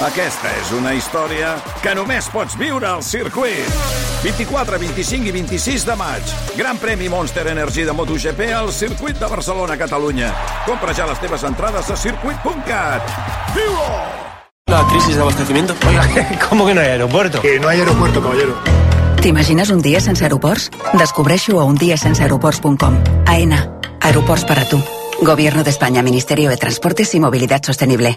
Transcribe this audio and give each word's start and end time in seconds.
Aquesta 0.00 0.48
és 0.56 0.70
una 0.72 0.94
història 0.96 1.50
que 1.84 1.92
només 1.92 2.24
pots 2.32 2.54
viure 2.56 2.86
al 2.88 3.02
circuit. 3.04 3.66
24, 4.22 4.78
25 4.80 5.28
i 5.28 5.34
26 5.34 5.84
de 5.84 5.96
maig. 6.00 6.32
Gran 6.56 6.80
premi 6.80 7.10
Monster 7.12 7.44
Energy 7.52 7.84
de 7.84 7.92
MotoGP 7.92 8.48
al 8.56 8.72
circuit 8.72 9.20
de 9.20 9.28
Barcelona, 9.28 9.76
Catalunya. 9.76 10.30
Compra 10.64 10.94
ja 10.96 11.04
les 11.10 11.20
teves 11.20 11.44
entrades 11.44 11.90
a 11.92 11.96
circuit.cat. 12.00 13.12
Viu-ho! 13.52 13.90
La 14.72 14.86
crisis 14.88 15.16
de 15.16 15.20
abastecimiento. 15.20 15.76
Oiga, 15.86 16.08
¿cómo 16.48 16.64
que 16.64 16.74
no 16.74 16.80
hay 16.80 16.88
aeropuerto? 16.96 17.42
Que 17.42 17.60
no 17.60 17.68
hay 17.68 17.80
aeropuerto, 17.80 18.22
caballero. 18.22 18.54
T'imagines 19.20 19.68
un 19.68 19.82
dia 19.82 20.00
sense 20.00 20.24
aeroports? 20.24 20.70
Descobreixo 20.94 21.60
a 21.60 21.64
undiasenseaeroports.com. 21.64 23.04
AENA. 23.26 23.80
Aeroports 24.00 24.46
para 24.46 24.66
tu. 24.66 24.82
Gobierno 25.20 25.62
de 25.62 25.68
España, 25.68 26.02
Ministerio 26.02 26.48
de 26.48 26.56
Transportes 26.56 27.14
y 27.14 27.20
Movilidad 27.20 27.62
Sostenible. 27.62 28.16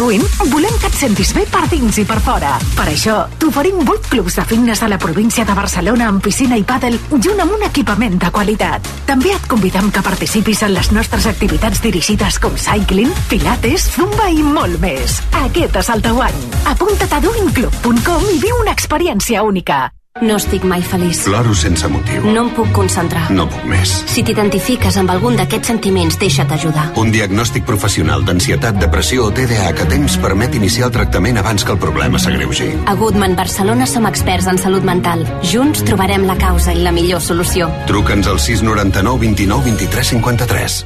Duin 0.00 0.22
volem 0.48 0.72
que 0.80 0.88
et 0.88 0.94
sentis 0.96 1.34
bé 1.36 1.42
per 1.52 1.66
dins 1.68 1.98
i 2.00 2.06
per 2.08 2.16
fora. 2.24 2.54
Per 2.72 2.86
això, 2.88 3.16
t'oferim 3.42 3.82
8 3.84 4.08
clubs 4.08 4.38
de 4.38 4.46
fitness 4.48 4.80
a 4.80 4.88
la 4.88 4.96
província 5.02 5.44
de 5.44 5.56
Barcelona 5.58 6.06
amb 6.08 6.24
piscina 6.24 6.56
i 6.56 6.64
pàdel 6.64 6.96
junt 7.10 7.44
amb 7.44 7.52
un 7.58 7.66
equipament 7.68 8.16
de 8.22 8.32
qualitat. 8.32 8.88
També 9.04 9.34
et 9.36 9.44
convidem 9.50 9.92
que 9.92 10.06
participis 10.08 10.64
en 10.64 10.72
les 10.78 10.88
nostres 10.96 11.28
activitats 11.28 11.84
dirigides 11.84 12.40
com 12.40 12.56
cycling, 12.56 13.12
pilates, 13.28 13.90
zumba 13.98 14.32
i 14.32 14.40
molt 14.40 14.80
més. 14.80 15.20
Aquest 15.44 15.76
és 15.84 15.92
el 15.92 16.08
teu 16.08 16.24
any. 16.24 16.42
Apunta't 16.72 17.20
a 17.20 17.24
duinclub.com 17.28 18.28
i 18.32 18.40
viu 18.40 18.56
una 18.64 18.72
experiència 18.72 19.44
única. 19.44 19.90
No 20.20 20.36
estic 20.36 20.64
mai 20.68 20.82
feliç. 20.84 21.22
Ploro 21.24 21.54
sense 21.56 21.88
motiu. 21.88 22.26
No 22.28 22.42
em 22.44 22.50
puc 22.52 22.68
concentrar. 22.76 23.30
No 23.32 23.46
puc 23.48 23.64
més. 23.68 23.92
Si 24.10 24.20
t'identifiques 24.26 24.98
amb 25.00 25.12
algun 25.14 25.38
d'aquests 25.38 25.72
sentiments, 25.72 26.18
deixa't 26.20 26.52
ajudar. 26.52 26.90
Un 27.00 27.12
diagnòstic 27.14 27.64
professional 27.68 28.24
d'ansietat, 28.26 28.76
depressió 28.82 29.24
o 29.28 29.32
TDAH 29.32 29.86
a 29.86 29.88
temps 29.88 30.18
permet 30.20 30.54
iniciar 30.58 30.90
el 30.90 30.94
tractament 30.98 31.40
abans 31.40 31.64
que 31.64 31.72
el 31.72 31.80
problema 31.80 32.20
s'agreugi. 32.20 32.68
A 32.84 32.94
Goodman 33.00 33.36
Barcelona 33.36 33.88
som 33.88 34.08
experts 34.10 34.50
en 34.52 34.60
salut 34.60 34.84
mental. 34.84 35.24
Junts 35.40 35.84
trobarem 35.88 36.26
la 36.28 36.36
causa 36.36 36.74
i 36.76 36.84
la 36.84 36.92
millor 36.92 37.24
solució. 37.24 37.70
Truca'ns 37.88 38.28
al 38.28 38.40
699 38.40 39.24
29 39.24 39.64
23 39.72 40.12
53. 40.16 40.80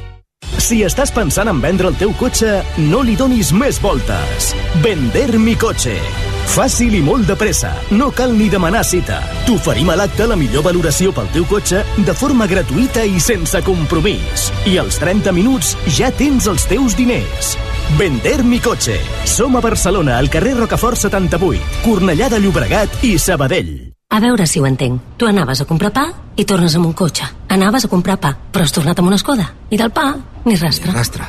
Si 0.61 0.79
estàs 0.85 1.11
pensant 1.11 1.49
en 1.51 1.59
vendre 1.59 1.91
el 1.91 1.99
teu 1.99 2.13
cotxe, 2.15 2.61
no 2.87 3.03
li 3.03 3.17
donis 3.19 3.51
més 3.51 3.81
voltes. 3.83 4.53
Vender 4.85 5.35
mi 5.41 5.57
cotxe. 5.59 5.99
Fàcil 6.45 6.93
i 6.95 7.01
molt 7.03 7.27
de 7.27 7.35
pressa. 7.35 7.71
No 7.91 8.11
cal 8.15 8.33
ni 8.37 8.47
demanar 8.51 8.83
cita. 8.87 9.17
T'oferim 9.47 9.89
a 9.91 9.97
l'acte 9.99 10.27
la 10.29 10.37
millor 10.39 10.63
valoració 10.67 11.11
pel 11.15 11.27
teu 11.33 11.47
cotxe 11.49 11.81
de 11.97 12.15
forma 12.15 12.47
gratuïta 12.47 13.03
i 13.05 13.19
sense 13.19 13.59
compromís. 13.65 14.49
I 14.69 14.77
als 14.79 14.99
30 15.01 15.33
minuts 15.35 15.73
ja 15.97 16.11
tens 16.15 16.47
els 16.51 16.67
teus 16.69 16.95
diners. 16.95 17.55
Vender 17.99 18.43
mi 18.43 18.59
cotxe. 18.59 18.95
Som 19.25 19.57
a 19.57 19.61
Barcelona, 19.61 20.17
al 20.17 20.29
carrer 20.29 20.55
Rocafort 20.57 20.97
78, 21.01 21.81
Cornellà 21.83 22.29
de 22.29 22.39
Llobregat 22.39 23.03
i 23.03 23.17
Sabadell. 23.19 23.75
A 24.09 24.21
veure 24.21 24.45
si 24.47 24.61
ho 24.61 24.65
entenc. 24.65 25.01
Tu 25.17 25.27
anaves 25.27 25.61
a 25.61 25.67
comprar 25.67 25.91
pa 25.91 26.05
i 26.35 26.45
tornes 26.45 26.75
amb 26.77 26.87
un 26.87 26.93
cotxe. 26.93 27.27
Anaves 27.49 27.85
a 27.85 27.91
comprar 27.91 28.19
pa, 28.21 28.35
però 28.51 28.63
has 28.63 28.75
tornat 28.75 28.99
amb 28.99 29.09
una 29.11 29.19
Skoda. 29.19 29.49
I 29.69 29.81
del 29.81 29.91
pa, 29.91 30.13
ni 30.45 30.55
rastre. 30.55 30.91
Ni 30.91 30.97
rastre. 30.97 31.27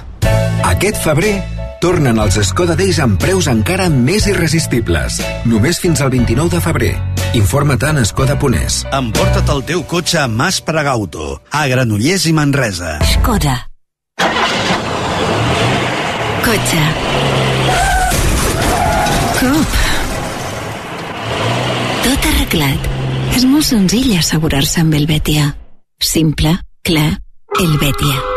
Aquest 0.66 1.02
febrer 1.02 1.65
tornen 1.82 2.18
els 2.22 2.38
Skoda 2.48 2.76
Days 2.78 2.98
amb 3.02 3.18
preus 3.20 3.48
encara 3.50 3.88
més 3.92 4.26
irresistibles. 4.30 5.20
Només 5.48 5.80
fins 5.82 6.02
al 6.04 6.10
29 6.14 6.54
de 6.56 6.60
febrer. 6.64 6.92
Informa't 7.36 7.84
a 7.88 8.04
Skoda.es. 8.04 8.84
Emporta't 8.96 9.52
el 9.54 9.64
teu 9.68 9.82
cotxe 9.84 10.20
a 10.22 10.28
Mas 10.28 10.60
Pregauto, 10.60 11.40
a 11.50 11.66
Granollers 11.66 12.26
i 12.26 12.32
Manresa. 12.36 12.98
Skoda. 13.16 13.58
Cotxe. 16.46 16.84
Cop. 19.40 19.80
Tot 22.06 22.30
arreglat. 22.30 22.88
És 23.36 23.44
molt 23.44 23.66
senzill 23.68 24.14
assegurar-se 24.16 24.80
amb 24.80 24.96
el 24.96 25.10
Betia. 25.10 25.50
Simple, 26.00 26.56
clar, 26.86 27.10
el 27.60 27.76
Betia. 27.82 28.35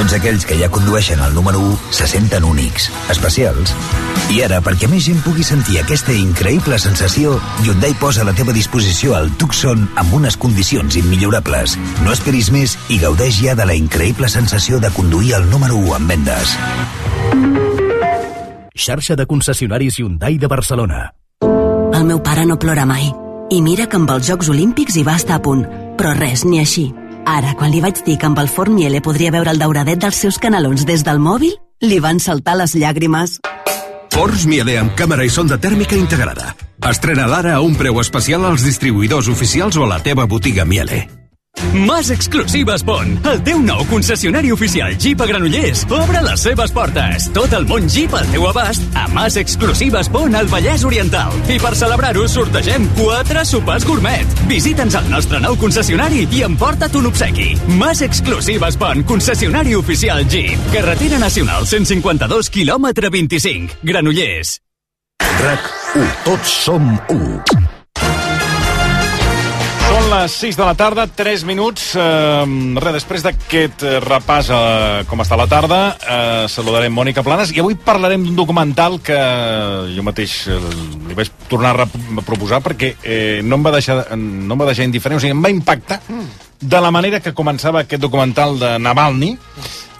Tots 0.00 0.14
aquells 0.16 0.46
que 0.48 0.56
ja 0.56 0.70
condueixen 0.72 1.20
el 1.20 1.34
número 1.36 1.58
1 1.60 1.92
se 1.92 2.06
senten 2.08 2.44
únics, 2.48 2.86
especials. 3.12 3.74
I 4.32 4.38
ara, 4.46 4.62
perquè 4.64 4.88
més 4.88 5.04
gent 5.04 5.18
pugui 5.20 5.44
sentir 5.44 5.76
aquesta 5.76 6.14
increïble 6.16 6.78
sensació, 6.80 7.34
Hyundai 7.60 7.92
posa 8.00 8.22
a 8.22 8.24
la 8.24 8.32
teva 8.32 8.54
disposició 8.56 9.12
el 9.18 9.28
Tucson 9.36 9.82
amb 10.00 10.14
unes 10.16 10.38
condicions 10.40 10.96
immillorables. 10.96 11.76
No 12.00 12.14
esperis 12.16 12.48
més 12.54 12.78
i 12.88 12.96
gaudeix 13.02 13.42
ja 13.42 13.52
de 13.58 13.66
la 13.68 13.76
increïble 13.76 14.30
sensació 14.32 14.80
de 14.80 14.88
conduir 14.96 15.34
el 15.36 15.44
número 15.50 15.76
1 15.76 15.98
en 15.98 16.08
vendes. 16.08 16.56
Xarxa 18.72 19.18
de 19.20 19.28
concessionaris 19.28 20.00
Hyundai 20.00 20.40
de 20.40 20.48
Barcelona. 20.48 21.10
El 21.92 22.08
meu 22.08 22.24
pare 22.24 22.48
no 22.48 22.56
plora 22.56 22.88
mai. 22.88 23.12
I 23.52 23.60
mira 23.60 23.84
que 23.84 24.00
amb 24.00 24.16
els 24.16 24.32
Jocs 24.32 24.48
Olímpics 24.48 24.96
hi 24.96 25.04
va 25.04 25.20
estar 25.20 25.36
a 25.36 25.44
punt. 25.44 25.66
Però 26.00 26.16
res, 26.16 26.48
ni 26.48 26.64
així. 26.64 26.88
Ara, 27.30 27.52
quan 27.54 27.70
li 27.70 27.78
vaig 27.82 28.00
dir 28.06 28.16
que 28.18 28.26
amb 28.26 28.40
el 28.42 28.48
forn 28.50 28.74
Miele 28.74 28.98
podria 29.04 29.30
veure 29.30 29.52
el 29.54 29.60
dauradet 29.62 30.00
dels 30.02 30.18
seus 30.24 30.38
canalons 30.42 30.82
des 30.88 31.04
del 31.06 31.22
mòbil, 31.22 31.54
li 31.86 32.00
van 32.02 32.18
saltar 32.18 32.56
les 32.58 32.74
llàgrimes. 32.74 33.38
Forns 34.10 34.48
Miele 34.50 34.74
amb 34.80 34.96
càmera 34.98 35.24
i 35.24 35.30
sonda 35.30 35.60
tèrmica 35.62 35.94
integrada. 35.94 36.50
Estrena 36.90 37.28
l'ara 37.30 37.54
a 37.54 37.62
un 37.62 37.78
preu 37.78 38.02
especial 38.02 38.48
als 38.48 38.66
distribuïdors 38.66 39.30
oficials 39.30 39.78
o 39.78 39.86
a 39.86 39.94
la 39.94 40.02
teva 40.02 40.26
botiga 40.26 40.66
Miele. 40.66 41.04
Mas 41.74 42.10
Exclusives 42.10 42.82
Pont, 42.86 43.18
el 43.30 43.42
teu 43.46 43.60
nou 43.62 43.84
concessionari 43.90 44.50
oficial 44.52 44.96
Jeep 44.98 45.20
a 45.20 45.26
Granollers, 45.28 45.84
obre 45.92 46.22
les 46.24 46.44
seves 46.46 46.72
portes. 46.74 47.28
Tot 47.36 47.52
el 47.56 47.66
món 47.68 47.88
Jeep 47.90 48.14
al 48.16 48.26
teu 48.32 48.46
abast 48.48 48.84
a 48.98 49.06
Mas 49.14 49.36
Exclusives 49.40 50.10
Pont 50.12 50.34
al 50.38 50.50
Vallès 50.50 50.84
Oriental. 50.88 51.34
I 51.50 51.60
per 51.62 51.74
celebrar-ho 51.78 52.26
sortegem 52.30 52.88
quatre 52.98 53.44
sopars 53.48 53.86
gourmet. 53.88 54.38
Visita'ns 54.50 54.98
al 54.98 55.10
nostre 55.12 55.42
nou 55.42 55.58
concessionari 55.60 56.26
i 56.30 56.42
emporta't 56.46 56.96
un 57.00 57.10
obsequi. 57.12 57.52
Mas 57.80 58.02
Exclusives 58.06 58.80
Pont, 58.80 59.04
concessionari 59.08 59.76
oficial 59.78 60.24
Jeep. 60.28 60.72
Carretera 60.74 61.20
Nacional 61.22 61.68
152, 61.68 62.50
quilòmetre 62.50 63.12
25. 63.12 63.80
Granollers. 63.86 64.58
RAC 65.40 65.72
1. 65.96 66.08
Tots 66.24 66.60
som 66.66 66.92
1. 67.08 67.59
Són 70.10 70.24
les 70.24 70.32
6 70.42 70.56
de 70.58 70.64
la 70.66 70.72
tarda, 70.74 71.04
3 71.06 71.44
minuts. 71.46 71.92
Eh, 71.94 72.00
res, 72.82 72.94
després 72.96 73.22
d'aquest 73.22 73.84
eh, 73.86 73.92
repàs 74.02 74.48
a 74.50 74.62
com 75.06 75.20
està 75.22 75.36
la 75.38 75.46
tarda, 75.46 75.78
eh, 76.02 76.48
saludarem 76.50 76.90
Mònica 76.90 77.22
Planes 77.22 77.52
i 77.54 77.60
avui 77.62 77.76
parlarem 77.78 78.24
d'un 78.24 78.34
documental 78.34 78.98
que 79.06 79.18
jo 79.94 80.02
mateix 80.02 80.34
eh, 80.50 80.56
li 81.06 81.14
vaig 81.14 81.30
tornar 81.46 81.76
a 81.84 81.86
proposar 82.26 82.58
perquè 82.64 82.96
eh, 83.04 83.38
no, 83.46 83.60
em 83.60 83.68
va 83.68 83.76
deixar, 83.76 84.00
no 84.18 84.56
em 84.56 84.64
va 84.64 84.66
deixar 84.72 84.88
indiferent, 84.88 85.20
o 85.20 85.22
sigui, 85.22 85.36
em 85.36 85.46
va 85.46 85.54
impactar 85.54 86.00
de 86.58 86.82
la 86.82 86.90
manera 86.90 87.22
que 87.22 87.30
començava 87.30 87.84
aquest 87.84 88.02
documental 88.02 88.58
de 88.58 88.72
Navalny. 88.82 89.36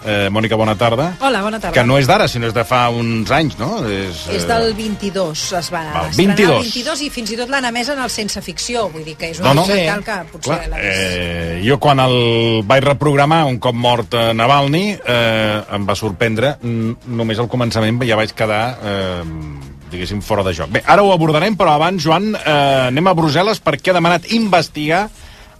Eh, 0.03 0.29
Mònica, 0.33 0.57
bona 0.57 0.73
tarda. 0.75 1.11
Hola, 1.21 1.43
bona 1.45 1.59
tarda. 1.59 1.75
Que 1.75 1.83
no 1.85 1.99
és 2.01 2.07
d'ara, 2.09 2.25
sinó 2.27 2.47
és 2.49 2.55
de 2.55 2.63
fa 2.65 2.87
uns 2.89 3.29
anys, 3.31 3.57
no? 3.59 3.83
És, 3.85 4.23
és 4.33 4.47
del 4.49 4.71
22, 4.73 5.43
es 5.59 5.69
va 5.69 5.83
Val, 5.93 6.07
estrenar 6.09 6.35
22. 6.37 6.55
el 6.55 6.65
22 6.71 7.03
i 7.05 7.09
fins 7.13 7.33
i 7.35 7.37
tot 7.37 7.51
l'han 7.53 7.67
emès 7.69 7.91
en 7.93 8.01
el 8.01 8.09
sense 8.09 8.41
ficció, 8.41 8.87
vull 8.89 9.05
dir 9.05 9.15
que 9.19 9.29
és 9.29 9.41
un 9.41 9.45
No, 9.45 9.53
no. 9.61 9.65
que 9.69 10.17
potser 10.31 10.57
Clar, 10.65 10.79
eh, 10.81 11.61
jo 11.65 11.77
quan 11.81 12.01
el 12.01 12.17
vaig 12.65 12.83
reprogramar 12.85 13.43
un 13.45 13.59
cop 13.61 13.77
mort 13.77 14.15
eh, 14.17 14.31
Navalny 14.33 14.83
eh, 14.97 15.61
em 15.77 15.85
va 15.85 15.95
sorprendre 15.95 16.55
només 16.63 17.39
al 17.39 17.49
començament 17.51 18.01
ja 18.07 18.17
vaig 18.17 18.33
quedar 18.33 18.63
eh, 18.81 19.23
diguéssim 19.91 20.21
fora 20.25 20.43
de 20.47 20.53
joc 20.57 20.71
bé, 20.73 20.81
ara 20.87 21.03
ho 21.03 21.11
abordarem 21.13 21.57
però 21.59 21.75
abans 21.75 22.01
Joan 22.01 22.31
eh, 22.33 22.87
anem 22.87 23.11
a 23.11 23.13
Brussel·les 23.17 23.61
perquè 23.61 23.91
ha 23.91 23.99
demanat 23.99 24.31
investigar 24.33 25.09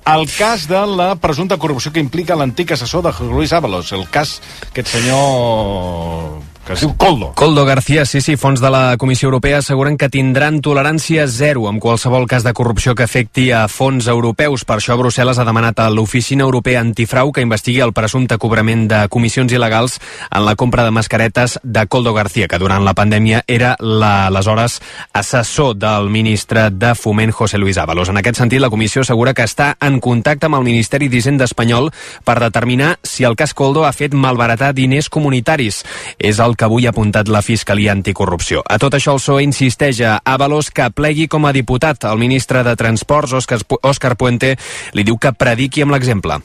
el 0.06 0.30
cas 0.38 0.68
de 0.68 0.80
la 0.88 1.16
presumpta 1.16 1.58
corrupció 1.58 1.92
que 1.94 2.02
implica 2.04 2.36
l'antic 2.36 2.74
assessor 2.74 3.04
de 3.06 3.14
Luis 3.30 3.54
Ábalos, 3.54 3.92
el 3.94 4.08
cas 4.10 4.40
aquest 4.72 4.98
senyor 4.98 6.51
que 6.66 6.74
es 6.74 6.82
diu 6.84 6.94
Coldo. 6.98 7.32
Coldo 7.36 7.66
García, 7.66 8.06
sí, 8.06 8.22
sí, 8.22 8.36
fons 8.38 8.62
de 8.62 8.70
la 8.70 8.98
Comissió 8.98 9.28
Europea 9.28 9.60
asseguren 9.60 9.98
que 9.98 10.10
tindran 10.10 10.62
tolerància 10.62 11.26
zero 11.28 11.68
amb 11.70 11.82
qualsevol 11.82 12.28
cas 12.30 12.46
de 12.46 12.54
corrupció 12.54 12.96
que 12.96 13.04
afecti 13.08 13.50
a 13.52 13.68
fons 13.68 14.08
europeus. 14.12 14.66
Per 14.66 14.78
això 14.78 14.98
Brussel·les 15.00 15.40
ha 15.42 15.48
demanat 15.48 15.80
a 15.82 15.90
l'Oficina 15.90 16.46
Europea 16.46 16.82
Antifrau 16.82 17.32
que 17.32 17.44
investigui 17.46 17.82
el 17.82 17.94
presumpte 17.94 18.38
cobrament 18.38 18.88
de 18.92 19.02
comissions 19.10 19.52
il·legals 19.54 19.98
en 20.30 20.46
la 20.46 20.56
compra 20.56 20.86
de 20.86 20.92
mascaretes 20.92 21.60
de 21.64 21.86
Coldo 21.88 22.14
García, 22.14 22.48
que 22.48 22.60
durant 22.62 22.86
la 22.86 22.94
pandèmia 22.94 23.44
era 23.48 23.76
l'aleshores 23.80 24.80
assessor 25.14 25.76
del 25.76 26.10
ministre 26.10 26.70
de 26.70 26.94
Foment 26.96 27.32
José 27.32 27.58
Luis 27.58 27.78
Ábalos. 27.78 28.10
En 28.10 28.22
aquest 28.22 28.38
sentit, 28.38 28.62
la 28.62 28.70
comissió 28.70 29.02
assegura 29.02 29.34
que 29.34 29.46
està 29.48 29.76
en 29.82 30.00
contacte 30.00 30.48
amb 30.48 30.60
el 30.60 30.68
Ministeri 30.68 31.10
d'Hisenda 31.10 31.50
espanyol 31.50 31.92
per 32.24 32.40
determinar 32.40 32.98
si 33.04 33.26
el 33.26 33.36
cas 33.36 33.54
Coldo 33.54 33.86
ha 33.86 33.94
fet 33.94 34.14
malbaratar 34.14 34.74
diners 34.78 35.10
comunitaris. 35.10 35.84
És 36.20 36.40
el 36.40 36.51
que 36.58 36.66
avui 36.68 36.86
ha 36.88 36.92
apuntat 36.94 37.30
la 37.32 37.42
Fiscalia 37.42 37.92
Anticorrupció. 37.96 38.64
A 38.66 38.78
tot 38.82 38.96
això 38.98 39.16
el 39.16 39.22
PSOE 39.22 39.44
insisteix 39.46 40.02
a 40.06 40.20
Ábalos 40.26 40.72
que 40.72 40.90
plegui 40.94 41.28
com 41.32 41.46
a 41.46 41.54
diputat. 41.56 42.06
El 42.10 42.20
ministre 42.22 42.64
de 42.64 42.76
Transports, 42.76 43.34
Òscar 43.36 44.16
Puente, 44.18 44.56
li 44.94 45.04
diu 45.08 45.18
que 45.18 45.34
prediqui 45.34 45.86
amb 45.86 45.96
l'exemple. 45.96 46.42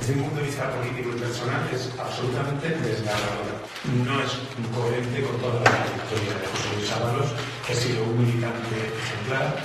Desde 0.00 0.20
un 0.20 0.28
punto 0.28 0.40
de 0.40 0.46
vista 0.46 0.68
político 0.70 1.10
y 1.16 1.20
personal 1.20 1.64
es 1.72 1.88
absolutamente 1.98 2.68
desgarrador. 2.68 3.64
No 4.04 4.20
es 4.20 4.32
coherente 4.74 5.22
con 5.22 5.40
toda 5.40 5.60
la 5.60 5.70
trayectoria 5.70 6.34
de 6.40 6.46
José 6.52 6.68
Luis 6.76 6.92
Ábalos, 6.92 7.30
que 7.66 7.72
ha 7.72 7.76
sido 7.76 8.04
un 8.04 8.20
militante 8.20 8.76
ejemplar, 9.00 9.56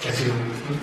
que 0.00 0.08
ha 0.08 0.12
sido 0.12 0.32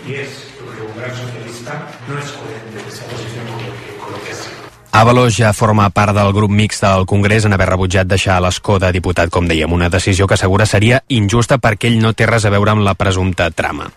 y 0.07 0.13
es 0.13 0.53
un 0.61 0.99
gran 0.99 1.15
socialista. 1.15 1.87
No 2.07 2.19
es 2.19 2.31
coherente 2.31 2.77
esa 2.87 3.05
posición 3.05 3.45
con 3.47 3.65
lo 3.65 3.73
que, 3.73 3.97
con 3.97 4.11
lo 4.11 4.69
Ábalos 4.91 5.37
ja 5.37 5.53
forma 5.53 5.89
part 5.93 6.15
del 6.17 6.31
grup 6.33 6.49
mixt 6.49 6.81
del 6.81 7.05
Congrés 7.05 7.45
en 7.45 7.53
haver 7.53 7.69
rebutjat 7.69 8.07
deixar 8.09 8.39
l'escó 8.41 8.79
de 8.81 8.89
diputat, 8.91 9.29
com 9.29 9.45
dèiem, 9.47 9.71
una 9.71 9.89
decisió 9.89 10.25
que 10.27 10.33
assegura 10.33 10.65
seria 10.65 11.03
injusta 11.07 11.59
perquè 11.61 11.91
ell 11.91 11.99
no 12.01 12.15
té 12.17 12.25
res 12.25 12.45
a 12.45 12.51
veure 12.53 12.73
amb 12.73 12.83
la 12.87 12.95
presumpta 12.97 13.51
trama. 13.51 13.91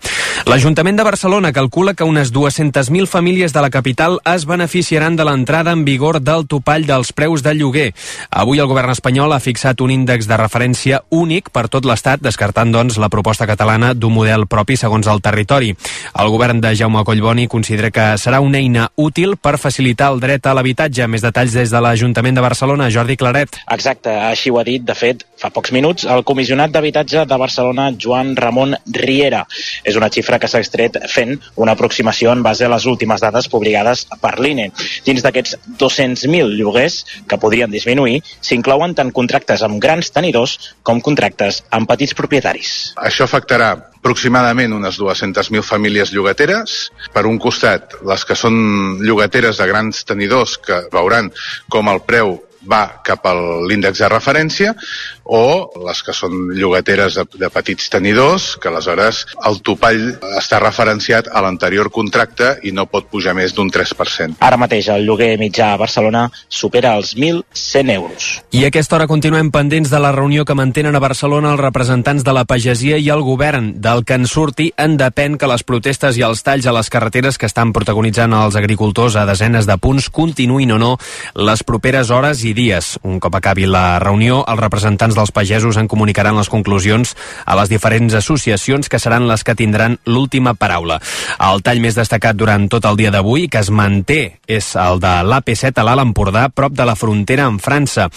L'Ajuntament 0.45 0.97
de 0.99 1.05
Barcelona 1.07 1.53
calcula 1.53 1.93
que 1.93 2.03
unes 2.03 2.33
200.000 2.33 3.07
famílies 3.07 3.53
de 3.53 3.61
la 3.61 3.69
capital 3.69 4.19
es 4.33 4.45
beneficiaran 4.45 5.15
de 5.15 5.25
l'entrada 5.25 5.71
en 5.71 5.85
vigor 5.85 6.19
del 6.21 6.47
topall 6.47 6.85
dels 6.85 7.13
preus 7.13 7.43
de 7.43 7.55
lloguer. 7.55 7.93
Avui 8.29 8.59
el 8.59 8.67
govern 8.67 8.91
espanyol 8.91 9.33
ha 9.33 9.41
fixat 9.43 9.81
un 9.81 9.91
índex 9.91 10.27
de 10.27 10.37
referència 10.37 11.01
únic 11.09 11.49
per 11.53 11.67
tot 11.69 11.87
l'Estat, 11.87 12.21
descartant, 12.21 12.71
doncs, 12.73 12.99
la 12.99 13.09
proposta 13.09 13.47
catalana 13.47 13.93
d'un 13.93 14.13
model 14.13 14.47
propi 14.47 14.77
segons 14.77 15.07
el 15.07 15.21
territori. 15.21 15.73
El 16.19 16.29
govern 16.29 16.61
de 16.61 16.75
Jaume 16.75 17.03
Collboni 17.03 17.47
considera 17.47 17.91
que 17.91 18.13
serà 18.17 18.41
una 18.43 18.59
eina 18.59 18.89
útil 18.95 19.37
per 19.37 19.57
facilitar 19.57 20.11
el 20.13 20.19
dret 20.23 20.45
a 20.45 20.53
l'habitatge 20.53 20.73
habitatge. 20.73 21.07
Més 21.07 21.21
detalls 21.21 21.53
des 21.53 21.69
de 21.71 21.79
l'Ajuntament 21.81 22.35
de 22.35 22.41
Barcelona. 22.41 22.89
Jordi 22.89 23.15
Claret. 23.17 23.59
Exacte, 23.71 24.09
així 24.09 24.49
ho 24.49 24.59
ha 24.59 24.63
dit, 24.63 24.83
de 24.83 24.95
fet, 24.95 25.23
fa 25.37 25.49
pocs 25.53 25.71
minuts, 25.71 26.05
el 26.05 26.23
comissionat 26.23 26.71
d'habitatge 26.71 27.25
de 27.25 27.37
Barcelona, 27.37 27.91
Joan 27.97 28.35
Ramon 28.35 28.75
Riera. 28.85 29.45
És 29.83 29.95
una 29.95 30.09
xifra 30.09 30.22
que 30.23 30.49
s'ha 30.49 30.61
extret 30.63 30.97
fent 31.11 31.37
una 31.55 31.75
aproximació 31.77 32.33
en 32.33 32.43
base 32.43 32.65
a 32.65 32.71
les 32.73 32.85
últimes 32.89 33.21
dades 33.23 33.47
publicades 33.51 34.05
per 34.21 34.35
l'INE. 34.39 34.69
Dins 35.05 35.23
d'aquests 35.23 35.57
200.000 35.79 36.57
lloguers 36.59 37.01
que 37.29 37.39
podrien 37.39 37.71
disminuir, 37.71 38.21
s'inclouen 38.41 38.95
tant 38.97 39.11
contractes 39.15 39.63
amb 39.63 39.81
grans 39.83 40.11
tenidors 40.11 40.57
com 40.83 41.01
contractes 41.01 41.63
amb 41.71 41.89
petits 41.89 42.15
propietaris. 42.17 42.93
Això 42.99 43.27
afectarà 43.27 43.73
aproximadament 44.03 44.73
unes 44.75 44.97
200.000 44.99 45.63
famílies 45.63 46.11
llogateres. 46.11 46.89
Per 47.15 47.23
un 47.29 47.39
costat, 47.39 47.95
les 48.03 48.25
que 48.27 48.35
són 48.35 48.97
llogateres 48.99 49.61
de 49.61 49.69
grans 49.69 50.03
tenidors 50.03 50.57
que 50.59 50.83
veuran 50.91 51.31
com 51.71 51.87
el 51.87 52.03
preu 52.03 52.35
va 52.69 52.83
cap 53.03 53.25
a 53.27 53.33
l'índex 53.67 53.99
de 53.99 54.09
referència 54.11 54.73
o 55.23 55.71
les 55.85 56.03
que 56.03 56.13
són 56.15 56.51
llogateres 56.55 57.17
de, 57.19 57.25
de 57.39 57.49
petits 57.53 57.89
tenidors, 57.89 58.53
que 58.59 58.69
aleshores 58.69 59.23
el 59.47 59.59
topall 59.65 60.01
està 60.37 60.59
referenciat 60.63 61.29
a 61.31 61.43
l'anterior 61.43 61.89
contracte 61.93 62.57
i 62.67 62.73
no 62.75 62.85
pot 62.91 63.07
pujar 63.11 63.35
més 63.37 63.55
d'un 63.55 63.71
3%. 63.71 64.39
Ara 64.43 64.59
mateix 64.59 64.89
el 64.93 65.05
lloguer 65.07 65.33
mitjà 65.39 65.73
a 65.73 65.79
Barcelona 65.79 66.25
supera 66.49 66.95
els 66.99 67.15
1.100 67.15 67.93
euros. 67.95 68.29
I 68.51 68.65
a 68.65 68.71
aquesta 68.71 68.97
hora 68.97 69.07
continuem 69.07 69.51
pendents 69.53 69.91
de 69.91 70.01
la 70.01 70.11
reunió 70.15 70.45
que 70.45 70.57
mantenen 70.57 70.95
a 70.95 71.03
Barcelona 71.03 71.53
els 71.53 71.61
representants 71.61 72.23
de 72.23 72.35
la 72.35 72.45
pagesia 72.45 72.97
i 72.97 73.09
el 73.13 73.23
govern. 73.23 73.73
Del 73.83 74.03
que 74.05 74.17
en 74.19 74.27
surti 74.27 74.71
en 74.77 74.97
depèn 74.99 75.37
que 75.39 75.49
les 75.49 75.63
protestes 75.63 76.17
i 76.19 76.25
els 76.25 76.43
talls 76.43 76.67
a 76.67 76.75
les 76.75 76.89
carreteres 76.93 77.39
que 77.39 77.49
estan 77.49 77.73
protagonitzant 77.73 78.33
els 78.37 78.57
agricultors 78.59 79.15
a 79.15 79.25
desenes 79.29 79.67
de 79.69 79.77
punts 79.77 80.09
continuïn 80.13 80.75
o 80.75 80.79
no 80.81 80.91
les 81.35 81.63
properes 81.63 82.11
hores 82.11 82.43
i 82.43 82.53
dies. 82.57 82.97
Un 83.03 83.19
cop 83.23 83.35
acabi 83.39 83.67
la 83.69 83.99
reunió, 84.03 84.43
els 84.47 84.59
representants 84.59 85.12
dels 85.17 85.33
pagesos 85.35 85.77
en 85.77 85.87
comunicaran 85.91 86.37
les 86.37 86.49
conclusions 86.49 87.15
a 87.45 87.57
les 87.59 87.69
diferents 87.71 88.13
associacions 88.13 88.89
que 88.89 88.99
seran 88.99 89.27
les 89.27 89.43
que 89.43 89.55
tindran 89.55 89.99
l'última 90.05 90.53
paraula. 90.53 90.99
El 91.39 91.63
tall 91.65 91.81
més 91.83 91.97
destacat 91.97 92.37
durant 92.37 92.67
tot 92.71 92.85
el 92.89 92.97
dia 92.99 93.11
d'avui, 93.13 93.47
que 93.51 93.61
es 93.63 93.71
manté, 93.73 94.39
és 94.47 94.73
el 94.79 94.99
de 95.03 95.13
l'AP7 95.27 95.79
a 95.79 95.85
l'Alt 95.87 96.03
Empordà, 96.03 96.47
prop 96.49 96.73
de 96.75 96.85
la 96.87 96.95
frontera 96.99 97.47
amb 97.49 97.61
França. 97.63 98.09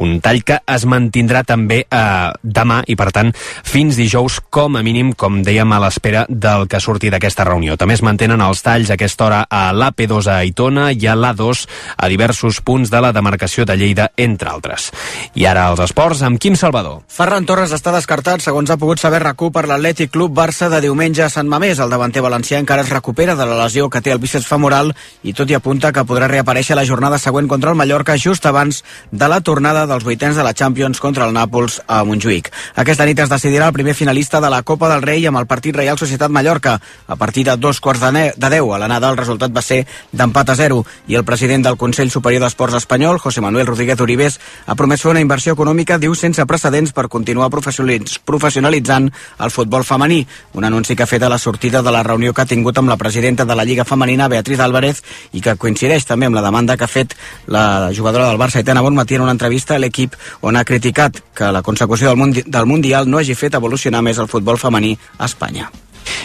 Un 0.00 0.18
tall 0.24 0.42
que 0.46 0.60
es 0.74 0.86
mantindrà 0.88 1.44
també 1.46 1.82
eh, 1.84 2.30
demà 2.42 2.80
i, 2.86 2.96
per 2.98 3.10
tant, 3.14 3.32
fins 3.64 3.98
dijous, 3.98 4.40
com 4.50 4.78
a 4.78 4.84
mínim, 4.86 5.12
com 5.18 5.42
dèiem, 5.44 5.72
a 5.72 5.80
l'espera 5.84 6.24
del 6.28 6.68
que 6.70 6.80
surti 6.80 7.10
d'aquesta 7.12 7.46
reunió. 7.48 7.78
També 7.80 7.96
es 7.98 8.04
mantenen 8.04 8.42
els 8.44 8.62
talls 8.64 8.90
a 8.90 8.98
aquesta 8.98 9.26
hora 9.28 9.42
a 9.48 9.66
l'AP2 9.74 10.30
a 10.30 10.38
Aitona 10.44 10.90
i 10.92 11.08
a 11.08 11.16
l'A2 11.18 11.64
a 11.96 12.10
diversos 12.12 12.60
punts 12.64 12.92
de 12.92 13.00
la 13.02 13.12
demarcació 13.12 13.64
de 13.64 13.76
Lleida, 13.78 14.10
entre 14.16 14.50
altres. 14.50 14.90
I 15.34 15.46
ara 15.50 15.68
els 15.72 15.82
esports 15.84 16.22
amb 16.26 16.40
Quim 16.44 16.58
Salvador. 16.60 16.98
Ferran 17.08 17.46
Torres 17.48 17.70
està 17.72 17.88
descartat, 17.94 18.42
segons 18.44 18.68
ha 18.68 18.76
pogut 18.76 19.00
saber 19.00 19.22
RAC1 19.22 19.48
per 19.48 19.62
l'Atlètic 19.64 20.10
Club 20.12 20.34
Barça 20.36 20.66
de 20.68 20.76
diumenge 20.84 21.22
a 21.24 21.30
Sant 21.32 21.48
Mamés. 21.48 21.78
El 21.80 21.88
davanter 21.88 22.20
valencià 22.20 22.58
encara 22.60 22.82
es 22.84 22.90
recupera 22.92 23.32
de 23.32 23.46
la 23.48 23.56
lesió 23.62 23.86
que 23.88 24.02
té 24.04 24.12
el 24.12 24.20
bíceps 24.20 24.44
femoral 24.44 24.92
i 25.24 25.32
tot 25.32 25.48
i 25.48 25.56
apunta 25.56 25.88
que 25.88 26.04
podrà 26.04 26.28
reaparèixer 26.28 26.76
la 26.76 26.84
jornada 26.84 27.16
següent 27.16 27.48
contra 27.48 27.72
el 27.72 27.78
Mallorca 27.80 28.18
just 28.20 28.44
abans 28.44 28.82
de 29.10 29.28
la 29.32 29.38
tornada 29.40 29.86
dels 29.88 30.04
vuitens 30.04 30.36
de 30.36 30.44
la 30.44 30.52
Champions 30.52 31.00
contra 31.00 31.24
el 31.24 31.32
Nàpols 31.32 31.78
a 31.86 32.02
Montjuïc. 32.04 32.50
Aquesta 32.76 33.06
nit 33.08 33.24
es 33.24 33.32
decidirà 33.32 33.70
el 33.72 33.78
primer 33.78 33.94
finalista 33.94 34.42
de 34.44 34.52
la 34.52 34.60
Copa 34.60 34.92
del 34.92 35.00
Rei 35.00 35.24
amb 35.24 35.40
el 35.40 35.48
partit 35.48 35.72
Reial 35.80 35.96
Societat 35.96 36.28
Mallorca. 36.28 36.76
A 37.08 37.16
partir 37.16 37.46
de 37.48 37.56
dos 37.56 37.80
quarts 37.80 38.04
de, 38.04 38.34
de 38.36 38.52
10 38.58 38.68
a 38.68 38.82
l'anada 38.84 39.08
el 39.08 39.16
resultat 39.16 39.56
va 39.56 39.64
ser 39.64 39.86
d'empat 40.12 40.52
a 40.52 40.58
0 40.60 40.84
i 41.08 41.16
el 41.16 41.24
president 41.24 41.64
del 41.64 41.80
Consell 41.80 42.12
Superior 42.12 42.44
d'Esports 42.44 42.76
Espanyol, 42.82 43.16
José 43.16 43.40
Manuel 43.40 43.66
Rodríguez 43.72 44.04
Uribes, 44.04 44.38
ha 44.66 44.76
promès 44.76 45.00
fer 45.00 45.14
una 45.16 45.24
inversió 45.24 45.56
econòmica, 45.56 45.96
diu, 45.96 46.12
precedents 46.42 46.90
per 46.92 47.06
continuar 47.06 47.46
professionalitzant 47.52 49.06
el 49.38 49.52
futbol 49.54 49.86
femení. 49.86 50.24
Un 50.58 50.66
anunci 50.66 50.96
que 50.98 51.06
ha 51.06 51.10
fet 51.10 51.22
a 51.22 51.30
la 51.30 51.38
sortida 51.38 51.82
de 51.82 51.92
la 51.94 52.02
reunió 52.02 52.34
que 52.34 52.42
ha 52.42 52.50
tingut 52.50 52.78
amb 52.82 52.90
la 52.90 52.98
presidenta 52.98 53.46
de 53.46 53.54
la 53.54 53.64
Lliga 53.64 53.86
Femenina, 53.86 54.26
Beatriz 54.28 54.58
Álvarez, 54.58 55.04
i 55.32 55.40
que 55.40 55.54
coincideix 55.54 56.04
també 56.10 56.26
amb 56.26 56.34
la 56.34 56.42
demanda 56.42 56.76
que 56.76 56.84
ha 56.84 56.90
fet 56.90 57.14
la 57.46 57.92
jugadora 57.94 58.26
del 58.28 58.40
Barça, 58.42 58.60
Itana 58.60 58.82
Bonmatí, 58.82 59.14
en 59.14 59.28
una 59.28 59.36
entrevista 59.38 59.76
a 59.76 59.78
l'equip 59.78 60.18
on 60.42 60.56
ha 60.56 60.66
criticat 60.66 61.22
que 61.34 61.52
la 61.54 61.62
consecució 61.62 62.10
del, 62.10 62.18
mundi 62.18 62.42
del 62.42 62.66
Mundial 62.66 63.08
no 63.08 63.22
hagi 63.22 63.38
fet 63.38 63.54
evolucionar 63.54 64.02
més 64.02 64.18
el 64.18 64.28
futbol 64.28 64.58
femení 64.58 64.96
a 65.18 65.30
Espanya. 65.30 65.70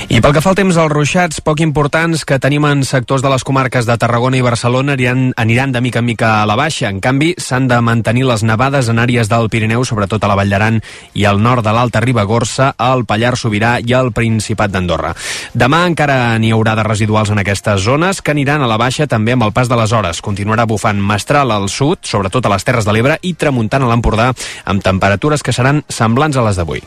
I 0.10 0.22
pel 0.24 0.34
que 0.34 0.42
fa 0.42 0.52
al 0.54 0.58
temps, 0.58 0.78
els 0.80 0.92
ruixats 0.92 1.42
poc 1.46 1.60
importants 1.62 2.24
que 2.26 2.40
tenim 2.42 2.66
en 2.66 2.82
sectors 2.88 3.22
de 3.22 3.30
les 3.30 3.44
comarques 3.46 3.86
de 3.86 3.98
Tarragona 4.00 4.40
i 4.40 4.44
Barcelona 4.46 4.96
aniran, 4.96 5.34
aniran 5.38 5.74
de 5.76 5.82
mica 5.82 6.00
en 6.00 6.08
mica 6.08 6.32
a 6.42 6.46
la 6.50 6.56
baixa. 6.58 6.90
En 6.90 7.02
canvi, 7.04 7.34
s'han 7.38 7.68
de 7.70 7.80
mantenir 7.82 8.26
les 8.26 8.44
nevades 8.44 8.90
en 8.90 9.00
àrees 9.00 9.30
del 9.30 9.50
Pirineu, 9.54 9.84
sobretot 9.86 10.24
a 10.24 10.32
la 10.32 10.38
Vall 10.40 10.50
d'Aran 10.50 10.80
i 11.14 11.26
al 11.30 11.42
nord 11.44 11.66
de 11.66 11.74
l'Alta 11.76 12.02
Ribagorça, 12.02 12.72
al 12.78 13.06
Pallar 13.06 13.36
Sobirà 13.38 13.78
i 13.86 13.94
al 13.94 14.12
Principat 14.16 14.74
d'Andorra. 14.74 15.14
Demà 15.54 15.84
encara 15.90 16.38
n'hi 16.40 16.54
haurà 16.56 16.76
de 16.80 16.88
residuals 16.88 17.30
en 17.34 17.44
aquestes 17.44 17.84
zones 17.86 18.24
que 18.24 18.34
aniran 18.34 18.64
a 18.64 18.72
la 18.72 18.80
baixa 18.82 19.08
també 19.08 19.36
amb 19.36 19.48
el 19.48 19.54
pas 19.54 19.70
de 19.70 19.78
les 19.80 19.94
hores. 19.94 20.24
Continuarà 20.26 20.66
bufant 20.70 21.00
mestral 21.00 21.52
al 21.52 21.70
sud, 21.70 22.02
sobretot 22.04 22.46
a 22.46 22.56
les 22.56 22.66
Terres 22.66 22.88
de 22.88 22.96
l'Ebre 22.96 23.20
i 23.22 23.36
tramuntant 23.36 23.86
a 23.86 23.92
l'Empordà, 23.92 24.32
amb 24.66 24.84
temperatures 24.84 25.44
que 25.44 25.56
seran 25.56 25.84
semblants 25.90 26.38
a 26.38 26.46
les 26.50 26.60
d'avui. 26.60 26.84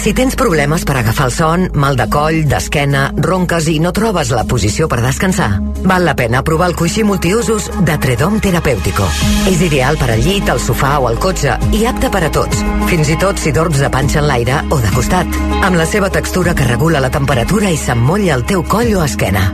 Si 0.00 0.14
tens 0.16 0.32
problemes 0.32 0.86
per 0.88 0.94
agafar 0.96 1.26
el 1.28 1.32
son, 1.36 1.66
mal 1.76 1.98
de 1.98 2.06
coll, 2.08 2.38
d'esquena, 2.48 3.10
ronques 3.20 3.66
i 3.68 3.74
no 3.84 3.90
trobes 3.92 4.30
la 4.32 4.46
posició 4.48 4.86
per 4.88 5.02
descansar, 5.04 5.50
val 5.84 6.06
la 6.08 6.14
pena 6.16 6.40
provar 6.40 6.70
el 6.70 6.76
coixí 6.78 7.04
multiusos 7.04 7.68
de 7.84 7.98
Tredom 8.00 8.38
Terapèutico. 8.40 9.04
És 9.52 9.60
ideal 9.60 10.00
per 10.00 10.08
al 10.14 10.24
llit, 10.24 10.48
al 10.48 10.62
sofà 10.64 10.94
o 11.04 11.10
al 11.10 11.20
cotxe 11.20 11.58
i 11.76 11.84
apte 11.84 12.08
per 12.08 12.24
a 12.24 12.32
tots, 12.32 12.64
fins 12.88 13.12
i 13.12 13.18
tot 13.20 13.44
si 13.44 13.52
dorms 13.52 13.84
de 13.84 13.92
panxa 13.92 14.22
en 14.22 14.30
l'aire 14.30 14.62
o 14.72 14.80
de 14.80 14.94
costat, 14.96 15.40
amb 15.60 15.76
la 15.76 15.84
seva 15.84 16.08
textura 16.08 16.56
que 16.56 16.70
regula 16.72 17.04
la 17.04 17.12
temperatura 17.12 17.68
i 17.68 17.76
s'emmolla 17.76 18.40
el 18.40 18.48
teu 18.48 18.64
coll 18.64 18.96
o 18.96 19.04
esquena. 19.04 19.50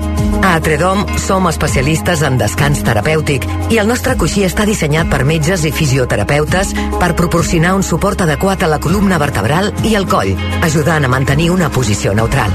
A 0.47 0.61
Tredom 0.63 1.03
som 1.19 1.49
especialistes 1.51 2.23
en 2.23 2.37
descans 2.39 2.83
terapèutic 2.87 3.47
i 3.75 3.81
el 3.83 3.89
nostre 3.91 4.15
coixí 4.21 4.45
està 4.47 4.67
dissenyat 4.69 5.09
per 5.11 5.25
metges 5.27 5.65
i 5.67 5.73
fisioterapeutes 5.75 6.71
per 7.01 7.15
proporcionar 7.19 7.75
un 7.75 7.83
suport 7.83 8.23
adequat 8.23 8.63
a 8.63 8.71
la 8.71 8.79
columna 8.83 9.19
vertebral 9.19 9.73
i 9.83 9.97
al 9.99 10.07
coll, 10.07 10.36
ajudant 10.63 11.05
a 11.05 11.09
mantenir 11.09 11.51
una 11.51 11.71
posició 11.71 12.15
neutral. 12.15 12.53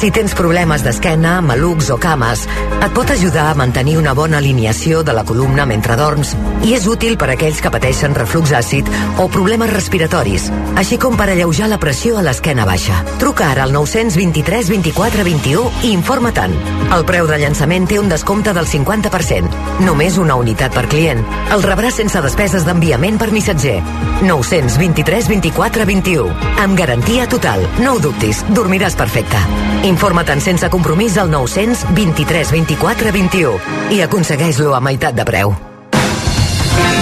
Si 0.00 0.08
tens 0.08 0.32
problemes 0.32 0.80
d'esquena, 0.80 1.42
malucs 1.44 1.90
o 1.92 1.98
cames, 2.00 2.46
et 2.80 2.92
pot 2.96 3.10
ajudar 3.12 3.50
a 3.50 3.56
mantenir 3.58 3.98
una 4.00 4.14
bona 4.16 4.38
alineació 4.38 5.02
de 5.04 5.12
la 5.12 5.26
columna 5.28 5.66
mentre 5.68 5.92
dorms 6.00 6.30
i 6.64 6.72
és 6.72 6.86
útil 6.88 7.18
per 7.20 7.26
a 7.28 7.34
aquells 7.34 7.60
que 7.60 7.68
pateixen 7.74 8.16
reflux 8.16 8.54
àcid 8.56 8.88
o 9.20 9.26
problemes 9.28 9.68
respiratoris, 9.74 10.46
així 10.80 10.96
com 10.96 11.18
per 11.20 11.26
alleujar 11.28 11.68
la 11.68 11.76
pressió 11.82 12.16
a 12.16 12.24
l'esquena 12.24 12.64
baixa. 12.64 13.02
Truca 13.20 13.50
ara 13.52 13.66
al 13.68 13.74
923 13.76 14.70
24 14.72 15.26
21 15.28 15.84
i 15.84 15.92
informa-te'n. 15.92 16.56
El 16.96 17.04
preu 17.04 17.28
de 17.28 17.36
llançament 17.44 17.84
té 17.92 18.00
un 18.00 18.08
descompte 18.08 18.56
del 18.56 18.64
50%. 18.72 19.52
Només 19.84 20.16
una 20.16 20.38
unitat 20.40 20.72
per 20.72 20.86
client. 20.88 21.20
El 21.52 21.60
rebràs 21.60 22.00
sense 22.00 22.24
despeses 22.24 22.64
d'enviament 22.64 23.20
per 23.20 23.28
missatger. 23.36 23.76
923 24.24 25.28
24 25.28 25.84
21. 25.92 26.32
Amb 26.64 26.80
garantia 26.80 27.28
total. 27.28 27.68
No 27.84 27.98
ho 27.98 28.02
dubtis, 28.08 28.40
dormiràs 28.48 28.96
perfecte. 28.96 29.44
Informa't 29.90 30.38
sense 30.38 30.68
compromís 30.70 31.16
al 31.18 31.30
923 31.32 32.52
24 32.54 33.10
21 33.10 33.58
i 33.90 33.98
aconsegueix-lo 34.04 34.76
a 34.76 34.80
meitat 34.80 35.16
de 35.18 35.26
preu. 35.26 35.50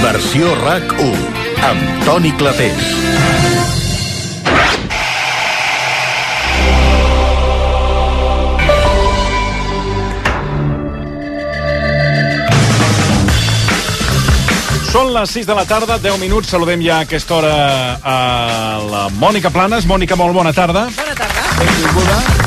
Versió 0.00 0.54
RAC 0.62 0.94
1 0.96 1.10
amb 1.68 2.04
Toni 2.06 2.32
Clapés. 2.40 2.88
Són 14.88 15.12
les 15.12 15.36
6 15.36 15.44
de 15.44 15.54
la 15.54 15.68
tarda, 15.68 16.00
10 16.00 16.16
minuts. 16.24 16.48
Saludem 16.48 16.80
ja 16.80 17.02
a 17.02 17.04
aquesta 17.04 17.36
hora 17.36 17.54
a 18.00 18.18
la 18.88 19.06
Mònica 19.20 19.52
Planes. 19.52 19.84
Mònica, 19.84 20.16
molt 20.16 20.32
bona 20.32 20.56
tarda. 20.56 20.88
Bona 20.96 21.14
tarda. 21.20 21.48
Benvinguda. 21.60 22.37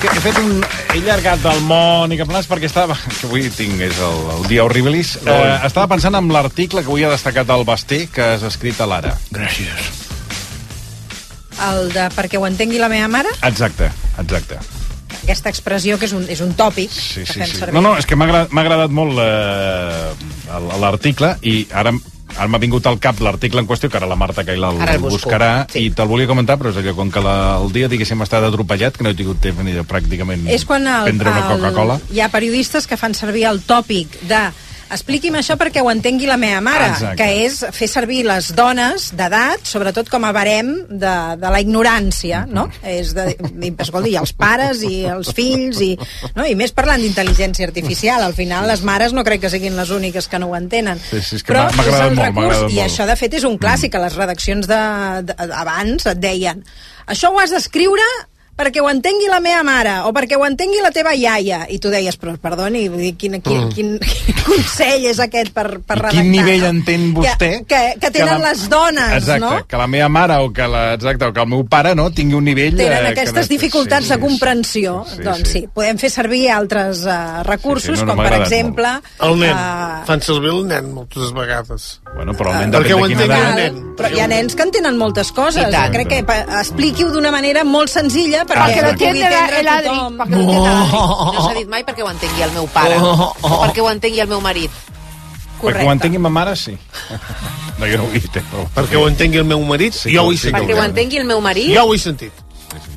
Que 0.00 0.08
he 0.08 0.20
fet 0.24 0.38
un... 0.40 0.62
He 0.94 1.00
llargat 1.04 1.42
del 1.44 1.58
Mònica 1.68 2.24
Planes 2.28 2.46
perquè 2.48 2.70
estava... 2.70 2.96
Que 3.20 3.26
avui 3.28 3.50
tinc, 3.52 3.80
és 3.84 3.98
el, 4.00 4.20
el 4.38 4.46
dia 4.48 4.64
horribilis. 4.64 5.16
Eh, 5.20 5.40
estava 5.66 5.90
pensant 5.92 6.16
en 6.16 6.30
l'article 6.32 6.80
que 6.80 6.88
avui 6.88 7.04
ha 7.04 7.10
destacat 7.12 7.50
el 7.52 7.66
Basté, 7.68 8.06
que 8.12 8.24
has 8.36 8.44
escrit 8.48 8.80
a 8.80 8.88
l'Ara. 8.88 9.12
Gràcies. 9.34 9.90
El 11.68 11.90
de 11.92 12.06
perquè 12.16 12.40
ho 12.40 12.46
entengui 12.48 12.80
la 12.80 12.88
meva 12.88 13.10
mare, 13.12 13.28
Exacte, 13.44 13.90
exacte. 14.22 14.56
aquesta 15.20 15.50
expressió 15.52 15.98
que 16.00 16.08
és 16.08 16.14
un, 16.16 16.24
és 16.32 16.40
un 16.40 16.54
tòpic 16.56 16.88
Sí, 16.94 17.26
que 17.26 17.34
sí, 17.34 17.40
fem 17.42 17.50
sí. 17.50 17.58
servir. 17.60 17.74
No, 17.76 17.82
no, 17.84 17.92
és 18.00 18.08
que 18.08 18.16
m'ha 18.16 18.24
agradat, 18.24 18.54
agradat 18.62 18.94
molt 18.96 19.20
eh, 19.20 20.78
l'article 20.80 21.34
i 21.44 21.66
ara 21.76 21.92
Ara 22.36 22.48
m'ha 22.48 22.60
vingut 22.62 22.86
al 22.86 22.98
cap 23.02 23.20
l'article 23.20 23.60
en 23.62 23.68
qüestió, 23.68 23.90
que 23.90 23.98
ara 24.00 24.08
la 24.10 24.16
Marta 24.16 24.44
Caila 24.46 24.70
el, 24.72 24.80
el 24.94 25.02
buscarà, 25.02 25.66
sí. 25.72 25.86
i 25.86 25.92
te'l 25.94 26.08
volia 26.10 26.28
comentar, 26.30 26.56
però 26.60 26.72
és 26.72 26.80
allò, 26.80 26.94
com 26.96 27.10
que 27.12 27.22
la, 27.24 27.36
el 27.60 27.72
dia, 27.74 27.90
diguéssim, 27.92 28.22
estat 28.24 28.46
atropellat, 28.46 28.96
que 28.96 29.06
no 29.06 29.12
he 29.12 29.18
tingut 29.18 29.42
temps 29.44 29.60
ni 29.66 29.74
de 29.76 29.84
pràcticament 29.84 30.46
És 30.50 30.64
quan 30.68 30.86
el, 30.86 31.10
prendre 31.10 31.34
una 31.34 31.46
Coca-Cola. 31.50 32.00
hi 32.14 32.20
ha 32.20 32.30
periodistes 32.32 32.86
que 32.86 32.98
fan 33.00 33.14
servir 33.18 33.46
el 33.50 33.62
tòpic 33.66 34.20
de 34.30 34.44
expliqui'm 34.90 35.36
això 35.38 35.56
perquè 35.60 35.82
ho 35.84 35.90
entengui 35.92 36.28
la 36.28 36.36
meva 36.40 36.60
mare, 36.64 36.90
Exacte. 36.92 37.16
que 37.20 37.44
és 37.44 37.60
fer 37.76 37.88
servir 37.90 38.22
les 38.26 38.50
dones 38.56 39.10
d'edat, 39.16 39.64
sobretot 39.66 40.10
com 40.12 40.26
a 40.26 40.32
barem 40.36 40.72
de, 40.90 41.14
de 41.40 41.52
la 41.54 41.60
ignorància, 41.62 42.44
no? 42.50 42.66
És 42.82 43.14
de, 43.16 43.30
escolta, 43.70 44.10
i 44.10 44.16
els 44.20 44.34
pares 44.36 44.84
i 44.86 45.04
els 45.10 45.32
fills, 45.36 45.80
i, 45.84 45.92
no? 46.36 46.46
i 46.46 46.56
més 46.58 46.74
parlant 46.76 47.02
d'intel·ligència 47.02 47.68
artificial, 47.68 48.24
al 48.26 48.36
final 48.36 48.68
les 48.70 48.84
mares 48.86 49.14
no 49.16 49.24
crec 49.26 49.44
que 49.46 49.52
siguin 49.52 49.78
les 49.78 49.90
úniques 49.94 50.28
que 50.28 50.42
no 50.42 50.50
ho 50.50 50.56
entenen. 50.58 51.00
Sí, 51.10 51.22
sí, 51.22 51.40
és 51.40 51.46
que 51.46 51.54
Però 51.54 51.66
és 51.70 51.78
agradat 51.78 52.10
el 52.10 52.16
molt, 52.16 52.26
recurs, 52.28 52.62
i 52.68 52.78
molt. 52.80 52.86
això 52.86 53.08
de 53.08 53.18
fet 53.20 53.40
és 53.40 53.48
un 53.48 53.58
clàssic, 53.60 53.94
a 53.96 54.04
les 54.04 54.16
redaccions 54.18 54.70
de, 54.70 54.80
de, 55.30 55.38
abans 55.64 56.06
et 56.10 56.20
deien 56.20 56.64
això 57.10 57.32
ho 57.32 57.40
has 57.42 57.50
d'escriure 57.50 58.04
perquè 58.60 58.82
ho 58.84 58.90
entengui 58.92 59.30
la 59.32 59.40
meva 59.40 59.62
mare 59.64 59.94
o 60.04 60.12
perquè 60.12 60.36
ho 60.36 60.44
entengui 60.44 60.82
la 60.84 60.90
teva 60.92 61.14
iaia 61.16 61.62
i 61.72 61.78
tu 61.80 61.88
deies, 61.88 62.18
però 62.20 62.36
perdoni, 62.36 62.84
vull 62.92 63.00
dir, 63.00 63.14
quin, 63.16 63.38
quin, 63.40 63.60
Mm. 63.64 63.72
quin, 63.72 63.96
quin 64.00 64.36
consell 64.44 65.06
és 65.08 65.18
aquest 65.24 65.52
per, 65.56 65.66
per 65.80 65.96
I 65.96 66.00
redactar? 66.00 66.10
quin 66.20 66.30
nivell 66.32 66.60
no? 66.66 66.70
entén 66.74 67.06
vostè? 67.16 67.50
Que, 67.64 67.80
que, 67.94 68.00
que 68.04 68.10
tenen 68.14 68.40
la- 68.40 68.50
les 68.50 68.68
dones, 68.68 69.12
exacte, 69.16 69.40
no? 69.40 69.66
que 69.66 69.76
la 69.80 69.86
meva 69.86 70.08
mare 70.12 70.36
o 70.44 70.52
que, 70.52 70.66
la, 70.68 70.94
exacte, 70.94 71.24
o 71.24 71.32
que 71.32 71.40
el 71.40 71.48
meu 71.48 71.64
pare 71.66 71.94
no 71.96 72.10
tingui 72.12 72.36
un 72.36 72.44
nivell... 72.44 72.76
Tenen 72.76 72.98
eh, 72.98 73.02
que 73.14 73.20
aquestes 73.20 73.46
no- 73.48 73.54
dificultats 73.56 74.06
sí, 74.06 74.12
de 74.14 74.18
comprensió. 74.20 75.04
sí, 75.08 75.22
doncs 75.24 75.48
sí. 75.48 75.60
sí, 75.60 75.68
podem 75.74 75.98
fer 75.98 76.10
servir 76.10 76.50
altres 76.50 77.04
uh, 77.06 77.42
recursos, 77.46 77.96
Sí, 77.96 78.00
sí, 78.02 78.04
no, 78.04 78.12
no, 78.12 78.16
com 78.16 78.24
per 78.28 78.40
exemple... 78.42 78.92
El 79.20 79.38
nen. 79.40 79.56
eh, 79.56 80.04
Fan 80.06 80.20
servir 80.22 80.50
el 80.52 80.66
nen 80.68 80.92
moltes 80.94 81.32
vegades. 81.36 82.00
Bueno, 82.14 82.34
però 82.34 82.52
el 82.52 82.64
nen 82.66 82.72
Perquè 82.74 82.90
depèn 82.90 83.02
ho 83.02 83.06
de 83.06 83.14
quina 83.14 83.24
entengui 83.24 83.40
edat. 83.40 83.58
el 83.58 83.74
nen. 83.74 83.96
Però 84.00 84.08
hi 84.14 84.20
ha 84.20 84.26
nens 84.30 84.54
que 84.58 84.62
entenen 84.66 84.96
moltes 84.98 85.30
coses. 85.32 85.74
Crec 85.94 86.08
que 86.10 86.18
expliqui-ho 86.60 87.10
d'una 87.14 87.30
manera 87.30 87.62
molt 87.64 87.90
senzilla 87.92 88.44
perquè 88.50 88.66
Perquè 88.66 88.82
ho 88.82 88.86
lo 88.86 88.92
pugui 88.92 89.08
entiende 89.08 89.26
entendre 89.30 89.60
el 89.60 89.68
Adri. 89.68 89.88
tothom. 89.88 90.16
Perquè 90.20 90.38
entiende 90.40 90.68
l'Adri. 90.68 91.34
No 91.34 91.46
s'ha 91.46 91.54
dit 91.58 91.68
mai 91.76 91.84
perquè 91.88 92.02
ho 92.06 92.10
entengui 92.10 92.42
el 92.48 92.52
meu 92.58 92.66
pare. 92.74 92.98
Oh, 93.00 93.32
oh. 93.42 93.50
O 93.54 93.62
perquè 93.64 93.80
ho 93.84 93.90
entengui 93.94 94.20
el 94.26 94.28
meu 94.34 94.40
marit. 94.44 94.70
Perquè 95.60 95.84
ho 95.84 95.92
entengui 95.92 96.18
ma 96.18 96.30
mare, 96.32 96.54
sí. 96.56 96.72
No, 97.78 97.86
jo 97.86 97.96
no 97.98 98.04
ho 98.04 98.12
he 98.14 98.20
dit. 98.20 98.36
eh, 98.36 98.44
Però... 98.50 98.66
Perquè 98.76 98.96
ho 98.96 99.08
entengui 99.08 99.38
el 99.42 99.44
meu 99.48 99.60
marit, 99.68 99.92
Sí, 99.94 100.14
jo 100.14 100.22
ho 100.24 100.32
he 100.32 100.36
sentit. 100.40 100.56
Perquè 100.62 100.78
ho 100.78 100.84
entengui 100.84 101.18
el 101.20 101.26
meu 101.28 101.40
marit. 101.44 101.74
Jo 101.74 101.84
ho 101.88 101.92
he 101.94 101.98
sentit. 102.00 102.32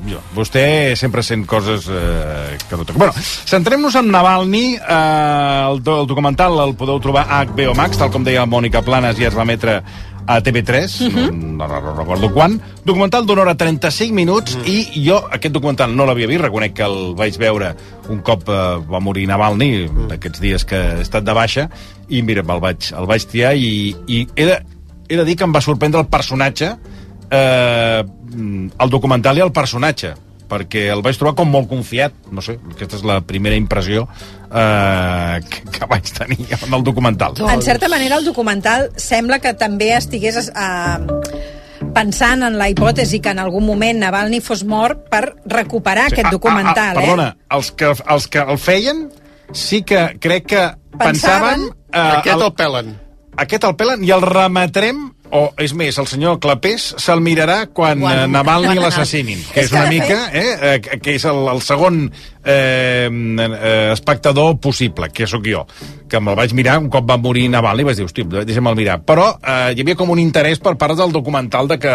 Jo. 0.06 0.20
Vostè 0.36 0.94
sempre 0.96 1.22
sent 1.24 1.46
coses 1.48 1.86
eh, 1.90 2.56
que 2.68 2.76
no 2.76 2.84
toca. 2.84 2.98
Bueno, 3.00 3.12
centrem-nos 3.48 3.94
en 4.00 4.10
Navalny. 4.12 4.64
Eh, 4.76 5.68
el, 5.70 5.80
el 5.80 6.06
documental 6.06 6.56
el 6.64 6.74
podeu 6.78 7.00
trobar 7.00 7.26
a 7.28 7.42
HBO 7.44 7.74
Max, 7.74 7.98
tal 8.00 8.12
com 8.12 8.24
deia 8.24 8.44
Mònica 8.46 8.82
Planes, 8.86 9.16
ja 9.18 9.28
es 9.32 9.36
va 9.36 9.42
emetre 9.48 9.80
a 10.26 10.40
TV3, 10.40 11.10
no, 11.12 11.66
no, 11.68 11.68
no 11.68 11.94
recordo 11.94 12.30
quan. 12.32 12.56
Documental 12.84 13.26
d'una 13.26 13.44
hora 13.44 13.54
35 13.60 14.14
minuts 14.16 14.56
i 14.64 15.04
jo 15.04 15.18
aquest 15.30 15.52
documental 15.54 15.94
no 15.96 16.06
l'havia 16.08 16.28
vist, 16.30 16.44
reconec 16.44 16.76
que 16.78 16.86
el 16.86 17.14
vaig 17.18 17.36
veure 17.40 17.74
un 18.12 18.22
cop 18.24 18.48
eh, 18.48 18.60
va 18.88 19.02
morir 19.04 19.26
Navalny, 19.28 19.88
d'aquests 20.10 20.42
dies 20.42 20.66
que 20.68 20.80
he 20.80 21.04
estat 21.04 21.26
de 21.26 21.36
baixa, 21.36 21.68
i 22.08 22.22
mira, 22.22 22.44
el 22.44 22.62
vaig, 22.62 22.90
el 22.96 23.08
vaig 23.10 23.28
triar 23.28 23.54
i, 23.56 23.94
i 24.08 24.24
he, 24.36 24.48
de, 24.48 24.60
he 25.08 25.20
de 25.20 25.24
dir 25.28 25.36
que 25.36 25.48
em 25.48 25.54
va 25.54 25.64
sorprendre 25.64 26.00
el 26.00 26.08
personatge 26.12 26.74
eh, 27.30 28.04
el 28.34 28.90
documental 28.90 29.38
i 29.38 29.44
el 29.44 29.52
personatge 29.54 30.14
perquè 30.48 30.86
el 30.92 31.02
vaig 31.02 31.16
trobar 31.18 31.34
com 31.38 31.48
molt 31.50 31.68
confiat 31.70 32.12
no 32.32 32.42
sé, 32.44 32.58
aquesta 32.74 32.98
és 33.00 33.04
la 33.06 33.20
primera 33.24 33.56
impressió 33.56 34.06
eh, 34.50 35.40
que, 35.50 35.62
que 35.78 35.88
vaig 35.90 36.10
tenir 36.16 36.46
en 36.58 36.74
el 36.74 36.84
documental. 36.86 37.34
En 37.50 37.62
certa 37.62 37.88
manera, 37.88 38.16
el 38.20 38.24
documental 38.24 38.90
sembla 38.96 39.38
que 39.40 39.54
també 39.58 39.92
estigués 39.96 40.48
eh, 40.48 41.42
pensant 41.94 42.42
en 42.46 42.56
la 42.58 42.68
hipòtesi 42.72 43.20
que 43.22 43.30
en 43.34 43.38
algun 43.42 43.66
moment 43.66 44.00
Navalny 44.02 44.40
fos 44.42 44.64
mort 44.66 45.06
per 45.12 45.34
recuperar 45.46 46.08
Sí, 46.10 46.16
aquest 46.18 46.32
documental, 46.32 46.96
ah, 46.96 46.98
ah, 46.98 47.00
perdona, 47.02 47.28
els 47.54 47.70
que, 47.72 47.92
els 48.16 48.26
que 48.28 48.42
el 48.42 48.58
feien 48.58 49.06
sí 49.52 49.82
que 49.86 50.06
crec 50.20 50.46
que 50.54 50.64
pensaven... 50.98 51.68
Pensaven- 51.68 51.80
Aquest 51.94 52.40
el 52.42 52.52
pelen. 52.58 52.88
Aquest 53.38 53.64
el 53.68 53.76
pelen 53.78 54.02
i 54.02 54.10
el 54.14 54.22
remetrem 54.26 55.04
o, 55.34 55.48
és 55.58 55.72
més, 55.74 55.96
el 55.98 56.06
senyor 56.06 56.38
Clapés 56.42 56.92
se'l 57.02 57.20
mirarà 57.24 57.64
quan, 57.74 57.98
Quan- 57.98 58.20
quan 58.22 58.32
Navalny 58.32 58.78
l'assassinin, 58.78 59.40
que 59.52 59.60
És 59.64 59.66
és 59.66 59.72
una 59.74 59.88
mica, 59.90 60.18
eh, 60.32 60.44
eh, 60.54 60.80
que- 60.80 61.00
que 61.02 61.14
és 61.18 61.24
el, 61.26 61.40
el 61.50 61.60
segon 61.66 62.04
eh, 62.44 63.08
eh, 63.10 63.90
espectador 63.92 64.58
possible, 64.60 65.08
que 65.10 65.26
sóc 65.26 65.42
jo, 65.48 65.64
que 66.08 66.20
me'l 66.20 66.36
vaig 66.38 66.52
mirar 66.54 66.78
un 66.78 66.88
cop 66.92 67.08
va 67.08 67.16
morir 67.18 67.48
Navalny 67.50 67.82
i 67.82 67.88
vaig 67.88 67.96
dir, 67.98 68.06
hosti, 68.06 68.24
deixa'm-el 68.30 68.76
mirar. 68.78 69.00
Però 69.02 69.30
eh, 69.40 69.72
hi 69.74 69.82
havia 69.82 69.96
com 69.98 70.10
un 70.14 70.20
interès 70.22 70.60
per 70.62 70.76
part 70.78 70.94
del 70.98 71.10
documental 71.12 71.66
de 71.68 71.78
que, 71.82 71.94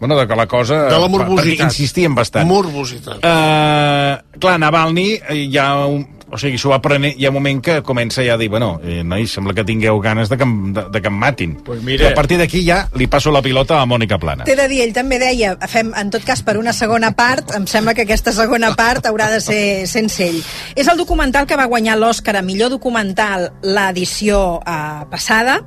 bueno, 0.00 0.18
de 0.18 0.26
que 0.28 0.36
la 0.36 0.46
cosa... 0.46 0.82
De 0.90 0.98
la 0.98 1.08
morbositat. 1.08 1.46
Perquè 1.54 1.64
insistien 1.70 2.14
bastant. 2.14 2.46
Morbositat. 2.48 3.24
Uh, 3.24 4.38
clar, 4.40 4.58
Navalny 4.60 5.14
eh, 5.16 5.40
hi 5.46 5.56
ha 5.58 5.70
un, 5.86 6.04
o 6.34 6.38
sigui, 6.38 6.58
s'ho 6.58 6.72
va 6.72 6.80
prenent, 6.82 7.14
hi 7.16 7.24
ha 7.26 7.30
un 7.30 7.36
moment 7.38 7.60
que 7.62 7.76
comença 7.86 8.24
ja 8.26 8.34
a 8.34 8.38
dir, 8.40 8.48
bueno, 8.50 8.80
eh, 8.82 9.04
nois, 9.06 9.30
sembla 9.30 9.54
que 9.54 9.62
tingueu 9.64 10.00
ganes 10.02 10.28
de 10.28 10.36
que, 10.36 10.42
em- 10.42 10.72
de, 10.74 10.82
de 10.90 11.00
que 11.00 11.08
em 11.12 11.14
matin. 11.14 11.54
Pues 11.64 11.80
mira. 11.86 12.08
I 12.08 12.12
a 12.12 12.14
partir 12.18 12.36
d'aquí 12.40 12.64
ja 12.66 12.88
li 12.98 13.06
passo 13.06 13.30
la 13.30 13.40
pilota 13.42 13.78
a 13.80 13.86
Mònica 13.86 14.18
Plana. 14.18 14.42
T'he 14.44 14.56
de 14.58 14.66
dir, 14.68 14.80
ell 14.82 14.92
també 14.96 15.20
deia, 15.22 15.54
fem, 15.70 15.92
en 15.94 16.10
tot 16.10 16.24
cas, 16.26 16.42
per 16.42 16.56
una 16.58 16.72
segona 16.74 17.12
part, 17.14 17.54
em 17.54 17.66
sembla 17.70 17.94
que 17.94 18.02
aquesta 18.02 18.32
segona 18.34 18.74
part 18.74 19.06
haurà 19.06 19.30
de 19.30 19.40
ser 19.40 19.86
sense 19.86 20.26
ell. 20.26 20.42
És 20.74 20.88
el 20.90 20.98
documental 20.98 21.46
que 21.46 21.56
va 21.56 21.64
guanyar 21.70 21.96
l'Oscar 21.98 22.36
a 22.36 22.42
millor 22.42 22.70
documental 22.74 23.52
l'edició 23.62 24.60
eh, 24.66 25.04
passada. 25.10 25.60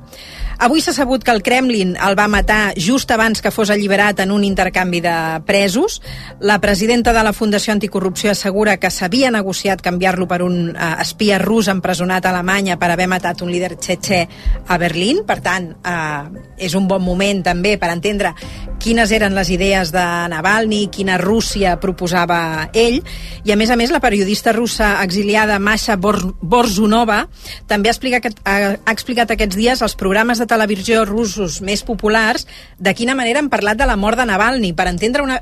Avui 0.58 0.80
s'ha 0.82 0.90
sabut 0.90 1.22
que 1.22 1.30
el 1.30 1.44
Kremlin 1.46 1.92
el 2.02 2.16
va 2.18 2.24
matar 2.26 2.72
just 2.74 3.12
abans 3.14 3.38
que 3.38 3.52
fos 3.54 3.70
alliberat 3.70 4.24
en 4.24 4.32
un 4.34 4.42
intercanvi 4.42 4.98
de 5.00 5.14
presos. 5.46 6.00
La 6.40 6.58
presidenta 6.58 7.12
de 7.14 7.22
la 7.22 7.32
Fundació 7.32 7.70
Anticorrupció 7.76 8.32
assegura 8.32 8.74
que 8.82 8.90
s'havia 8.90 9.30
negociat 9.30 9.84
canviar-lo 9.86 10.26
per 10.26 10.40
un 10.42 10.72
eh, 10.72 10.88
espia 10.98 11.38
rus 11.38 11.68
empresonat 11.70 12.26
a 12.26 12.32
Alemanya 12.34 12.74
per 12.74 12.90
haver 12.90 13.06
matat 13.06 13.44
un 13.46 13.52
líder 13.54 13.76
txetxè 13.78 14.18
a 14.66 14.78
Berlín. 14.82 15.22
Per 15.28 15.38
tant, 15.46 15.70
eh, 15.78 16.42
és 16.66 16.74
un 16.74 16.90
bon 16.90 17.06
moment 17.06 17.44
també 17.46 17.76
per 17.78 17.92
entendre 17.94 18.34
quines 18.82 19.14
eren 19.14 19.38
les 19.38 19.50
idees 19.54 19.94
de 19.94 20.04
Navalny, 20.34 20.88
quina 20.90 21.20
Rússia 21.22 21.76
proposava 21.78 22.68
ell, 22.74 22.98
i 23.46 23.54
a 23.54 23.56
més 23.58 23.70
a 23.70 23.78
més 23.78 23.94
la 23.94 24.02
periodista 24.02 24.50
russa 24.54 24.96
exiliada 25.04 25.58
Masha 25.62 25.94
Bor 25.96 26.18
Borzunova 26.42 27.24
també 27.70 27.90
ha 27.90 27.94
explicat, 27.94 28.42
ha, 28.42 28.74
explicat 28.90 29.30
aquests 29.34 29.58
dies 29.58 29.82
els 29.86 29.94
programes 29.98 30.42
de 30.42 30.47
televisió 30.48 31.04
russos 31.08 31.60
més 31.62 31.84
populars 31.86 32.46
de 32.78 32.94
quina 32.94 33.16
manera 33.18 33.42
han 33.42 33.52
parlat 33.52 33.78
de 33.78 33.86
la 33.88 33.96
mort 33.96 34.18
de 34.18 34.26
Navalny, 34.28 34.74
per 34.74 34.88
entendre 34.90 35.22
una, 35.22 35.40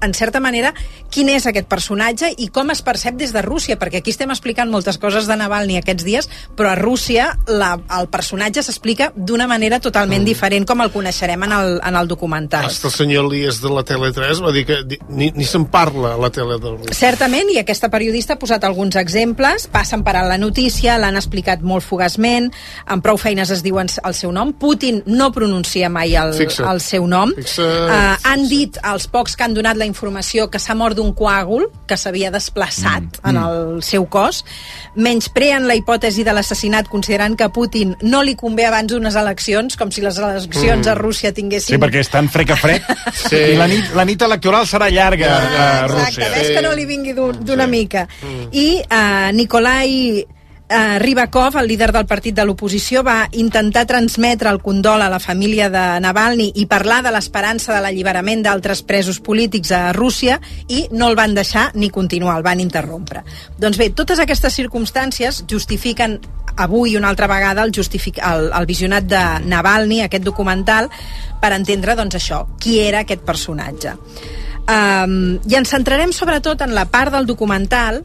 en 0.00 0.14
certa 0.14 0.40
manera 0.40 0.72
quin 1.10 1.30
és 1.32 1.46
aquest 1.48 1.68
personatge 1.68 2.30
i 2.38 2.48
com 2.52 2.70
es 2.72 2.82
percep 2.84 3.16
des 3.18 3.32
de 3.34 3.42
Rússia, 3.42 3.78
perquè 3.80 4.02
aquí 4.02 4.12
estem 4.12 4.30
explicant 4.30 4.70
moltes 4.70 4.98
coses 5.00 5.26
de 5.28 5.36
Navalny 5.38 5.78
aquests 5.78 6.04
dies, 6.06 6.28
però 6.56 6.72
a 6.72 6.78
Rússia 6.78 7.30
la, 7.48 7.74
el 7.98 8.08
personatge 8.12 8.62
s'explica 8.64 9.10
d'una 9.16 9.48
manera 9.50 9.80
totalment 9.80 10.22
mm. 10.22 10.28
diferent 10.28 10.68
com 10.68 10.84
el 10.84 10.92
coneixerem 10.94 11.46
en 11.48 11.54
el, 11.56 11.78
en 11.84 11.98
el 11.98 12.10
documental. 12.10 12.68
Hasta 12.68 12.88
el 12.90 12.94
senyor 12.94 13.28
Líes 13.32 13.60
de 13.62 13.72
la 13.72 13.84
Tele3 13.84 14.42
va 14.44 14.52
dir 14.54 14.64
que 14.68 14.78
ni, 15.08 15.30
ni 15.34 15.48
se'n 15.48 15.66
parla 15.72 16.14
a 16.14 16.20
la 16.20 16.30
tele 16.34 16.58
de 16.60 16.74
Rússia. 16.76 16.98
Certament, 16.98 17.52
i 17.54 17.60
aquesta 17.62 17.90
periodista 17.92 18.36
ha 18.36 18.40
posat 18.40 18.64
alguns 18.68 18.98
exemples, 19.00 19.66
passen 19.72 20.04
per 20.06 20.16
alt 20.16 20.30
la 20.30 20.38
notícia, 20.40 20.98
l'han 21.00 21.18
explicat 21.18 21.64
molt 21.64 21.86
fugaçment, 21.86 22.50
amb 22.86 23.04
prou 23.04 23.18
feines 23.20 23.50
es 23.54 23.64
diuen 23.64 23.88
el 24.04 24.14
seu 24.14 24.32
nom, 24.32 24.52
Putin 24.52 25.02
no 25.06 25.30
pronuncia 25.32 25.88
mai 25.88 26.14
el, 26.14 26.34
Fixa't. 26.34 26.66
el 26.70 26.80
seu 26.80 27.06
nom, 27.06 27.32
Fixa't. 27.36 27.90
uh, 27.90 28.16
han 28.28 28.46
dit 28.48 28.78
els 28.84 29.06
pocs 29.08 29.36
que 29.36 29.44
han 29.44 29.54
donat 29.54 29.76
la 29.76 29.86
informació 29.86 30.48
que 30.50 30.58
s'ha 30.58 30.74
mort 30.74 30.96
d'un 30.96 31.12
coàgul 31.14 31.66
que 31.86 31.96
s'havia 31.96 32.30
desplaçat 32.30 33.02
mm. 33.22 33.28
en 33.30 33.36
el 33.42 33.82
seu 33.82 34.06
cos, 34.06 34.44
menyspreen 34.96 35.66
la 35.68 35.74
hipòtesi 35.78 36.24
de 36.24 36.32
l'assassinat 36.32 36.88
considerant 36.88 37.36
que 37.36 37.44
a 37.44 37.52
Putin 37.52 37.94
no 38.02 38.22
li 38.22 38.34
convé 38.36 38.66
abans 38.66 38.88
d'unes 38.92 39.14
eleccions, 39.16 39.76
com 39.76 39.90
si 39.90 40.00
les 40.04 40.18
eleccions 40.18 40.86
Mm. 40.86 40.90
a 40.90 40.94
Rússia 40.94 41.32
tinguessin... 41.32 41.74
Sí, 41.76 41.80
perquè 41.80 42.00
estan 42.00 42.28
frec 42.28 42.50
a 42.50 42.56
frec. 42.56 42.84
Sí. 43.14 43.36
I 43.52 43.56
la 43.58 43.66
nit, 43.68 43.92
la 43.94 44.04
nit 44.04 44.20
electoral 44.22 44.66
serà 44.66 44.88
llarga 44.90 45.28
a 45.36 45.84
Exacte, 45.84 45.92
Rússia. 45.92 46.28
ves 46.34 46.50
que 46.56 46.62
no 46.62 46.72
li 46.76 46.84
vingui 46.86 47.12
d'un- 47.16 47.38
d'una 47.44 47.66
mica. 47.66 48.06
I 48.52 48.80
uh, 48.84 49.30
Nikolai 49.32 50.24
uh, 50.70 50.98
Rybakov, 50.98 51.56
el 51.56 51.68
líder 51.68 51.90
del 51.92 52.06
partit 52.06 52.36
de 52.36 52.44
l'oposició, 52.46 53.02
va 53.04 53.28
intentar 53.32 53.86
transmetre 53.88 54.50
el 54.50 54.60
condol 54.62 55.02
a 55.02 55.10
la 55.10 55.20
família 55.20 55.68
de 55.72 55.84
Navalny 56.04 56.52
i 56.54 56.66
parlar 56.70 57.00
de 57.06 57.12
l'esperança 57.14 57.74
de 57.74 57.82
l'alliberament 57.84 58.44
d'altres 58.46 58.82
presos 58.86 59.20
polítics 59.20 59.72
a 59.72 59.92
Rússia 59.96 60.40
i 60.68 60.86
no 60.92 61.08
el 61.08 61.16
van 61.18 61.34
deixar 61.34 61.70
ni 61.74 61.90
continuar, 61.90 62.38
el 62.38 62.46
van 62.46 62.60
interrompre. 62.60 63.24
Doncs 63.58 63.78
bé, 63.80 63.90
totes 63.90 64.20
aquestes 64.22 64.54
circumstàncies 64.60 65.44
justifiquen 65.50 66.18
avui 66.58 66.96
una 66.96 67.08
altra 67.08 67.28
vegada 67.30 67.62
el, 67.62 67.72
justific 67.74 68.18
el, 68.18 68.50
el 68.52 68.66
visionat 68.66 69.06
de 69.06 69.22
Navalny, 69.46 70.02
aquest 70.02 70.26
documental, 70.26 70.90
per 71.40 71.54
entendre 71.54 71.94
doncs, 71.96 72.18
això, 72.18 72.44
qui 72.58 72.80
era 72.82 73.04
aquest 73.06 73.22
personatge. 73.26 73.94
Um, 74.68 75.38
I 75.48 75.56
ens 75.56 75.70
centrarem 75.72 76.10
sobretot 76.12 76.60
en 76.60 76.74
la 76.76 76.84
part 76.92 77.14
del 77.14 77.24
documental. 77.26 78.02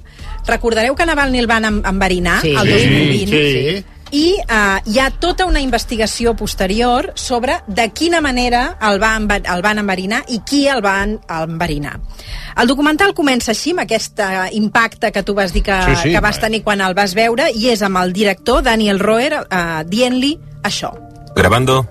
Recordareu 0.48 0.96
que 0.96 1.06
Navalny 1.06 1.40
el 1.40 1.48
van 1.48 1.66
enverinar 1.66 2.42
Sí. 2.42 2.52
el 2.56 2.70
2020? 2.70 3.26
Sí. 3.28 3.86
I 4.14 4.36
uh, 4.46 4.78
hi 4.86 5.00
ha 5.02 5.08
tota 5.10 5.48
una 5.50 5.60
investigació 5.60 6.36
posterior 6.38 7.14
sobre 7.16 7.56
de 7.66 7.88
quina 7.98 8.20
manera 8.22 8.78
el, 8.80 9.00
va 9.02 9.16
enver 9.18 9.40
el 9.50 9.64
van 9.66 9.80
enverinar 9.82 10.20
i 10.30 10.38
qui 10.46 10.68
el 10.70 10.84
van 10.86 11.16
enverinar. 11.28 11.96
El 12.62 12.68
documental 12.70 13.16
comença 13.18 13.56
així, 13.56 13.72
amb 13.74 13.82
aquest 13.88 14.20
uh, 14.22 14.44
impacte 14.54 15.10
que 15.12 15.24
tu 15.26 15.34
vas 15.34 15.52
dir 15.52 15.64
que, 15.66 15.80
Sí, 15.88 15.96
sí. 16.04 16.12
que 16.14 16.20
vas 16.22 16.38
tenir 16.40 16.62
quan 16.62 16.82
el 16.86 16.94
vas 16.94 17.16
veure, 17.18 17.50
i 17.56 17.72
és 17.74 17.82
amb 17.82 17.98
el 18.04 18.14
director, 18.14 18.62
Daniel 18.62 19.00
Roer, 19.00 19.34
uh, 19.50 19.82
dient-li 19.90 20.38
això. 20.62 20.94
¿Grabando? 21.36 21.88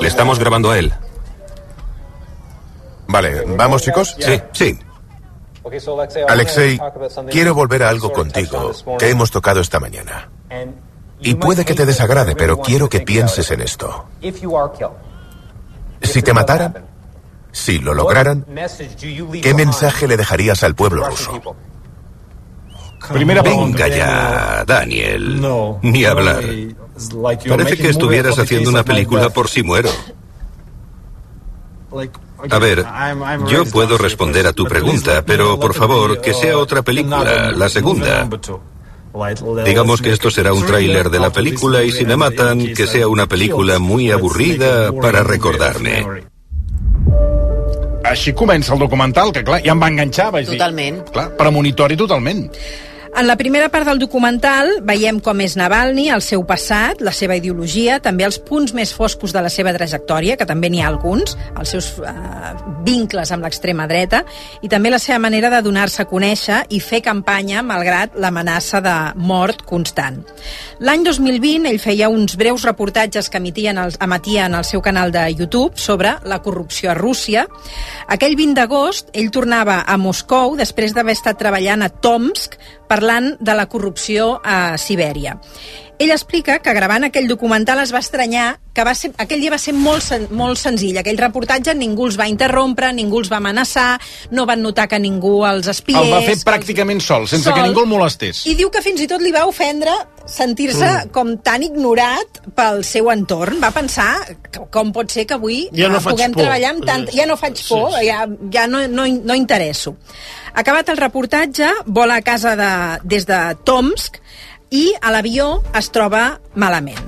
Le 0.00 0.06
estamos 0.06 0.38
grabando 0.38 0.70
a 0.70 0.78
él. 0.78 0.92
Vale, 3.08 3.42
¿vamos 3.56 3.82
chicos? 3.82 4.14
Sí. 4.20 4.38
Sí. 4.52 4.78
Alexei, 6.28 6.80
quiero 7.30 7.54
volver 7.54 7.82
a 7.82 7.88
algo 7.88 8.12
contigo 8.12 8.72
que 8.98 9.08
hemos 9.08 9.30
tocado 9.30 9.60
esta 9.60 9.80
mañana. 9.80 10.30
Y 11.20 11.34
puede 11.34 11.64
que 11.64 11.74
te 11.74 11.86
desagrade, 11.86 12.36
pero 12.36 12.60
quiero 12.60 12.88
que 12.88 13.00
pienses 13.00 13.50
en 13.50 13.60
esto. 13.60 14.06
Si 16.02 16.22
te 16.22 16.32
mataran, 16.32 16.84
si 17.50 17.78
lo 17.78 17.94
lograran, 17.94 18.46
¿qué 19.42 19.54
mensaje 19.54 20.06
le 20.06 20.16
dejarías 20.16 20.62
al 20.62 20.74
pueblo 20.74 21.04
ruso? 21.04 21.56
Primera 23.12 23.42
Venga 23.42 23.88
ya, 23.88 24.64
Daniel. 24.66 25.40
Ni 25.82 26.04
hablar. 26.04 26.42
Parece 27.48 27.76
que 27.76 27.88
estuvieras 27.88 28.38
haciendo 28.38 28.70
una 28.70 28.82
película 28.82 29.30
por 29.30 29.48
si 29.48 29.62
muero. 29.62 29.90
A 32.50 32.58
ver, 32.58 32.84
yo 33.48 33.64
puedo 33.66 33.98
responder 33.98 34.46
a 34.46 34.52
tu 34.52 34.64
pregunta, 34.64 35.24
pero 35.24 35.58
por 35.58 35.74
favor, 35.74 36.20
que 36.20 36.34
sea 36.34 36.58
otra 36.58 36.82
película, 36.82 37.50
la 37.52 37.68
segunda. 37.68 38.28
Digamos 39.64 40.00
que 40.00 40.12
esto 40.12 40.30
será 40.30 40.52
un 40.52 40.64
tráiler 40.64 41.10
de 41.10 41.18
la 41.18 41.30
película 41.30 41.82
y 41.82 41.90
si 41.90 42.04
me 42.04 42.16
matan, 42.16 42.74
que 42.74 42.86
sea 42.86 43.08
una 43.08 43.26
película 43.26 43.78
muy 43.78 44.10
aburrida 44.10 44.92
para 44.92 45.22
recordarme. 45.22 46.28
Així 48.08 48.32
comença 48.32 48.72
el 48.72 48.80
documental, 48.80 49.32
que 49.36 49.42
clar, 49.44 49.58
ja 49.60 49.74
em 49.74 49.80
va 49.82 49.88
enganxar, 49.90 50.30
vaig 50.32 50.46
Totalment. 50.48 51.02
dir. 51.02 51.12
Clar, 51.12 51.26
premonitori 51.36 51.96
totalment. 51.98 52.46
En 53.18 53.26
la 53.26 53.34
primera 53.34 53.66
part 53.66 53.82
del 53.88 53.98
documental 53.98 54.76
veiem 54.86 55.16
com 55.18 55.40
és 55.42 55.56
Navalny, 55.58 56.04
el 56.14 56.20
seu 56.22 56.44
passat, 56.46 57.00
la 57.02 57.10
seva 57.10 57.34
ideologia, 57.34 57.96
també 57.98 58.22
els 58.22 58.36
punts 58.38 58.70
més 58.76 58.92
foscos 58.94 59.32
de 59.34 59.42
la 59.42 59.50
seva 59.50 59.72
trajectòria, 59.74 60.36
que 60.38 60.46
també 60.46 60.70
n'hi 60.70 60.84
ha 60.84 60.86
alguns, 60.86 61.34
els 61.58 61.72
seus 61.74 61.88
eh, 61.98 62.12
vincles 62.86 63.32
amb 63.34 63.42
l'extrema 63.42 63.88
dreta, 63.90 64.20
i 64.62 64.70
també 64.70 64.94
la 64.94 65.00
seva 65.02 65.18
manera 65.18 65.50
de 65.50 65.58
donar-se 65.66 66.04
a 66.04 66.06
conèixer 66.06 66.60
i 66.70 66.78
fer 66.78 67.02
campanya 67.02 67.66
malgrat 67.66 68.14
l'amenaça 68.14 68.78
de 68.86 68.94
mort 69.18 69.66
constant. 69.66 70.22
L'any 70.78 71.02
2020 71.02 71.66
ell 71.72 71.82
feia 71.82 72.12
uns 72.14 72.38
breus 72.38 72.68
reportatges 72.70 73.26
que 73.26 73.42
emitien 73.42 73.82
els, 73.82 73.98
emetia 73.98 74.46
en 74.46 74.54
el 74.54 74.62
seu 74.62 74.78
canal 74.78 75.10
de 75.10 75.26
YouTube 75.34 75.74
sobre 75.74 76.14
la 76.22 76.38
corrupció 76.38 76.94
a 76.94 76.98
Rússia. 77.02 77.48
Aquell 78.06 78.38
20 78.38 78.54
d'agost 78.62 79.10
ell 79.10 79.34
tornava 79.34 79.82
a 79.82 79.98
Moscou 79.98 80.54
després 80.54 80.94
d'haver 80.94 81.18
estat 81.18 81.42
treballant 81.42 81.82
a 81.82 81.90
Tomsk 81.90 82.54
parlant 82.88 83.34
de 83.38 83.54
la 83.54 83.68
corrupció 83.68 84.38
a 84.42 84.76
Sibèria. 84.80 85.36
Ell 85.98 86.12
explica 86.14 86.60
que 86.62 86.72
gravant 86.76 87.02
aquell 87.08 87.26
documental 87.26 87.80
es 87.82 87.90
va 87.92 87.98
estranyar 87.98 88.60
que 88.78 88.84
va 88.86 88.92
ser, 88.94 89.08
aquell 89.18 89.40
dia 89.42 89.50
va 89.50 89.58
ser 89.58 89.72
molt, 89.74 90.04
sen, 90.06 90.28
molt 90.38 90.60
senzill. 90.60 90.94
Aquell 91.00 91.18
reportatge 91.18 91.72
ningú 91.74 92.04
els 92.06 92.14
va 92.20 92.28
interrompre, 92.30 92.92
ningú 92.94 93.18
els 93.18 93.30
va 93.32 93.40
amenaçar, 93.42 93.96
no 94.30 94.44
van 94.46 94.62
notar 94.62 94.84
que 94.86 95.00
ningú 95.02 95.40
els 95.48 95.66
espiés... 95.66 95.98
El 95.98 96.12
va 96.14 96.20
fer 96.22 96.36
pràcticament 96.46 97.02
sol, 97.02 97.26
sense 97.26 97.50
que 97.50 97.56
Sol. 97.58 97.66
ningú 97.66 97.82
el 97.82 97.88
molestés. 97.90 98.44
I 98.46 98.54
diu 98.54 98.70
que 98.70 98.82
fins 98.84 99.02
i 99.02 99.08
tot 99.10 99.24
li 99.24 99.32
va 99.34 99.42
ofendre 99.50 99.90
sentir-se 100.30 100.86
Mm. 100.86 101.10
com 101.10 101.32
tan 101.42 101.64
ignorat 101.66 102.38
pel 102.54 102.84
seu 102.86 103.10
entorn. 103.10 103.58
Va 103.64 103.72
pensar 103.74 104.12
que, 104.52 104.62
com 104.70 104.92
pot 104.94 105.10
ser 105.10 105.26
que 105.26 105.34
avui 105.34 105.64
Ja 105.74 105.88
no 105.90 105.98
eh, 105.98 106.04
puguem 106.06 106.32
por. 106.36 106.44
treballar 106.44 106.70
amb 106.76 106.86
tant... 106.86 107.08
Ja 107.10 107.26
no 107.26 107.36
faig 107.40 107.58
por, 107.66 107.98
ja, 108.06 108.22
ja 108.54 108.68
no, 108.70 108.86
no, 108.86 109.08
no 109.08 109.34
interesso. 109.34 109.96
Acabat 110.54 110.88
el 110.94 110.96
reportatge, 111.02 111.72
vola 111.86 112.20
a 112.22 112.22
casa 112.22 112.54
de, 112.54 112.70
des 113.02 113.26
de 113.26 113.40
Tomsk 113.66 114.22
i 114.70 114.92
a 115.00 115.10
l'avió 115.10 115.62
es 115.74 115.90
troba 115.90 116.40
malament. 116.54 117.00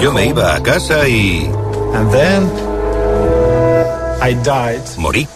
Yo 0.00 0.12
me 0.12 0.26
iba 0.26 0.54
a 0.54 0.62
casa 0.62 1.08
y... 1.08 1.50
And 1.94 2.10
then 2.10 2.50
I 4.20 4.34
died. 4.34 4.82
Morí. 4.96 5.26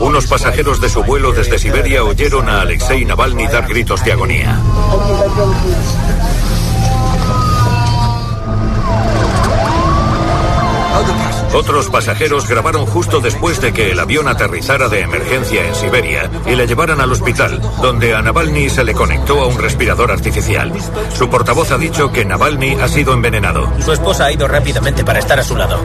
Unos 0.00 0.26
pasajeros 0.26 0.80
de 0.80 0.90
su 0.90 1.02
vuelo 1.02 1.32
desde 1.32 1.58
Siberia 1.58 2.04
oyeron 2.04 2.48
a 2.48 2.60
Alexei 2.60 3.04
Navalny 3.04 3.46
dar 3.46 3.66
gritos 3.66 4.04
de 4.04 4.12
agonía. 4.12 4.58
Otros 11.54 11.88
pasajeros 11.88 12.48
grabaron 12.48 12.86
justo 12.86 13.20
después 13.20 13.60
de 13.60 13.72
que 13.72 13.90
el 13.90 14.00
avión 14.00 14.28
aterrizara 14.28 14.88
de 14.88 15.00
emergencia 15.00 15.66
en 15.66 15.74
Siberia 15.74 16.30
y 16.46 16.54
le 16.54 16.66
llevaran 16.66 17.00
al 17.00 17.12
hospital, 17.12 17.60
donde 17.80 18.14
a 18.14 18.22
Navalny 18.22 18.68
se 18.68 18.84
le 18.84 18.94
conectó 18.94 19.40
a 19.42 19.46
un 19.46 19.58
respirador 19.58 20.10
artificial. 20.10 20.72
Su 21.14 21.28
portavoz 21.28 21.70
ha 21.72 21.78
dicho 21.78 22.12
que 22.12 22.24
Navalny 22.24 22.74
ha 22.74 22.88
sido 22.88 23.12
envenenado. 23.12 23.72
Su 23.80 23.92
esposa 23.92 24.26
ha 24.26 24.32
ido 24.32 24.46
rápidamente 24.46 25.04
para 25.04 25.18
estar 25.18 25.38
a 25.38 25.42
su 25.42 25.56
lado. 25.56 25.78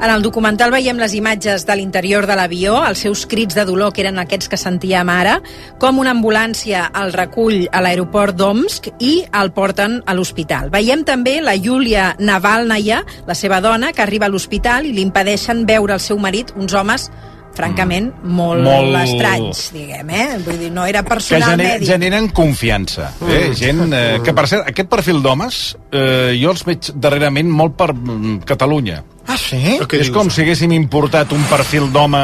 En 0.00 0.08
el 0.08 0.22
documental 0.24 0.70
veiem 0.72 0.96
les 0.96 1.12
imatges 1.12 1.66
de 1.68 1.74
l'interior 1.76 2.24
de 2.24 2.32
l'avió, 2.32 2.78
els 2.88 3.02
seus 3.04 3.26
crits 3.28 3.52
de 3.52 3.66
dolor, 3.68 3.92
que 3.92 4.00
eren 4.00 4.16
aquests 4.22 4.48
que 4.48 4.56
sentíem 4.56 5.10
ara, 5.12 5.34
com 5.76 5.98
una 6.00 6.14
ambulància 6.16 6.86
el 6.96 7.12
recull 7.12 7.66
a 7.68 7.82
l'aeroport 7.84 8.32
d'Omsk 8.38 8.88
i 8.96 9.12
el 9.42 9.52
porten 9.52 9.98
a 10.08 10.14
l'hospital. 10.16 10.72
Veiem 10.72 11.04
també 11.04 11.42
la 11.44 11.52
Yulia 11.52 12.14
Navalnaya, 12.16 13.02
la 13.28 13.36
seva 13.36 13.60
dona, 13.60 13.92
que 13.92 14.00
arriba 14.00 14.24
a 14.24 14.32
l'hospital 14.32 14.88
i 14.88 14.94
li 14.96 15.04
impedeixen 15.04 15.66
veure 15.68 15.98
el 15.98 16.00
seu 16.00 16.16
marit, 16.16 16.54
uns 16.56 16.72
homes 16.72 17.10
francament, 17.56 18.10
molt, 18.22 18.62
Molt- 18.62 18.92
molt... 18.92 19.00
estranys, 19.04 19.62
diguem, 19.74 20.10
eh? 20.14 20.26
Vull 20.46 20.58
dir, 20.62 20.70
no 20.72 20.84
era 20.86 21.02
que 21.02 21.08
personal 21.10 21.50
gener, 21.56 21.66
mèdic. 21.74 21.88
generen 21.90 22.28
confiança. 22.32 23.10
Eh? 23.26 23.48
Mm. 23.50 23.54
Gent, 23.58 23.80
eh, 23.92 24.20
que 24.24 24.34
per 24.36 24.46
cert, 24.48 24.68
aquest 24.70 24.88
perfil 24.88 25.20
d'homes, 25.24 25.58
eh, 25.90 26.36
jo 26.40 26.52
els 26.54 26.62
veig 26.64 26.92
darrerament 26.94 27.50
molt 27.50 27.74
per 27.76 27.90
mm, 27.94 28.38
Catalunya. 28.48 29.02
Ah, 29.30 29.36
sí? 29.38 29.76
És 29.98 30.08
com 30.10 30.30
si 30.32 30.42
haguéssim 30.42 30.72
importat 30.74 31.30
un 31.36 31.42
perfil 31.50 31.90
d'home 31.92 32.18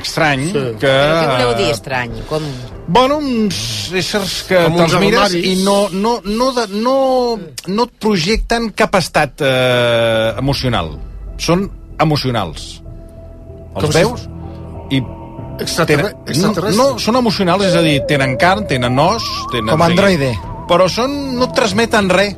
estrany 0.00 0.46
sí. 0.48 0.62
que... 0.80 0.88
Però 0.90 1.20
què 1.20 1.28
voleu 1.34 1.52
dir 1.60 1.68
estrany? 1.74 2.16
Com... 2.30 2.46
Bueno, 2.90 3.20
uns 3.22 3.92
éssers 3.94 4.40
que 4.48 4.64
te'ls 4.74 4.96
mires 4.98 5.36
i 5.38 5.60
no, 5.62 5.84
no, 5.92 6.16
no, 6.24 6.48
de, 6.56 6.64
no, 6.80 6.96
no 7.70 7.86
et 7.86 7.92
projecten 8.02 8.70
cap 8.74 8.96
estat 8.98 9.44
eh, 9.46 10.32
emocional. 10.40 10.96
Són 11.38 11.68
emocionals. 12.02 12.80
Els 13.76 13.84
Com 13.84 13.92
si- 13.92 13.98
veus? 14.00 14.26
I 14.90 15.00
Extraterre- 15.60 16.10
tenen, 16.14 16.22
extraterrestres? 16.26 16.76
no, 16.76 16.98
són 16.98 17.16
emocionals, 17.20 17.64
és 17.66 17.74
a 17.76 17.82
dir, 17.84 17.98
tenen 18.08 18.36
carn, 18.40 18.66
tenen 18.66 18.98
os... 18.98 19.22
Tenen, 19.52 19.68
Com 19.74 19.82
androide. 19.84 20.32
Però 20.70 20.86
són, 20.88 21.36
no 21.36 21.44
et 21.50 21.54
transmeten 21.58 22.08
res. 22.10 22.36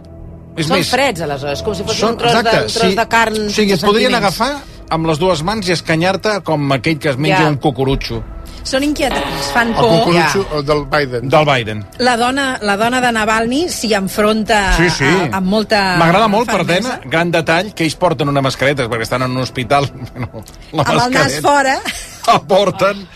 És 0.56 0.66
Són 0.68 0.76
més, 0.76 0.90
freds, 0.92 1.22
aleshores, 1.24 1.62
com 1.64 1.74
si 1.74 1.84
fos 1.86 1.96
són, 1.96 2.12
un 2.12 2.18
tros, 2.20 2.32
de, 2.34 2.38
un 2.42 2.44
tros 2.68 2.74
sí. 2.90 2.94
de 2.98 3.06
carn 3.08 3.38
O 3.46 3.50
sigui, 3.54 3.72
et 3.72 3.80
podrien 3.80 4.12
agafar 4.18 4.50
amb 4.92 5.06
les 5.08 5.16
dues 5.22 5.40
mans 5.48 5.64
i 5.68 5.72
escanyar-te 5.72 6.40
com 6.44 6.66
aquell 6.76 6.98
que 7.00 7.08
es 7.08 7.16
menja 7.16 7.38
Ja. 7.46 7.48
un 7.48 7.56
cucurutxo 7.56 8.18
Són 8.62 8.84
inquietants, 8.84 9.48
fan 9.54 9.68
El 9.72 9.74
por. 9.74 9.88
cucurutxo 10.04 10.62
del 10.62 10.84
Biden. 10.92 11.28
del 11.32 11.44
Biden. 11.48 11.80
La 11.98 12.16
dona, 12.20 12.58
la 12.60 12.76
dona 12.76 13.00
de 13.00 13.10
Navalny 13.16 13.64
s'hi 13.72 13.94
enfronta 13.94 14.76
Sí, 14.76 14.90
sí. 14.90 15.08
a, 15.08 15.38
amb 15.38 15.48
molta 15.48 15.96
M'agrada 15.98 16.28
molt, 16.28 16.46
per 16.52 16.66
tema, 16.68 17.00
gran 17.06 17.32
detall, 17.32 17.72
que 17.74 17.82
ells 17.88 17.96
porten 17.96 18.28
una 18.28 18.42
mascareta, 18.44 18.86
perquè 18.92 19.02
estan 19.08 19.22
en 19.22 19.30
un 19.32 19.42
hospital. 19.42 19.88
Bueno, 20.12 20.44
la 20.72 20.82
Amb 20.84 21.00
el 21.08 21.12
nas 21.16 21.40
fora. 21.40 21.78
La 22.26 22.38
porten 22.48 23.06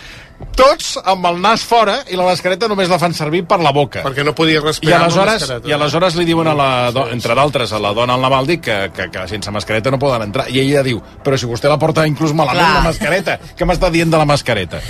tots 0.57 0.97
amb 1.05 1.25
el 1.29 1.39
nas 1.41 1.63
fora 1.65 1.97
i 2.13 2.17
la 2.17 2.27
mascareta 2.27 2.69
només 2.69 2.91
la 2.93 2.99
fan 3.01 3.15
servir 3.17 3.43
per 3.49 3.59
la 3.63 3.73
boca. 3.73 4.03
Perquè 4.05 4.25
no 4.25 4.35
podia 4.37 4.61
I 4.61 4.65
respirar 4.65 4.99
amb 4.99 5.05
la 5.05 5.07
aleshores, 5.07 5.43
mascareta. 5.43 5.69
I 5.69 5.75
aleshores 5.77 6.17
li 6.19 6.27
diuen 6.29 6.51
a 6.51 6.55
la, 6.57 6.69
do, 6.93 7.07
entre 7.13 7.37
d'altres, 7.39 7.73
a 7.73 7.81
la 7.83 7.93
dona 7.97 8.17
al 8.17 8.25
Navaldi 8.25 8.59
que, 8.61 8.77
que, 8.95 9.09
que 9.13 9.27
sense 9.31 9.53
mascareta 9.53 9.93
no 9.93 10.01
poden 10.03 10.27
entrar. 10.29 10.49
I 10.53 10.61
ella 10.65 10.85
diu, 10.87 11.01
però 11.25 11.39
si 11.41 11.49
vostè 11.49 11.71
la 11.73 11.79
porta 11.81 12.07
inclús 12.09 12.35
malament, 12.37 12.67
Clar. 12.67 12.83
la 12.83 12.91
mascareta. 12.91 13.39
Què 13.57 13.69
m'està 13.69 13.91
dient 13.93 14.13
de 14.13 14.21
la 14.21 14.29
mascareta? 14.29 14.83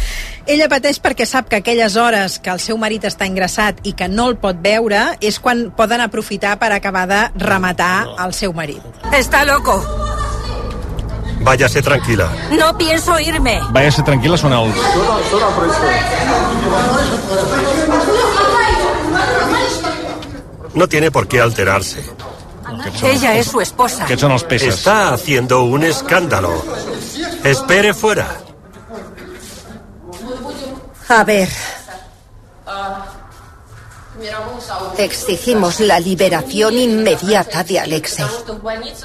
Ella 0.47 0.69
pateix 0.71 1.01
perquè 1.03 1.27
sap 1.27 1.51
que 1.51 1.61
aquelles 1.63 1.97
hores 1.99 2.39
que 2.43 2.53
el 2.55 2.63
seu 2.63 2.79
marit 2.79 3.07
està 3.07 3.27
ingressat 3.27 3.83
i 3.87 3.95
que 3.99 4.11
no 4.11 4.29
el 4.31 4.39
pot 4.43 4.59
veure 4.63 5.09
és 5.21 5.41
quan 5.43 5.69
poden 5.77 6.03
aprofitar 6.03 6.57
per 6.63 6.71
acabar 6.75 7.07
de 7.11 7.25
rematar 7.43 7.97
el 8.27 8.35
seu 8.35 8.55
marit. 8.55 8.83
Está 9.15 9.45
loco. 9.45 9.81
Váyase 11.47 11.81
tranquila. 11.81 12.29
No 12.59 12.77
pienso 12.77 13.21
irme. 13.21 13.61
Vaya-se 13.71 14.03
tranquil·la, 14.03 14.35
són 14.35 14.53
els... 14.57 14.75
No 20.75 20.89
tiene 20.89 21.13
por 21.13 21.29
qué 21.29 21.41
alterarse. 21.41 22.03
Ella 23.05 23.37
es 23.37 23.47
su 23.47 23.61
esposa. 23.61 24.09
Són 24.19 24.35
els 24.35 24.43
peces. 24.43 24.75
Está 24.75 25.15
haciendo 25.15 25.63
un 25.63 25.85
escándalo. 25.85 26.51
Espere 27.45 27.95
fuera. 27.95 28.27
A 31.09 31.23
ver. 31.23 31.49
Exigimos 34.99 35.81
la 35.81 36.01
liberación 36.01 36.79
inmediata 36.79 37.65
de 37.65 37.81
Alexei. 37.81 38.27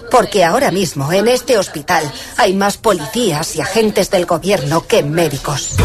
Porque 0.10 0.44
ahora 0.44 0.72
mismo 0.72 1.12
en 1.12 1.28
este 1.28 1.58
hospital 1.58 2.12
hay 2.38 2.54
más 2.54 2.78
policías 2.78 3.56
y 3.56 3.62
agentes 3.62 4.10
del 4.10 4.26
gobierno 4.26 4.86
que 4.88 5.04
médicos. 5.04 5.76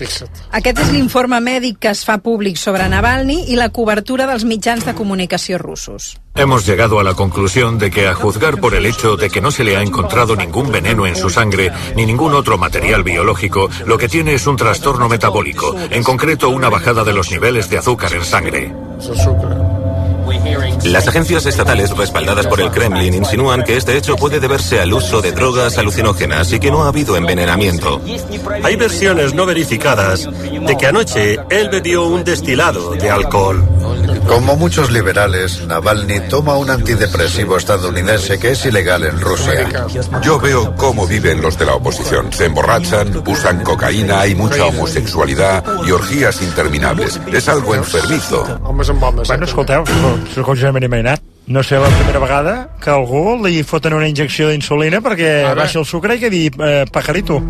Fixa't. 0.00 0.48
Aquest 0.56 0.80
és 0.80 0.90
l'informe 0.94 1.40
mèdic 1.44 1.78
que 1.84 1.92
es 1.92 2.02
fa 2.08 2.18
públic 2.24 2.56
sobre 2.60 2.86
Navalny 2.88 3.52
i 3.52 3.58
la 3.60 3.68
cobertura 3.74 4.26
dels 4.30 4.46
mitjans 4.48 4.86
de 4.88 4.94
comunicació 4.96 5.58
russos. 5.60 6.14
Hemos 6.34 6.64
llegado 6.64 7.00
a 7.00 7.04
la 7.04 7.14
conclusión 7.14 7.78
de 7.78 7.90
que 7.90 8.06
a 8.06 8.14
juzgar 8.14 8.60
por 8.60 8.74
el 8.74 8.86
hecho 8.86 9.16
de 9.16 9.28
que 9.28 9.40
no 9.40 9.50
se 9.50 9.64
le 9.64 9.76
ha 9.76 9.82
encontrado 9.82 10.36
ningún 10.36 10.70
veneno 10.70 11.06
en 11.06 11.16
su 11.16 11.28
sangre 11.28 11.72
ni 11.96 12.06
ningún 12.06 12.34
otro 12.34 12.56
material 12.56 13.02
biológico, 13.02 13.68
lo 13.84 13.98
que 13.98 14.08
tiene 14.08 14.34
es 14.34 14.46
un 14.46 14.56
trastorno 14.56 15.08
metabólico, 15.08 15.76
en 15.90 16.02
concreto 16.02 16.48
una 16.48 16.68
bajada 16.68 17.04
de 17.04 17.12
los 17.12 17.30
niveles 17.30 17.68
de 17.68 17.78
azúcar 17.78 18.14
en 18.14 18.24
sangre. 18.24 18.72
Las 20.84 21.06
agencias 21.08 21.46
estatales 21.46 21.90
respaldadas 21.96 22.46
por 22.46 22.60
el 22.60 22.70
Kremlin 22.70 23.14
insinúan 23.14 23.62
que 23.64 23.76
este 23.76 23.96
hecho 23.96 24.16
puede 24.16 24.40
deberse 24.40 24.80
al 24.80 24.92
uso 24.92 25.20
de 25.20 25.32
drogas 25.32 25.78
alucinógenas 25.78 26.52
y 26.52 26.60
que 26.60 26.70
no 26.70 26.84
ha 26.84 26.88
habido 26.88 27.16
envenenamiento. 27.16 28.00
Hay 28.62 28.76
versiones 28.76 29.34
no 29.34 29.46
verificadas 29.46 30.26
de 30.26 30.76
que 30.76 30.86
anoche 30.86 31.38
él 31.50 31.68
bebió 31.70 32.06
un 32.06 32.24
destilado 32.24 32.92
de 32.94 33.10
alcohol. 33.10 33.62
Como 34.26 34.56
muchos 34.56 34.90
liberales, 34.90 35.66
Navalny 35.66 36.20
toma 36.28 36.56
un 36.56 36.70
antidepresivo 36.70 37.56
estadounidense 37.56 38.38
que 38.38 38.52
es 38.52 38.64
ilegal 38.64 39.04
en 39.04 39.20
Rusia. 39.20 39.68
Yo 40.22 40.38
veo 40.38 40.74
cómo 40.76 41.06
viven 41.06 41.42
los 41.42 41.58
de 41.58 41.66
la 41.66 41.74
oposición. 41.74 42.32
Se 42.32 42.46
emborrachan, 42.46 43.22
usan 43.26 43.64
cocaína, 43.64 44.20
hay 44.20 44.34
mucha 44.34 44.66
homosexualidad 44.66 45.64
y 45.84 45.90
orgías 45.90 46.42
interminables. 46.42 47.20
Es 47.32 47.48
algo 47.48 47.74
enfermizo. 47.74 48.46
Ja 50.70 50.74
m'he 50.78 50.86
imaginat, 50.86 51.22
no 51.50 51.64
sé 51.66 51.80
la 51.82 51.88
primera 51.90 52.20
vegada 52.22 52.52
que 52.78 52.92
algú 52.94 53.32
li 53.42 53.64
foten 53.66 53.96
una 53.96 54.06
injecció 54.06 54.52
d'insulina 54.52 55.00
perquè 55.02 55.30
Ara. 55.48 55.56
baixa 55.64 55.80
el 55.80 55.86
sucre 55.88 56.14
i 56.14 56.20
quedi 56.22 56.44
eh, 56.46 56.84
pajarito. 56.94 57.40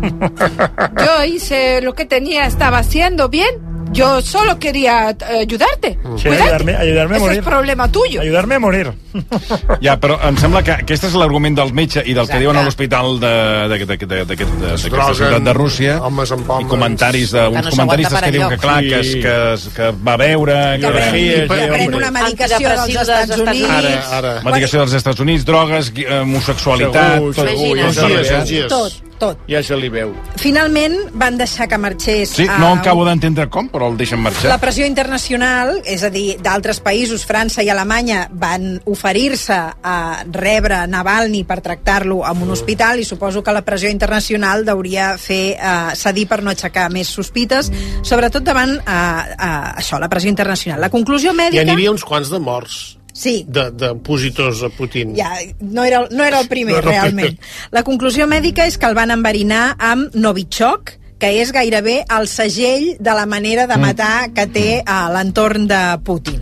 Yo 1.05 1.23
hice 1.29 1.81
lo 1.85 1.93
que 1.93 2.05
tenía, 2.05 2.47
estaba 2.47 2.79
haciendo 2.79 3.29
bien. 3.29 3.61
Yo 3.93 4.21
solo 4.21 4.57
quería 4.57 5.09
eh, 5.11 5.39
ayudarte. 5.41 5.97
Sí, 6.15 6.23
Cuidarte. 6.29 6.43
ayudarme, 6.43 6.75
ayudarme 6.77 7.13
a 7.15 7.17
Ese 7.17 7.25
morir. 7.25 7.39
es 7.39 7.45
problema 7.45 7.91
tuyo. 7.91 8.21
Ayudarme 8.21 8.55
a 8.55 8.59
morir. 8.59 8.91
Ja, 9.81 9.97
però 9.99 10.15
em 10.23 10.37
sembla 10.39 10.61
que 10.63 10.71
aquest 10.71 11.03
és 11.09 11.15
l'argument 11.19 11.55
del 11.57 11.73
metge 11.75 11.99
i 12.05 12.13
del 12.13 12.23
que 12.29 12.37
Exacte. 12.37 12.39
diuen 12.39 12.57
a 12.57 12.63
l'hospital 12.63 13.19
de- 13.19 13.67
de- 13.67 13.79
de- 13.85 13.97
de- 13.97 14.05
de- 14.05 14.25
d'aquest- 14.29 14.53
d'aquesta 14.61 15.13
ciutat 15.13 15.43
de 15.43 15.53
Rússia 15.53 15.97
homes 16.01 16.31
amb 16.31 16.49
homes. 16.49 16.65
i 16.65 16.69
comentaris 16.69 17.31
d'uns 17.31 17.57
Que 17.57 17.61
no 17.65 17.69
comentaristes 17.71 18.19
s'aguanta 18.19 18.25
que 18.25 18.31
per 18.31 18.31
diuen 18.31 18.49
que 18.49 18.57
clar, 18.57 18.81
que, 18.81 18.99
es, 19.01 19.15
que, 19.15 19.53
es, 19.53 19.67
que 19.75 19.91
va 20.07 20.15
veure 20.17 20.55
Que 20.79 20.87
que, 20.87 21.47
que 21.49 21.67
pren 21.67 21.95
una 21.95 22.11
medicació 22.11 22.69
dels 22.69 22.79
Antidepressius 22.79 23.01
Estats 23.01 23.27
dels 23.27 23.39
Estats 23.39 23.59
Units. 23.59 23.69
Units. 23.69 24.07
Ara, 24.07 24.31
ara. 24.31 24.41
medicació 24.43 24.79
dels 24.79 24.93
Estats 24.93 25.19
Units, 25.19 25.45
drogues, 25.45 25.93
gui- 25.93 26.07
homosexualitat... 26.21 27.13
Segur, 27.15 27.35
tot, 27.35 27.47
segur, 27.49 27.77
tot, 27.77 28.69
tot. 28.69 28.69
Tot, 28.69 29.10
tot. 29.21 29.41
Ja 29.51 29.61
se 29.63 29.77
li 29.77 29.89
veu. 29.93 30.13
Finalment 30.41 30.97
van 31.21 31.37
deixar 31.39 31.67
que 31.69 31.79
marxés 31.81 32.33
Sí, 32.35 32.47
a 32.49 32.57
no 32.61 32.71
acabo 32.73 33.05
d'entendre 33.05 33.47
com, 33.51 33.69
però 33.71 33.91
el 33.91 33.97
deixen 33.99 34.21
marxar. 34.23 34.49
La 34.51 34.59
pressió 34.61 34.87
internacional, 34.89 35.77
és 35.85 36.03
a 36.03 36.11
dir, 36.13 36.37
d'altres 36.41 36.81
països, 36.83 37.25
França 37.27 37.63
i 37.63 37.69
Alemanya, 37.69 38.25
van 38.31 38.79
oferir-se 38.89 39.57
a 39.57 39.97
rebre 40.31 40.83
Navalny 40.89 41.43
per 41.47 41.59
tractar-lo 41.61 42.21
en 42.27 42.45
un 42.45 42.53
hospital 42.55 43.01
i 43.01 43.07
suposo 43.07 43.43
que 43.43 43.53
la 43.53 43.63
pressió 43.67 43.91
internacional 43.91 44.65
hauria 44.71 45.13
fer 45.21 45.43
eh, 45.55 45.95
cedir 45.99 46.27
per 46.31 46.41
no 46.43 46.53
aixecar 46.53 46.89
més 46.93 47.11
sospites, 47.11 47.71
sobretot 48.07 48.45
davant 48.47 48.77
eh, 48.79 48.87
eh, 48.87 49.51
això, 49.83 49.99
la 50.01 50.09
pressió 50.09 50.31
internacional. 50.31 50.81
La 50.81 50.89
conclusió 50.93 51.35
Hi 51.35 51.39
mèdica... 51.43 51.67
n'hi 51.67 51.77
havia 51.77 51.93
uns 51.93 52.07
quants 52.07 52.31
de 52.31 52.41
morts. 52.41 52.81
Sí. 53.13 53.45
De, 53.47 53.69
de 53.71 53.91
opositors 53.95 54.63
a 54.63 54.69
Putin. 54.69 55.15
Ja, 55.17 55.33
no 55.59 55.83
era, 55.83 56.05
no 56.11 56.23
era 56.23 56.39
el 56.39 56.47
primer, 56.47 56.75
No 56.75 56.79
era 56.79 56.89
el 56.89 57.01
realment. 57.01 57.37
La 57.71 57.83
conclusió 57.83 58.27
mèdica 58.27 58.65
és 58.69 58.77
que 58.77 58.89
el 58.89 58.97
van 58.97 59.11
enverinar 59.11 59.75
amb 59.79 60.15
Novichok, 60.15 60.97
que 61.21 61.29
és 61.37 61.51
gairebé 61.53 61.99
el 62.09 62.25
segell 62.27 62.95
de 62.97 63.13
la 63.13 63.27
manera 63.29 63.67
de 63.69 63.77
matar 63.77 64.31
que 64.33 64.47
té 64.49 64.69
a 64.81 65.03
l'entorn 65.13 65.67
de 65.69 65.81
Putin. 66.03 66.41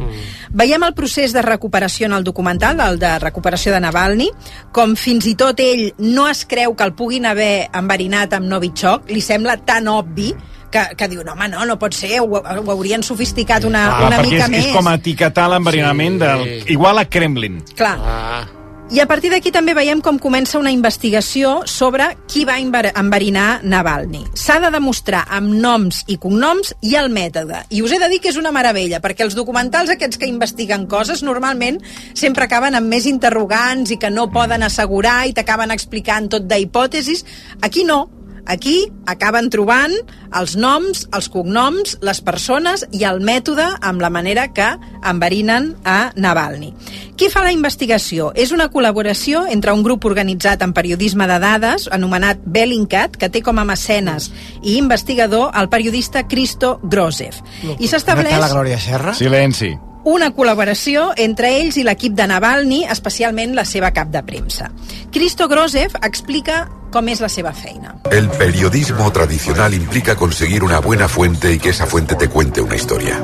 Veiem 0.55 0.85
el 0.87 0.95
procés 0.95 1.33
de 1.35 1.43
recuperació 1.43 2.07
en 2.07 2.15
el 2.15 2.23
documental, 2.23 2.79
el 2.81 2.97
de 2.97 3.11
recuperació 3.19 3.73
de 3.75 3.81
Navalny, 3.83 4.29
com 4.73 4.95
fins 4.97 5.27
i 5.29 5.35
tot 5.37 5.59
ell 5.61 5.89
no 5.99 6.29
es 6.31 6.45
creu 6.47 6.77
que 6.79 6.87
el 6.87 6.95
puguin 6.95 7.27
haver 7.27 7.67
enverinat 7.75 8.33
amb 8.39 8.47
Novichok, 8.49 9.11
li 9.11 9.21
sembla 9.21 9.59
tan 9.67 9.91
obvi 9.91 10.31
que, 10.71 10.83
que 10.95 11.07
diu, 11.07 11.23
no, 11.23 11.33
home, 11.33 11.47
no, 11.49 11.65
no 11.65 11.77
pot 11.79 11.93
ser, 11.93 12.19
ho, 12.21 12.27
ho 12.39 12.71
haurien 12.71 13.03
sofisticat 13.03 13.63
una, 13.65 13.87
Ah, 13.97 14.07
una 14.07 14.21
mica 14.21 14.45
és, 14.45 14.49
més. 14.49 14.65
és 14.67 14.75
com 14.75 14.87
etiquetar 14.93 15.49
l'enverinament 15.49 16.19
Sí. 16.19 16.25
del... 16.25 16.63
Igual 16.75 16.97
a 16.99 17.05
Kremlin. 17.09 17.61
Clar. 17.75 17.97
Ah. 17.99 18.47
I 18.91 18.99
a 19.01 19.05
partir 19.05 19.29
d'aquí 19.29 19.51
també 19.53 19.75
veiem 19.77 19.99
com 20.01 20.17
comença 20.17 20.57
una 20.57 20.71
investigació 20.73 21.61
sobre 21.69 22.07
qui 22.25 22.41
va 22.43 22.55
enver- 22.57 22.89
enverinar 22.97 23.59
Navalny. 23.61 24.23
S'ha 24.33 24.59
de 24.59 24.71
demostrar 24.73 25.27
amb 25.29 25.53
noms 25.53 25.99
i 26.07 26.17
cognoms 26.17 26.73
i 26.81 26.95
el 26.95 27.11
mètode. 27.13 27.59
I 27.69 27.83
us 27.85 27.91
he 27.93 27.99
de 28.01 28.09
dir 28.09 28.19
que 28.19 28.29
és 28.29 28.37
una 28.41 28.49
meravella, 28.51 28.99
perquè 28.99 29.21
els 29.27 29.35
documentals 29.37 29.91
aquests 29.93 30.17
que 30.17 30.25
investiguen 30.25 30.87
coses 30.87 31.21
normalment 31.21 31.77
sempre 32.15 32.45
acaben 32.45 32.73
amb 32.73 32.87
més 32.89 33.05
interrogants 33.05 33.91
i 33.91 33.97
que 34.01 34.09
no 34.09 34.31
poden 34.33 34.63
assegurar 34.63 35.27
i 35.27 35.33
t'acaben 35.37 35.69
explicant 35.69 36.27
tot 36.27 36.47
d'hipòtesis. 36.49 37.25
Aquí 37.61 37.83
no. 37.83 38.07
Aquí 38.49 38.89
acaben 39.05 39.51
trobant 39.53 39.93
els 40.33 40.55
noms, 40.57 41.03
els 41.13 41.27
cognoms, 41.29 41.99
les 42.01 42.19
persones 42.25 42.83
i 42.97 43.03
el 43.05 43.21
mètode 43.21 43.65
amb 43.85 44.01
la 44.01 44.09
manera 44.09 44.47
que 44.53 44.71
enverinen 45.05 45.75
a 45.85 46.11
Navalny. 46.17 46.71
Qui 47.19 47.29
fa 47.29 47.43
la 47.45 47.53
investigació? 47.53 48.31
És 48.33 48.53
una 48.55 48.69
col·laboració 48.73 49.43
entre 49.53 49.75
un 49.75 49.83
grup 49.85 50.07
organitzat 50.09 50.63
en 50.65 50.73
periodisme 50.73 51.27
de 51.29 51.37
dades, 51.43 51.85
anomenat 51.93 52.41
Bellingcat, 52.45 53.19
que 53.21 53.29
té 53.29 53.43
com 53.45 53.61
a 53.61 53.67
mecenes 53.69 54.31
i 54.63 54.79
investigador 54.79 55.53
el 55.53 55.69
periodista 55.69 56.25
Cristo 56.27 56.79
Grozev. 56.81 57.37
I 57.77 57.91
s'estableix... 57.91 58.33
la 58.39 58.49
Glòria 58.49 58.81
Serra? 58.81 59.13
Silenci. 59.13 59.75
Una 60.09 60.31
col·laboració 60.33 61.11
entre 61.17 61.51
ells 61.59 61.77
i 61.77 61.85
l'equip 61.85 62.15
de 62.17 62.25
Navalny, 62.29 62.83
especialment 62.89 63.53
la 63.57 63.65
seva 63.65 63.91
cap 63.93 64.09
de 64.13 64.23
premsa. 64.25 64.71
Cristo 65.13 65.47
Grozev 65.51 65.95
explica 66.01 66.63
com 66.89 67.07
és 67.13 67.21
la 67.21 67.29
seva 67.29 67.53
feina. 67.53 67.95
El 68.11 68.29
periodismo 68.29 69.11
tradicional 69.13 69.73
implica 69.73 70.15
conseguir 70.15 70.63
una 70.63 70.79
buena 70.79 71.07
fuente 71.07 71.53
y 71.53 71.59
que 71.59 71.69
esa 71.69 71.85
fuente 71.85 72.15
te 72.15 72.27
cuente 72.27 72.61
una 72.61 72.75
historia. 72.75 73.21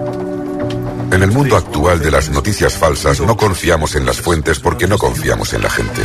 En 1.11 1.23
el 1.23 1.31
mundo 1.31 1.55
actual 1.55 1.99
de 1.99 2.11
las 2.11 2.29
noticias 2.29 2.73
falsas 2.73 3.21
no 3.21 3.37
confiamos 3.37 3.95
en 3.95 4.05
las 4.05 4.21
fuentes 4.21 4.59
porque 4.59 4.87
no 4.87 4.97
confiamos 4.97 5.53
en 5.53 5.63
la 5.63 5.69
gente. 5.69 6.01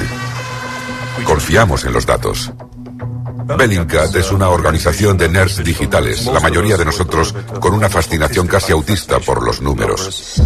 Confiamos 1.25 1.85
en 1.85 1.93
los 1.93 2.07
datos. 2.07 2.53
Bellingcat 3.57 4.15
es 4.15 4.31
una 4.31 4.49
organización 4.49 5.19
de 5.19 5.29
nerds 5.29 5.63
digitales, 5.65 6.27
la 6.27 6.41
mayoría 6.41 6.77
de 6.77 6.85
nosotros 6.85 7.35
con 7.59 7.75
una 7.75 7.89
fascinación 7.89 8.47
casi 8.47 8.73
autista 8.73 9.19
por 9.19 9.43
los 9.43 9.61
números. 9.61 10.41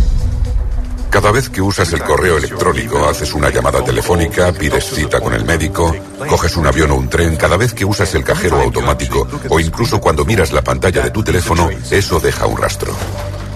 Cada 1.15 1.31
vez 1.31 1.49
que 1.49 1.63
usas 1.63 1.93
el 1.93 2.03
correo 2.03 2.39
electrónico, 2.39 3.07
haces 3.09 3.35
una 3.35 3.49
llamada 3.49 3.85
telefónica, 3.85 4.53
pides 4.53 4.85
cita 4.85 5.21
con 5.21 5.33
el 5.33 5.45
médico, 5.45 5.95
coges 6.29 6.57
un 6.57 6.67
avión 6.67 6.91
o 6.91 6.97
un 6.97 7.09
tren, 7.09 7.37
cada 7.37 7.57
vez 7.57 7.73
que 7.73 7.85
usas 7.85 8.13
el 8.17 8.25
cajero 8.25 8.61
automático 8.61 9.29
o 9.49 9.61
incluso 9.61 10.01
cuando 10.01 10.25
miras 10.25 10.51
la 10.51 10.63
pantalla 10.63 11.03
de 11.03 11.13
tu 11.13 11.23
teléfono, 11.23 11.71
eso 11.89 12.19
deja 12.19 12.47
un 12.47 12.57
rastro. 12.57 12.93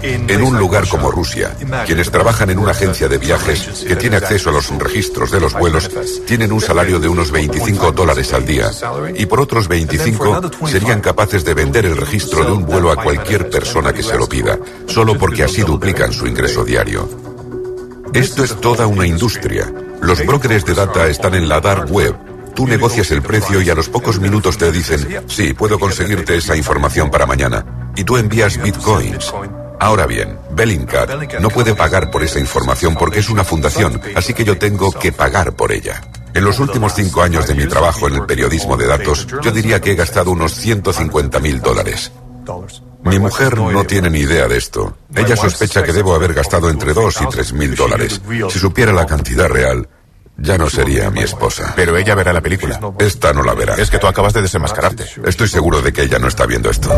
En 0.02 0.40
un 0.40 0.56
lugar 0.56 0.86
como 0.86 1.10
Rusia, 1.10 1.56
quienes 1.84 2.12
trabajan 2.12 2.50
en 2.50 2.60
una 2.60 2.70
agencia 2.70 3.08
de 3.08 3.18
viajes 3.18 3.84
que 3.84 3.96
tiene 3.96 4.18
acceso 4.18 4.50
a 4.50 4.52
los 4.52 4.70
registros 4.78 5.32
de 5.32 5.40
los 5.40 5.54
vuelos 5.54 5.90
tienen 6.28 6.52
un 6.52 6.60
salario 6.60 7.00
de 7.00 7.08
unos 7.08 7.32
25 7.32 7.90
dólares 7.90 8.32
al 8.34 8.46
día 8.46 8.70
y 9.16 9.26
por 9.26 9.40
otros 9.40 9.66
25 9.66 10.68
serían 10.68 11.00
capaces 11.00 11.44
de 11.44 11.54
vender 11.54 11.86
el 11.86 11.96
registro 11.96 12.44
de 12.44 12.52
un 12.52 12.64
vuelo 12.64 12.92
a 12.92 13.02
cualquier 13.02 13.50
persona 13.50 13.92
que 13.92 14.04
se 14.04 14.16
lo 14.16 14.28
pida, 14.28 14.60
solo 14.86 15.18
porque 15.18 15.42
así 15.42 15.62
duplican 15.62 16.12
su 16.12 16.28
ingreso 16.28 16.64
diario. 16.64 17.27
Esto 18.14 18.42
es 18.42 18.60
toda 18.60 18.86
una 18.86 19.06
industria. 19.06 19.70
Los 20.00 20.24
brokers 20.24 20.64
de 20.64 20.74
data 20.74 21.08
están 21.08 21.34
en 21.34 21.48
la 21.48 21.60
dark 21.60 21.90
web. 21.90 22.14
Tú 22.54 22.66
negocias 22.66 23.10
el 23.10 23.22
precio 23.22 23.60
y 23.60 23.70
a 23.70 23.74
los 23.74 23.88
pocos 23.88 24.18
minutos 24.18 24.56
te 24.56 24.72
dicen, 24.72 25.24
sí, 25.26 25.52
puedo 25.52 25.78
conseguirte 25.78 26.36
esa 26.36 26.56
información 26.56 27.10
para 27.10 27.26
mañana. 27.26 27.92
Y 27.96 28.04
tú 28.04 28.16
envías 28.16 28.60
bitcoins. 28.60 29.32
Ahora 29.80 30.06
bien, 30.06 30.38
Bellingcat 30.50 31.38
no 31.40 31.50
puede 31.50 31.74
pagar 31.74 32.10
por 32.10 32.24
esa 32.24 32.40
información 32.40 32.96
porque 32.96 33.20
es 33.20 33.28
una 33.28 33.44
fundación, 33.44 34.00
así 34.16 34.34
que 34.34 34.44
yo 34.44 34.58
tengo 34.58 34.90
que 34.90 35.12
pagar 35.12 35.52
por 35.54 35.70
ella. 35.70 36.00
En 36.34 36.44
los 36.44 36.58
últimos 36.58 36.94
cinco 36.94 37.22
años 37.22 37.46
de 37.46 37.54
mi 37.54 37.66
trabajo 37.66 38.08
en 38.08 38.14
el 38.14 38.26
periodismo 38.26 38.76
de 38.76 38.86
datos, 38.86 39.26
yo 39.42 39.52
diría 39.52 39.80
que 39.80 39.92
he 39.92 39.94
gastado 39.94 40.30
unos 40.30 40.54
150 40.54 41.38
mil 41.40 41.60
dólares. 41.60 42.10
Mi 43.04 43.18
mujer 43.18 43.58
no 43.58 43.84
tiene 43.84 44.10
ni 44.10 44.20
idea 44.20 44.48
de 44.48 44.56
esto. 44.56 44.96
Ella 45.14 45.36
sospecha 45.36 45.82
que 45.82 45.92
debo 45.92 46.14
haber 46.14 46.34
gastado 46.34 46.70
entre 46.70 46.92
2 46.92 47.22
y 47.22 47.26
3 47.26 47.52
mil 47.52 47.74
dólares. 47.74 48.20
Si 48.50 48.58
supiera 48.58 48.92
la 48.92 49.06
cantidad 49.06 49.48
real, 49.48 49.88
ya 50.36 50.58
no 50.58 50.68
sería 50.68 51.10
mi 51.10 51.20
esposa. 51.20 51.72
Pero 51.76 51.96
ella 51.96 52.14
verá 52.14 52.32
la 52.32 52.40
película. 52.40 52.80
Esta 52.98 53.32
no 53.32 53.42
la 53.42 53.54
verá. 53.54 53.74
Es 53.74 53.90
que 53.90 53.98
tú 53.98 54.06
acabas 54.06 54.32
de 54.32 54.42
desenmascararte. 54.42 55.04
Estoy 55.24 55.48
seguro 55.48 55.80
de 55.80 55.92
que 55.92 56.02
ella 56.02 56.18
no 56.18 56.28
está 56.28 56.46
viendo 56.46 56.70
esto. 56.70 56.90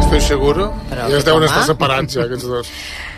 Estic 0.00 0.20
seguro? 0.20 0.72
Però 0.90 1.08
ja 1.08 1.18
es 1.18 1.24
deuen 1.24 1.46
estar 1.48 1.64
separats, 1.66 2.16
ja, 2.18 2.26
aquests 2.28 2.46
dos. 2.46 2.70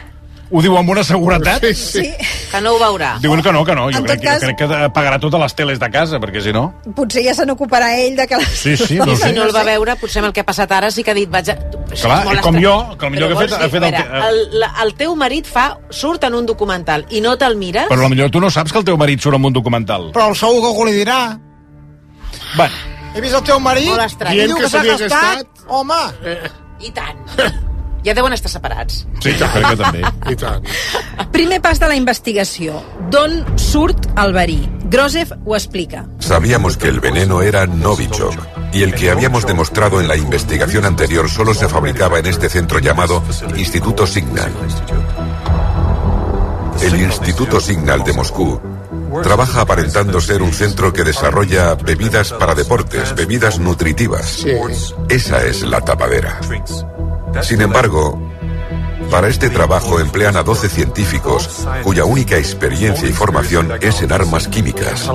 Ho 0.50 0.62
diu 0.64 0.72
amb 0.80 0.88
una 0.88 1.02
seguretat? 1.04 1.60
Sí, 1.60 1.74
sí. 1.76 2.00
Sí. 2.06 2.28
Que 2.50 2.60
no 2.64 2.70
ho 2.72 2.78
veurà. 2.80 3.18
Diuen 3.20 3.42
que 3.44 3.52
no, 3.52 3.60
que 3.68 3.74
no. 3.76 3.90
Jo 3.92 4.00
crec, 4.02 4.22
cas- 4.22 4.40
jo 4.40 4.46
crec 4.46 4.56
que 4.62 4.88
pagarà 4.96 5.18
totes 5.20 5.40
les 5.42 5.54
teles 5.54 5.78
de 5.82 5.90
casa, 5.92 6.16
perquè 6.22 6.40
si 6.40 6.54
no... 6.56 6.62
Potser 6.96 7.20
ja 7.26 7.34
se 7.36 7.44
n'ocuparà 7.44 7.90
ell 8.00 8.16
de 8.16 8.24
que... 8.30 8.38
Les... 8.40 8.48
Sí, 8.56 8.72
sí, 8.80 8.96
no 9.02 9.12
si 9.16 9.32
no 9.36 9.44
el 9.44 9.52
va 9.54 9.64
veure, 9.68 9.96
potser 10.00 10.22
amb 10.22 10.30
el 10.30 10.32
que 10.32 10.40
ha 10.40 10.46
passat 10.48 10.72
ara 10.72 10.88
sí 10.90 11.04
que 11.04 11.12
ha 11.12 11.16
dit... 11.18 11.28
Vaig 11.28 11.50
a... 11.52 11.58
Clar, 11.58 11.84
és 11.92 12.04
molt 12.08 12.40
com 12.46 12.56
estrany. 12.56 12.64
jo, 12.64 12.96
que 12.96 13.06
el 13.10 13.12
millor 13.12 13.28
Però 13.28 13.36
que 13.36 13.44
ha 13.44 13.44
fet- 13.44 13.50
vols 13.50 13.60
ha 13.60 13.68
dir, 13.68 13.72
fet 13.76 13.82
el 13.82 13.92
que- 13.98 14.24
El, 14.30 14.64
el 14.86 14.94
teu 15.04 15.14
marit 15.20 15.46
fa, 15.52 15.66
surt 15.90 16.24
en 16.24 16.34
un 16.40 16.46
documental 16.48 17.04
i 17.10 17.20
no 17.20 17.36
te'l 17.36 17.56
mires... 17.60 17.88
Però 17.92 18.08
potser 18.08 18.30
tu 18.32 18.40
no 18.40 18.50
saps 18.50 18.72
que 18.72 18.78
el 18.80 18.88
teu 18.88 18.96
marit 18.96 19.20
surt 19.20 19.36
en 19.36 19.44
un 19.52 19.52
documental. 19.60 20.08
Però 20.16 20.30
el 20.32 20.36
segur 20.40 20.62
que 20.64 20.72
algú 20.72 20.88
li 20.88 20.96
dirà. 21.02 21.20
Bueno, 22.56 22.74
He 23.14 23.20
vist 23.24 23.34
el 23.36 23.44
teu 23.44 23.60
marit 23.60 23.88
Molt 23.92 24.04
estrany. 24.08 24.32
i 24.36 24.40
Dient 24.40 24.50
diu 24.54 24.56
que 24.60 24.64
que 24.64 24.68
s'ha 24.72 24.78
s'havia 24.84 24.96
gastat. 25.04 25.64
Home, 25.68 26.00
I 26.80 26.90
tant. 26.96 27.24
Ja 28.04 28.14
deuen 28.14 28.32
estar 28.32 28.50
separats. 28.50 29.06
sí, 29.20 29.34
jo 29.38 29.46
crec 29.52 29.66
que 29.68 29.76
també. 29.76 30.02
I 30.30 30.36
tant. 30.36 30.64
Primer 31.32 31.60
pas 31.60 31.80
de 31.80 31.88
la 31.88 31.96
investigació. 31.96 32.82
D'on 33.10 33.44
surt 33.58 34.06
el 34.16 34.32
verí? 34.32 34.68
Grozev 34.88 35.34
ho 35.44 35.56
explica. 35.56 36.06
Sabíamos 36.20 36.76
que 36.76 36.88
el 36.88 37.00
veneno 37.00 37.42
era 37.42 37.66
Novichok 37.66 38.34
y 38.72 38.82
el 38.82 38.94
que 38.94 39.10
habíamos 39.10 39.46
demostrado 39.46 40.00
en 40.00 40.08
la 40.08 40.16
investigación 40.16 40.84
anterior 40.84 41.28
solo 41.28 41.54
se 41.54 41.68
fabricaba 41.68 42.18
en 42.18 42.26
este 42.26 42.48
centro 42.48 42.78
llamado 42.78 43.22
Instituto 43.56 44.06
Signal. 44.06 44.50
El 46.80 47.00
Instituto 47.00 47.60
Signal 47.60 48.04
de 48.04 48.12
Moscú 48.12 48.60
trabaja 49.22 49.62
aparentando 49.62 50.20
ser 50.20 50.42
un 50.42 50.52
centro 50.52 50.92
que 50.92 51.02
desarrolla 51.02 51.74
bebidas 51.74 52.32
para 52.32 52.54
deportes, 52.54 53.14
bebidas 53.14 53.58
nutritivas. 53.58 54.26
Sí. 54.26 54.50
Esa 55.08 55.44
es 55.44 55.62
la 55.62 55.80
tapadera. 55.80 56.40
Sin 57.42 57.60
embargo, 57.60 58.18
para 59.10 59.28
este 59.28 59.48
trabajo 59.48 60.00
emplean 60.00 60.36
a 60.36 60.42
12 60.42 60.68
científicos 60.68 61.66
cuya 61.82 62.04
única 62.04 62.36
experiencia 62.36 63.08
y 63.08 63.12
formación 63.12 63.72
es 63.80 64.02
en 64.02 64.12
armas 64.12 64.48
químicas. 64.48 65.10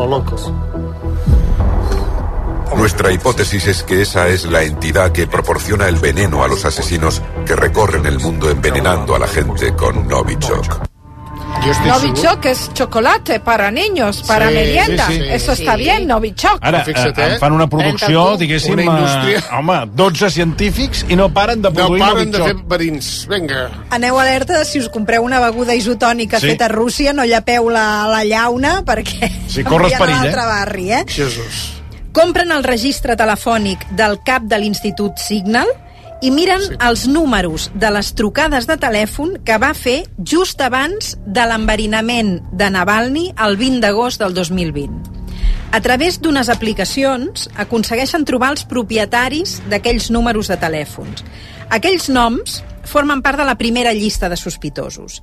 Nuestra 2.76 3.12
hipótesis 3.12 3.68
es 3.68 3.84
que 3.84 4.02
esa 4.02 4.28
es 4.30 4.46
la 4.46 4.64
entidad 4.64 5.12
que 5.12 5.28
proporciona 5.28 5.88
el 5.88 5.98
veneno 5.98 6.44
a 6.44 6.48
los 6.48 6.66
asesinos 6.66 7.22
que 7.46 7.56
recorren 7.56 8.06
el 8.06 8.20
mundo 8.20 8.50
envenenando 8.50 9.16
a 9.16 9.20
la 9.20 9.28
gente 9.28 9.76
con 9.76 10.08
Novichok. 10.08 10.93
Novichok 11.62 12.46
es 12.46 12.74
chocolate 12.74 13.40
para 13.40 13.72
niños, 13.72 14.24
para 14.28 14.50
Sí, 14.50 14.54
merienda. 14.54 15.08
sí, 15.08 15.14
sí. 15.14 15.24
Eso 15.30 15.52
está 15.54 15.76
bien, 15.76 16.08
Novichok. 16.08 16.58
Ara, 16.62 16.82
eh, 16.82 16.84
Fixa't, 16.86 17.18
eh? 17.20 17.38
fan 17.40 17.54
una 17.54 17.68
producció, 17.68 18.36
diguéssim... 18.38 18.74
Una 18.74 18.82
eh, 18.82 18.86
indústria. 18.86 19.44
home, 19.58 19.86
12 19.94 20.30
científics 20.32 21.06
i 21.10 21.16
no 21.16 21.30
paren 21.34 21.62
de 21.62 21.70
No 21.70 21.76
produir 21.76 22.00
paren 22.04 22.32
de 22.32 22.38
fer 22.38 22.48
Novichok. 22.56 22.68
verins. 22.70 23.28
Vinga. 23.30 23.70
Aneu 23.92 24.20
alerta, 24.20 24.66
si 24.66 24.80
us 24.80 24.90
compreu 24.90 25.24
una 25.24 25.40
beguda 25.40 25.76
isotònica 25.76 26.40
Sí. 26.40 26.50
feta 26.50 26.66
a 26.66 26.70
Rússia, 26.70 27.14
no 27.14 27.24
llepeu 27.24 27.70
la, 27.70 28.08
la 28.10 28.24
llauna, 28.26 28.82
perquè 28.84 29.32
Sí, 29.48 29.64
corres 29.64 29.94
a 29.94 30.00
perill, 30.00 30.26
eh? 30.26 30.36
barri, 30.36 30.92
eh? 30.92 31.06
Jesús. 31.08 31.70
Compren 32.12 32.52
el 32.52 32.64
registre 32.64 33.16
telefònic 33.16 33.88
del 33.92 34.20
cap 34.26 34.44
de 34.44 34.60
l'Institut 34.60 35.18
Signal 35.18 35.68
i 36.24 36.32
miren 36.32 36.62
sí. 36.64 36.76
els 36.80 37.04
números 37.12 37.68
de 37.76 37.90
les 37.92 38.14
trucades 38.16 38.68
de 38.70 38.78
telèfon 38.80 39.36
que 39.44 39.58
va 39.60 39.74
fer 39.76 40.04
just 40.24 40.62
abans 40.64 41.18
de 41.26 41.44
l'enverinament 41.50 42.38
de 42.56 42.70
Navalny 42.72 43.26
el 43.36 43.58
20 43.60 43.84
d'agost 43.84 44.24
del 44.24 44.34
2020. 44.38 45.20
A 45.74 45.82
través 45.82 46.22
d'unes 46.22 46.48
aplicacions 46.54 47.50
aconsegueixen 47.60 48.24
trobar 48.30 48.54
els 48.54 48.64
propietaris 48.70 49.58
d'aquells 49.68 50.12
números 50.14 50.48
de 50.48 50.60
telèfons. 50.62 51.26
Aquells 51.74 52.08
noms 52.14 52.62
formen 52.88 53.24
part 53.26 53.42
de 53.42 53.48
la 53.50 53.58
primera 53.60 53.92
llista 53.92 54.30
de 54.30 54.38
sospitosos. 54.40 55.20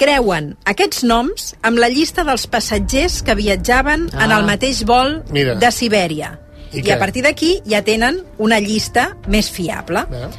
Creuen 0.00 0.54
aquests 0.64 1.02
noms 1.04 1.50
amb 1.60 1.82
la 1.82 1.90
llista 1.92 2.24
dels 2.24 2.46
passatgers 2.48 3.20
que 3.26 3.36
viatjaven 3.36 4.08
ah. 4.14 4.24
en 4.24 4.30
Ah. 4.30 4.38
el 4.38 4.46
mateix 4.48 4.86
vol 4.88 5.18
Mira. 5.34 5.58
de 5.60 5.70
Sibèria. 5.74 6.38
I 6.72 6.78
I, 6.78 6.82
què? 6.82 6.92
a 6.94 6.98
partir 6.98 7.22
d'aquí 7.26 7.60
ja 7.66 7.82
tenen 7.82 8.20
una 8.38 8.60
llista 8.60 9.16
més 9.28 9.50
fiable. 9.50 10.04
Veus? 10.10 10.36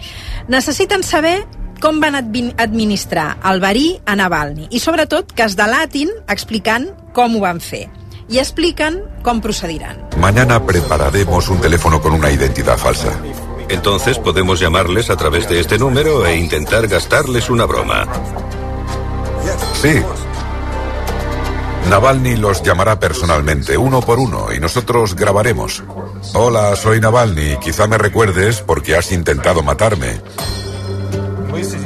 Necessiten 0.48 1.04
saber 1.04 1.44
com 1.82 2.00
van 2.00 2.16
admin- 2.16 2.54
administrar 2.62 3.38
el 3.52 3.60
verí 3.60 4.00
a 4.06 4.16
Navalny 4.16 4.68
i 4.70 4.80
sobretot 4.80 5.32
que 5.34 5.44
es 5.44 5.56
delatin 5.58 6.10
explicant 6.30 6.92
com 7.14 7.36
ho 7.36 7.42
van 7.42 7.60
fer 7.60 7.88
i 8.30 8.38
expliquen 8.40 9.02
com 9.24 9.42
procediran. 9.42 9.98
Mañana 10.18 10.64
prepararemos 10.66 11.50
un 11.50 11.60
teléfono 11.60 12.00
con 12.02 12.14
una 12.14 12.32
identidad 12.32 12.78
falsa. 12.78 13.12
Entonces 13.68 14.20
podemos 14.20 14.60
llamarles 14.60 15.10
a 15.10 15.16
través 15.18 15.50
de 15.50 15.60
este 15.60 15.78
número 15.78 16.26
e 16.26 16.36
intentar 16.38 16.88
gastarles 16.88 17.50
una 17.50 17.66
broma. 17.66 18.08
Sí. 19.82 20.02
Navalny 21.90 22.36
los 22.38 22.62
llamará 22.64 23.00
personalmente, 23.00 23.78
uno 23.78 24.02
por 24.02 24.20
uno, 24.20 24.54
y 24.54 24.60
nosotros 24.60 25.16
grabaremos. 25.16 25.84
Hola, 26.34 26.76
soy 26.76 27.00
Navalny. 27.00 27.58
Quizá 27.58 27.88
me 27.88 27.98
recuerdes 27.98 28.62
porque 28.62 28.96
has 28.96 29.12
intentado 29.12 29.64
matarme. 29.64 30.22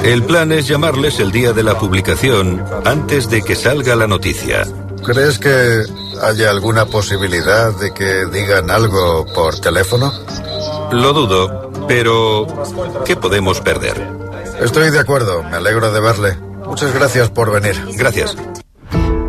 El 0.04 0.24
plan 0.24 0.52
es 0.52 0.68
llamarles 0.68 1.20
el 1.20 1.32
día 1.32 1.54
de 1.54 1.64
la 1.64 1.78
publicación 1.78 2.64
antes 2.86 3.30
de 3.30 3.42
que 3.42 3.56
salga 3.56 3.96
la 3.96 4.08
noticia. 4.08 4.64
¿Crees 5.04 5.40
que 5.40 5.84
¿Hay 6.22 6.44
alguna 6.44 6.86
posibilidad 6.86 7.74
de 7.74 7.94
que 7.94 8.26
digan 8.28 8.72
algo 8.72 9.26
por 9.34 9.60
teléfono? 9.60 10.14
Lo 10.92 11.14
dudo, 11.14 11.72
pero 11.88 12.48
¿qué 13.06 13.16
podemos 13.16 13.60
perder? 13.60 13.96
Estoy 14.62 14.92
de 14.92 15.00
acuerdo, 15.00 15.44
me 15.44 15.58
alegro 15.58 15.92
de 15.92 16.00
verle. 16.00 16.38
Muchas 16.66 16.94
gracias 16.94 17.30
por 17.30 17.52
venir. 17.52 17.76
Gracias. 17.98 18.36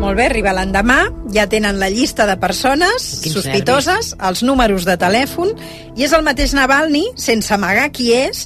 Molt 0.07 0.21
bé, 0.21 0.29
arriba 0.29 0.53
l'endemà, 0.55 1.01
ja 1.35 1.43
tenen 1.51 1.81
la 1.81 1.89
llista 1.91 2.23
de 2.29 2.37
persones 2.39 3.07
Quins 3.25 3.33
sospitoses, 3.35 4.13
els 4.23 4.39
números 4.47 4.85
de 4.87 4.95
telèfon, 4.95 5.51
i 5.99 6.05
és 6.07 6.13
el 6.15 6.23
mateix 6.23 6.53
Navalny, 6.55 7.09
sense 7.19 7.51
amagar 7.51 7.89
qui 7.91 8.13
és, 8.15 8.45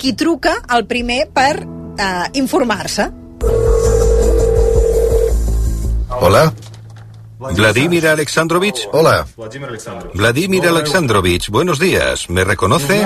qui 0.00 0.14
truca 0.16 0.54
el 0.72 0.86
primer 0.88 1.26
per 1.36 1.60
eh, 1.60 2.32
informar-se. 2.40 3.10
Hola. 6.16 6.46
Vladimir 7.60 8.06
Alexandrovich. 8.08 8.86
Hola. 8.92 9.26
Vladimir 10.14 10.68
Alexandrovich, 10.68 11.50
buenos 11.50 11.78
días. 11.78 12.30
¿Me 12.30 12.42
reconoce? 12.42 13.04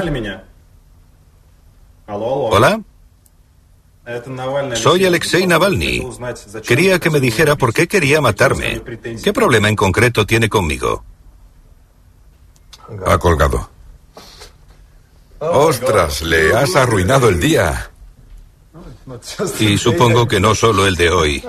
Hola. 2.07 2.79
Soy 4.75 5.05
Alexei 5.05 5.47
Navalny. 5.47 6.03
Quería 6.67 6.99
que 7.01 7.11
me 7.11 7.19
dijera 7.19 7.57
por 7.57 7.73
qué 7.73 7.89
quería 7.89 8.21
matarme. 8.21 8.81
¿Qué 9.23 9.33
problema 9.33 9.69
en 9.69 9.75
concreto 9.77 10.25
tiene 10.25 10.49
conmigo? 10.49 11.03
Ha 13.05 13.19
colgado. 13.19 13.69
¡Ostras! 15.41 16.23
Le 16.23 16.55
has 16.55 16.77
arruinado 16.77 17.29
el 17.29 17.41
día. 17.41 17.91
Y 19.59 19.77
supongo 19.77 20.27
que 20.29 20.39
no 20.41 20.55
solo 20.55 20.87
el 20.87 20.95
de 20.95 21.11
hoy. 21.11 21.45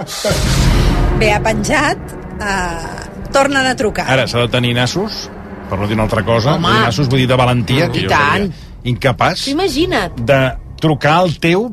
Bé, 1.20 1.34
ha 1.34 1.42
penjat, 1.42 1.98
eh, 2.42 3.30
tornen 3.34 3.66
a 3.66 3.76
trucar. 3.76 4.06
Ara, 4.10 4.28
s'ha 4.30 4.44
de 4.46 4.50
tenir 4.54 4.76
nassos, 4.78 5.30
per 5.70 5.80
no 5.80 5.88
dir 5.90 5.96
una 5.98 6.04
altra 6.06 6.22
cosa. 6.26 6.54
Home. 6.56 6.70
Nassos 6.86 7.10
vull 7.10 7.24
dir 7.24 7.30
de 7.32 7.38
valentia, 7.40 7.88
que 7.90 8.04
I 8.04 8.06
jo 8.06 8.10
tant. 8.12 8.52
seria 8.52 8.92
incapaç 8.92 9.46
Tu 9.46 9.56
imagina't. 9.56 10.20
de 10.22 10.38
trucar 10.80 11.16
al 11.24 11.40
teu 11.42 11.72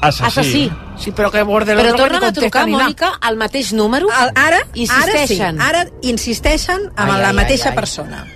assassí. 0.00 0.24
Assassí. 0.26 0.72
Sí, 0.98 1.12
però 1.12 1.30
que 1.30 1.42
borde 1.42 1.74
Però 1.76 1.92
que 1.92 1.98
tornen 2.02 2.24
a 2.24 2.32
trucar. 2.32 2.66
Mònica, 2.68 3.12
al 3.20 3.36
mateix 3.36 3.72
número? 3.72 4.08
El, 4.10 4.32
ara, 4.34 4.60
Insisteixen. 4.74 5.60
ara 5.60 5.84
sí, 5.84 5.88
ara 5.90 5.98
insisteixen 6.02 6.86
amb 6.96 7.10
Ai, 7.12 7.20
la 7.20 7.28
ai, 7.28 7.34
mateixa 7.34 7.68
ai, 7.68 7.74
ai. 7.74 7.76
persona. 7.76 8.26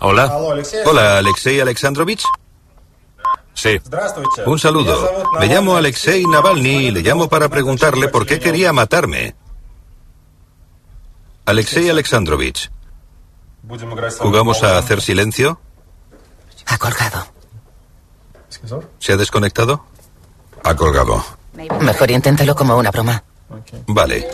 Hola. 0.00 0.26
Hola, 0.84 1.18
Alexei 1.18 1.60
Alexandrovich. 1.60 2.22
Sí. 3.54 3.80
Un 4.44 4.58
saludo. 4.58 5.08
Me 5.38 5.46
llamo 5.46 5.76
Alexei 5.76 6.24
Navalny 6.26 6.88
y 6.88 6.90
le 6.90 7.00
llamo 7.02 7.28
para 7.28 7.48
preguntarle 7.48 8.08
por 8.08 8.26
qué 8.26 8.38
quería 8.38 8.72
matarme. 8.72 9.34
Alexei 11.46 11.88
Alexandrovich, 11.90 12.70
¿jugamos 14.18 14.62
a 14.62 14.78
hacer 14.78 15.00
silencio? 15.02 15.60
Ha 16.66 16.78
colgado. 16.78 17.26
¿Se 18.98 19.12
ha 19.12 19.16
desconectado? 19.16 19.84
Ha 20.62 20.74
colgado. 20.74 21.22
Mejor 21.80 22.10
inténtalo 22.10 22.54
como 22.54 22.76
una 22.76 22.90
broma. 22.90 23.22
Vale. 23.86 24.26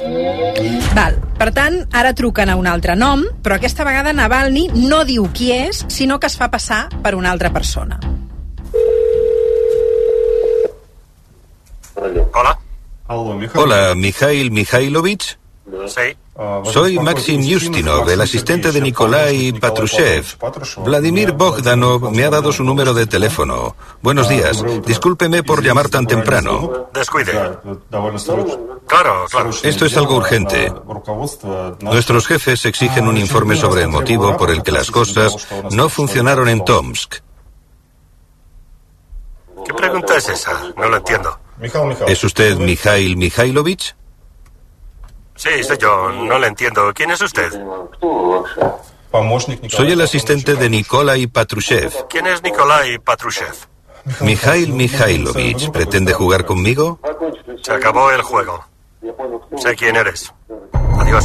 Val. 0.95 1.19
Per 1.38 1.51
tant, 1.53 1.77
ara 1.93 2.12
truquen 2.14 2.51
a 2.51 2.57
un 2.57 2.66
altre 2.69 2.95
nom, 2.97 3.25
però 3.43 3.57
aquesta 3.57 3.85
vegada 3.85 4.12
Navalny 4.12 4.69
no 4.88 5.03
diu 5.09 5.27
qui 5.35 5.51
és, 5.53 5.85
sinó 5.88 6.19
que 6.21 6.29
es 6.31 6.37
fa 6.38 6.51
passar 6.53 6.87
per 7.03 7.14
una 7.19 7.31
altra 7.33 7.51
persona. 7.53 7.99
Hola. 11.97 12.59
Hola, 13.11 13.95
Mikhail 13.97 14.53
Mikhailovich. 14.53 15.37
Sí. 15.66 16.16
Soy 16.73 16.99
Maxim 16.99 17.42
Yustinov, 17.42 18.09
el 18.09 18.20
asistente 18.20 18.73
de 18.73 18.81
Nikolai 18.81 19.53
Patrushev. 19.53 20.37
Vladimir 20.79 21.33
Bogdanov 21.33 22.11
me 22.11 22.25
ha 22.25 22.31
dado 22.31 22.51
su 22.51 22.64
número 22.64 22.94
de 22.94 23.07
teléfono. 23.07 23.77
Buenos 24.01 24.29
días. 24.29 24.64
Discúlpeme 24.87 25.42
por 25.42 25.62
llamar 25.62 25.88
tan 25.88 26.07
temprano. 26.07 26.88
Descuide. 26.94 27.33
Claro, 28.87 29.27
claro. 29.31 29.51
Esto 29.62 29.85
es 29.85 29.96
algo 29.96 30.16
urgente. 30.16 30.73
Nuestros 31.81 32.27
jefes 32.27 32.64
exigen 32.64 33.07
un 33.07 33.16
informe 33.16 33.57
sobre 33.57 33.83
el 33.83 33.88
motivo 33.88 34.37
por 34.37 34.51
el 34.51 34.62
que 34.62 34.73
las 34.73 34.90
cosas 34.90 35.46
no 35.70 35.88
funcionaron 35.88 36.49
en 36.49 36.64
Tomsk. 36.64 37.16
¿Qué 39.64 39.75
pregunta 39.75 40.16
es 40.16 40.29
esa? 40.29 40.73
No 40.77 40.88
lo 40.88 40.96
entiendo. 40.96 41.38
¿Es 42.09 42.25
usted 42.25 42.57
Mikhail 42.57 43.16
Mikhailovich? 43.16 43.94
Sí, 45.40 45.64
soy 45.66 45.79
yo. 45.79 46.11
No 46.11 46.38
lo 46.38 46.46
entiendo. 46.46 46.92
¿Quién 46.94 47.11
es 47.12 47.20
usted? 47.22 47.50
Soy 49.70 49.92
el 49.92 50.00
asistente 50.03 50.55
de 50.55 50.68
Nikolai 50.68 51.26
Patrushev. 51.26 51.90
¿Quién 52.11 52.26
es 52.26 52.42
Nikolai 52.42 52.98
Patrushev? 52.98 53.55
Mikhail 54.20 54.72
Mikhailovich, 54.74 55.70
¿pretende 55.70 56.12
jugar 56.12 56.44
conmigo? 56.44 56.98
Se 57.62 57.72
acabó 57.72 58.11
el 58.11 58.20
juego. 58.22 58.64
Sé 59.57 59.74
quién 59.76 59.96
eres. 59.96 60.33
Adiós. 60.98 61.24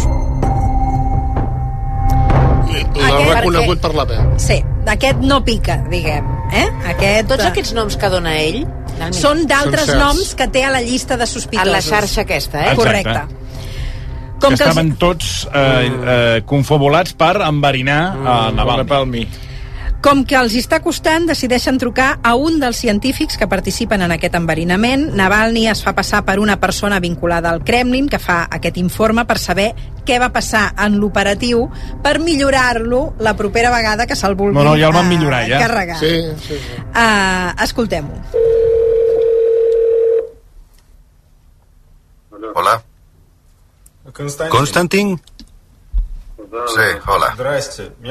L'ha 2.96 3.08
Aquest- 3.10 3.36
reconegut 3.36 3.82
per 3.82 3.94
la 3.96 4.06
veu. 4.06 4.24
Sí, 4.40 4.64
aquest 4.88 5.20
no 5.20 5.44
pica, 5.44 5.78
diguem. 5.92 6.26
Eh? 6.54 6.68
Aquest, 6.94 7.28
Tots 7.28 7.46
aquests 7.46 7.74
noms 7.76 7.98
que 7.98 8.10
dona 8.10 8.38
ell... 8.40 8.64
Són 9.12 9.44
d'altres 9.48 9.90
noms 10.00 10.36
que 10.40 10.48
té 10.48 10.64
a 10.64 10.70
la 10.72 10.80
llista 10.82 11.18
de 11.20 11.28
sospitosos. 11.28 11.68
En 11.68 11.74
la 11.74 11.82
xarxa 11.84 12.22
aquesta, 12.24 12.62
eh? 12.62 12.72
Exacte. 12.72 12.82
Correcte. 12.82 13.45
Com 14.40 14.52
que 14.52 14.58
que 14.58 14.64
els- 14.64 14.70
estaven 14.70 14.96
tots 14.98 15.48
eh, 15.54 15.92
eh, 16.06 16.42
confabulats 16.46 17.14
per 17.14 17.38
enverinar 17.42 18.16
Mm, 18.16 18.28
a 18.28 18.52
Navalny. 18.52 19.28
Com 20.06 20.24
que 20.24 20.36
els 20.38 20.54
està 20.54 20.82
costant, 20.84 21.26
decideixen 21.26 21.80
trucar 21.82 22.20
a 22.22 22.36
un 22.36 22.60
dels 22.60 22.78
científics 22.78 23.38
que 23.38 23.48
participen 23.48 24.04
en 24.04 24.12
aquest 24.12 24.36
enverinament. 24.38 25.08
Navalny 25.18 25.64
es 25.72 25.82
fa 25.82 25.96
passar 25.96 26.24
per 26.24 26.38
una 26.40 26.60
persona 26.60 27.00
vinculada 27.00 27.50
al 27.50 27.64
Kremlin 27.64 28.08
que 28.08 28.20
fa 28.20 28.44
aquest 28.52 28.78
informe 28.78 29.26
per 29.26 29.40
saber 29.40 29.74
què 30.06 30.20
va 30.22 30.30
passar 30.32 30.76
en 30.78 31.00
l'operatiu 31.00 31.72
per 32.04 32.20
millorar-lo 32.20 33.16
la 33.18 33.34
propera 33.36 33.72
vegada 33.72 34.06
que 34.06 34.16
se'l 34.16 34.36
vulgui 34.36 34.54
No, 34.60 34.64
no, 34.64 34.76
ja 34.78 34.88
el 34.88 34.94
van 34.94 35.08
eh, 35.08 35.10
millorar, 35.18 35.48
ja. 35.50 35.58
carregar. 35.58 35.98
Sí, 35.98 36.22
sí, 36.38 36.54
sí. 36.54 36.82
Uh, 36.94 37.64
Escoltem-ho. 37.64 38.22
Hola. 42.54 42.82
¿Konstantin? 44.50 45.22
Sí, 46.38 46.82
hola. 47.08 47.36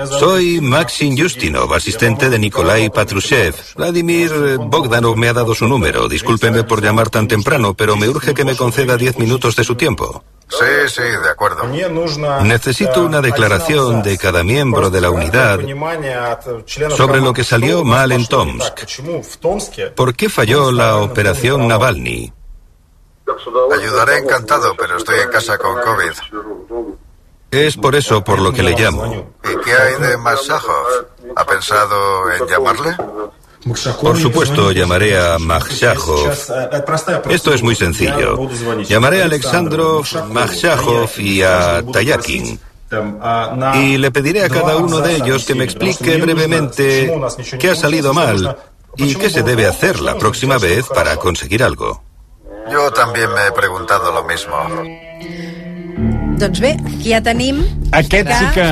Soy 0.07 0.61
Maxim 0.61 1.15
Yustinov, 1.15 1.73
asistente 1.73 2.29
de 2.29 2.39
Nikolai 2.39 2.91
Patrushev. 2.91 3.55
Vladimir 3.77 4.59
Bogdanov 4.59 5.17
me 5.17 5.29
ha 5.29 5.33
dado 5.33 5.55
su 5.55 5.67
número. 5.67 6.09
Discúlpeme 6.09 6.65
por 6.65 6.83
llamar 6.83 7.11
tan 7.11 7.29
temprano, 7.29 7.75
pero 7.75 7.97
me 7.97 8.09
urge 8.09 8.35
que 8.35 8.45
me 8.45 8.57
conceda 8.57 8.97
diez 8.97 9.19
minutos 9.19 9.57
de 9.57 9.65
su 9.65 9.77
tiempo. 9.77 10.25
Sí, 10.49 10.89
sí, 10.89 11.03
de 11.03 11.31
acuerdo. 11.31 11.65
Necesito 12.43 13.05
una 13.05 13.21
declaración 13.21 14.03
de 14.03 14.19
cada 14.19 14.43
miembro 14.43 14.91
de 14.91 15.01
la 15.01 15.11
unidad 15.11 15.61
sobre 16.91 17.21
lo 17.21 17.33
que 17.33 17.45
salió 17.45 17.85
mal 17.85 18.13
en 18.13 18.27
Tomsk. 18.27 18.85
¿Por 19.95 20.15
qué 20.15 20.29
falló 20.29 20.71
la 20.71 20.97
operación 20.99 21.67
Navalny? 21.69 22.33
Ayudaré 23.73 24.19
encantado, 24.19 24.75
pero 24.77 24.97
estoy 24.97 25.21
en 25.21 25.29
casa 25.29 25.59
con 25.59 25.81
COVID. 25.81 26.13
Es 27.51 27.77
por 27.77 27.95
eso 27.95 28.23
por 28.23 28.41
lo 28.41 28.53
que 28.53 28.63
le 28.63 28.73
llamo. 28.73 29.33
¿Y 29.45 29.65
qué 29.65 29.73
hay 29.73 30.09
de 30.09 30.17
Masajov? 30.19 31.07
¿Ha 31.37 31.45
pensado 31.45 32.31
en 32.33 32.47
llamarle? 32.47 32.97
Por 34.01 34.19
supuesto, 34.19 34.73
llamaré 34.73 35.19
a 35.19 35.39
Makhshachov. 35.39 36.31
Esto 37.31 37.55
es 37.55 37.63
muy 37.63 37.75
sencillo. 37.75 38.49
Llamaré 38.83 39.23
a 39.23 39.25
Alexandrov, 39.25 40.07
Makhshachov 40.31 41.11
y 41.19 41.43
a 41.43 41.83
Tayakin. 41.91 42.61
Y 43.75 43.97
le 43.97 44.11
pediré 44.11 44.45
a 44.45 44.51
cada 44.51 44.77
uno 44.77 45.01
de 45.01 45.17
ellos 45.17 45.47
que 45.47 45.55
me 45.55 45.65
explique 45.65 46.17
brevemente 46.19 47.13
qué 47.59 47.71
ha 47.71 47.75
salido 47.75 48.13
mal 48.13 48.57
y 48.97 49.15
qué 49.15 49.31
se 49.31 49.43
debe 49.43 49.67
hacer 49.67 50.01
la 50.01 50.19
próxima 50.19 50.59
vez 50.59 50.87
para 50.89 51.17
conseguir 51.17 51.63
algo. 51.63 52.03
Yo 52.71 52.91
también 52.93 53.33
me 53.35 53.47
he 53.47 53.53
preguntado 53.53 54.13
lo 54.13 54.25
mismo. 54.25 54.57
Doncs 56.39 56.61
bé, 56.61 56.73
aquí 56.87 57.13
ja 57.13 57.21
tenim... 57.23 57.61
Aquest 57.95 58.27
sí 58.27 58.47
que... 58.57 58.65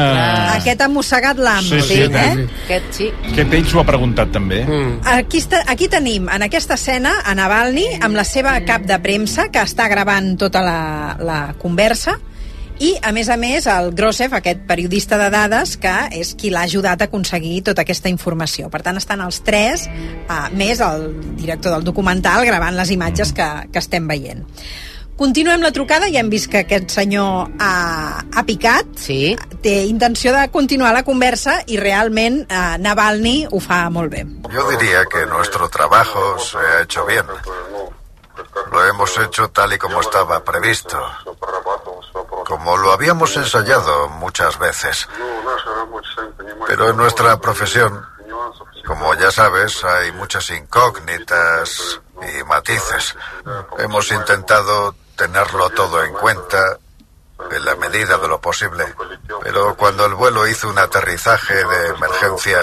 Aquest 0.56 0.80
ha 0.82 0.88
mossegat 0.90 1.38
l'am, 1.38 1.62
Sí, 1.62 1.78
sí, 1.86 2.00
eh? 2.02 2.48
Aquest 2.64 2.88
sí. 2.96 3.06
Aquest 3.30 3.54
ell 3.54 3.68
s'ho 3.70 3.82
ha 3.82 3.86
preguntat 3.86 4.32
també. 4.34 4.64
Mm. 4.66 4.96
Aquí, 5.12 5.38
està, 5.44 5.62
aquí 5.70 5.86
tenim, 5.92 6.26
en 6.32 6.42
aquesta 6.48 6.74
escena, 6.74 7.14
a 7.22 7.36
Navalny, 7.38 8.00
amb 8.02 8.18
la 8.18 8.26
seva 8.26 8.56
cap 8.66 8.82
de 8.88 8.98
premsa, 9.04 9.46
que 9.54 9.62
està 9.62 9.86
gravant 9.92 10.34
tota 10.40 10.64
la, 10.66 10.80
la 11.22 11.40
conversa, 11.62 12.16
i, 12.82 12.96
a 12.98 13.12
més 13.14 13.28
a 13.30 13.36
més, 13.38 13.66
el 13.70 13.92
Grossev, 13.94 14.32
aquest 14.34 14.64
periodista 14.66 15.18
de 15.20 15.28
dades, 15.30 15.76
que 15.78 15.94
és 16.18 16.32
qui 16.38 16.50
l'ha 16.50 16.64
ajudat 16.66 17.04
a 17.04 17.06
aconseguir 17.06 17.60
tota 17.68 17.84
aquesta 17.86 18.10
informació. 18.10 18.70
Per 18.72 18.80
tant, 18.82 18.98
estan 18.98 19.22
els 19.22 19.38
tres, 19.46 19.86
eh, 19.86 20.46
més 20.58 20.82
el 20.82 21.12
director 21.38 21.76
del 21.76 21.86
documental, 21.86 22.42
gravant 22.48 22.74
les 22.74 22.90
imatges 22.90 23.30
que, 23.36 23.48
que 23.70 23.78
estem 23.78 24.08
veient. 24.10 24.42
Continuem 25.22 25.62
la 25.62 25.70
trucada, 25.70 26.08
ja 26.10 26.18
hem 26.24 26.30
vist 26.32 26.48
que 26.50 26.64
aquest 26.64 26.90
senyor 26.90 27.52
ha, 27.62 27.72
ha 28.26 28.42
picat, 28.48 28.88
sí. 28.98 29.36
té 29.62 29.84
intenció 29.86 30.32
de 30.34 30.48
continuar 30.50 30.90
la 30.96 31.04
conversa 31.06 31.60
i 31.70 31.78
realment 31.78 32.40
eh, 32.48 32.62
Navalny 32.82 33.44
ho 33.46 33.60
fa 33.62 33.84
molt 33.94 34.10
bé. 34.10 34.24
Yo 34.50 34.66
diría 34.72 35.04
que 35.06 35.22
nuestro 35.26 35.68
trabajo 35.68 36.38
se 36.40 36.58
ha 36.58 36.82
hecho 36.82 37.06
bien. 37.06 37.30
Lo 38.72 38.84
hemos 38.88 39.16
hecho 39.18 39.50
tal 39.50 39.72
y 39.74 39.78
como 39.78 40.00
estaba 40.00 40.42
previsto, 40.42 40.98
como 42.52 42.76
lo 42.76 42.92
habíamos 42.92 43.34
ensayado 43.38 44.10
muchas 44.10 44.58
veces. 44.58 45.08
Pero 46.66 46.90
en 46.90 46.98
nuestra 46.98 47.38
profesión, 47.38 48.06
como 48.84 49.14
ya 49.14 49.30
sabes, 49.30 49.82
hay 49.82 50.12
muchas 50.12 50.50
incógnitas 50.50 51.98
y 52.20 52.44
matices. 52.44 53.16
Hemos 53.78 54.12
intentado 54.12 54.94
tenerlo 55.16 55.70
todo 55.70 56.04
en 56.04 56.12
cuenta 56.12 56.76
en 57.50 57.64
la 57.64 57.74
medida 57.76 58.18
de 58.18 58.28
lo 58.28 58.38
posible. 58.38 58.84
Pero 59.42 59.74
cuando 59.74 60.04
el 60.04 60.14
vuelo 60.14 60.46
hizo 60.46 60.68
un 60.68 60.78
aterrizaje 60.78 61.54
de 61.54 61.86
emergencia, 61.88 62.60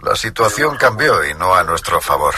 la 0.00 0.16
situación 0.16 0.78
cambió 0.78 1.22
y 1.22 1.34
no 1.34 1.54
a 1.54 1.64
nuestro 1.64 2.00
favor. 2.00 2.34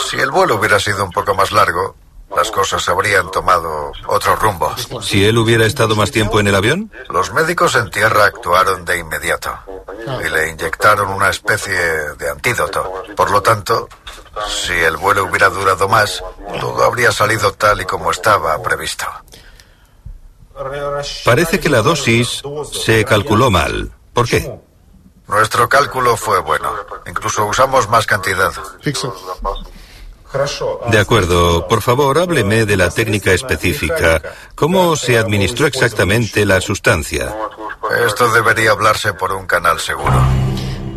Si 0.00 0.18
el 0.18 0.32
vuelo 0.32 0.56
hubiera 0.56 0.80
sido 0.80 1.04
un 1.04 1.12
poco 1.12 1.32
más 1.32 1.52
largo, 1.52 1.94
las 2.36 2.50
cosas 2.50 2.86
habrían 2.88 3.30
tomado 3.30 3.92
otro 4.06 4.36
rumbo. 4.36 4.74
Si 5.00 5.24
él 5.24 5.38
hubiera 5.38 5.64
estado 5.64 5.96
más 5.96 6.10
tiempo 6.10 6.38
en 6.38 6.46
el 6.46 6.54
avión, 6.54 6.92
Los 7.08 7.32
médicos 7.32 7.74
en 7.76 7.90
tierra 7.90 8.26
actuaron 8.26 8.84
de 8.84 8.98
inmediato 8.98 9.58
y 10.24 10.28
le 10.28 10.50
inyectaron 10.50 11.08
una 11.08 11.30
especie 11.30 11.74
de 12.18 12.30
antídoto. 12.30 13.04
Por 13.16 13.30
lo 13.30 13.40
tanto, 13.40 13.88
si 14.48 14.74
el 14.74 14.98
vuelo 14.98 15.24
hubiera 15.24 15.48
durado 15.48 15.88
más, 15.88 16.22
todo 16.60 16.84
habría 16.84 17.10
salido 17.10 17.52
tal 17.52 17.80
y 17.80 17.86
como 17.86 18.10
estaba 18.10 18.62
previsto. 18.62 19.06
parece 21.24 21.58
que 21.58 21.70
la 21.70 21.80
dosis 21.80 22.42
se 22.70 23.04
calculó 23.06 23.50
mal. 23.50 23.92
¿Por 24.12 24.28
qué? 24.28 24.60
Nuestro 25.26 25.68
cálculo 25.68 26.16
fue 26.16 26.38
bueno. 26.40 26.70
Incluso 27.06 27.46
usamos 27.46 27.88
más 27.88 28.06
cantidad. 28.06 28.52
De 30.90 30.98
acuerdo, 30.98 31.66
por 31.68 31.82
favor, 31.82 32.18
hábleme 32.18 32.64
de 32.66 32.76
la 32.76 32.90
técnica 32.90 33.32
específica. 33.32 34.20
¿Cómo 34.54 34.96
se 34.96 35.18
administró 35.18 35.66
exactamente 35.66 36.44
la 36.44 36.60
sustancia? 36.60 37.34
Esto 38.06 38.30
debería 38.32 38.70
hablarse 38.72 39.12
por 39.14 39.32
un 39.32 39.46
canal 39.46 39.78
seguro. 39.80 40.14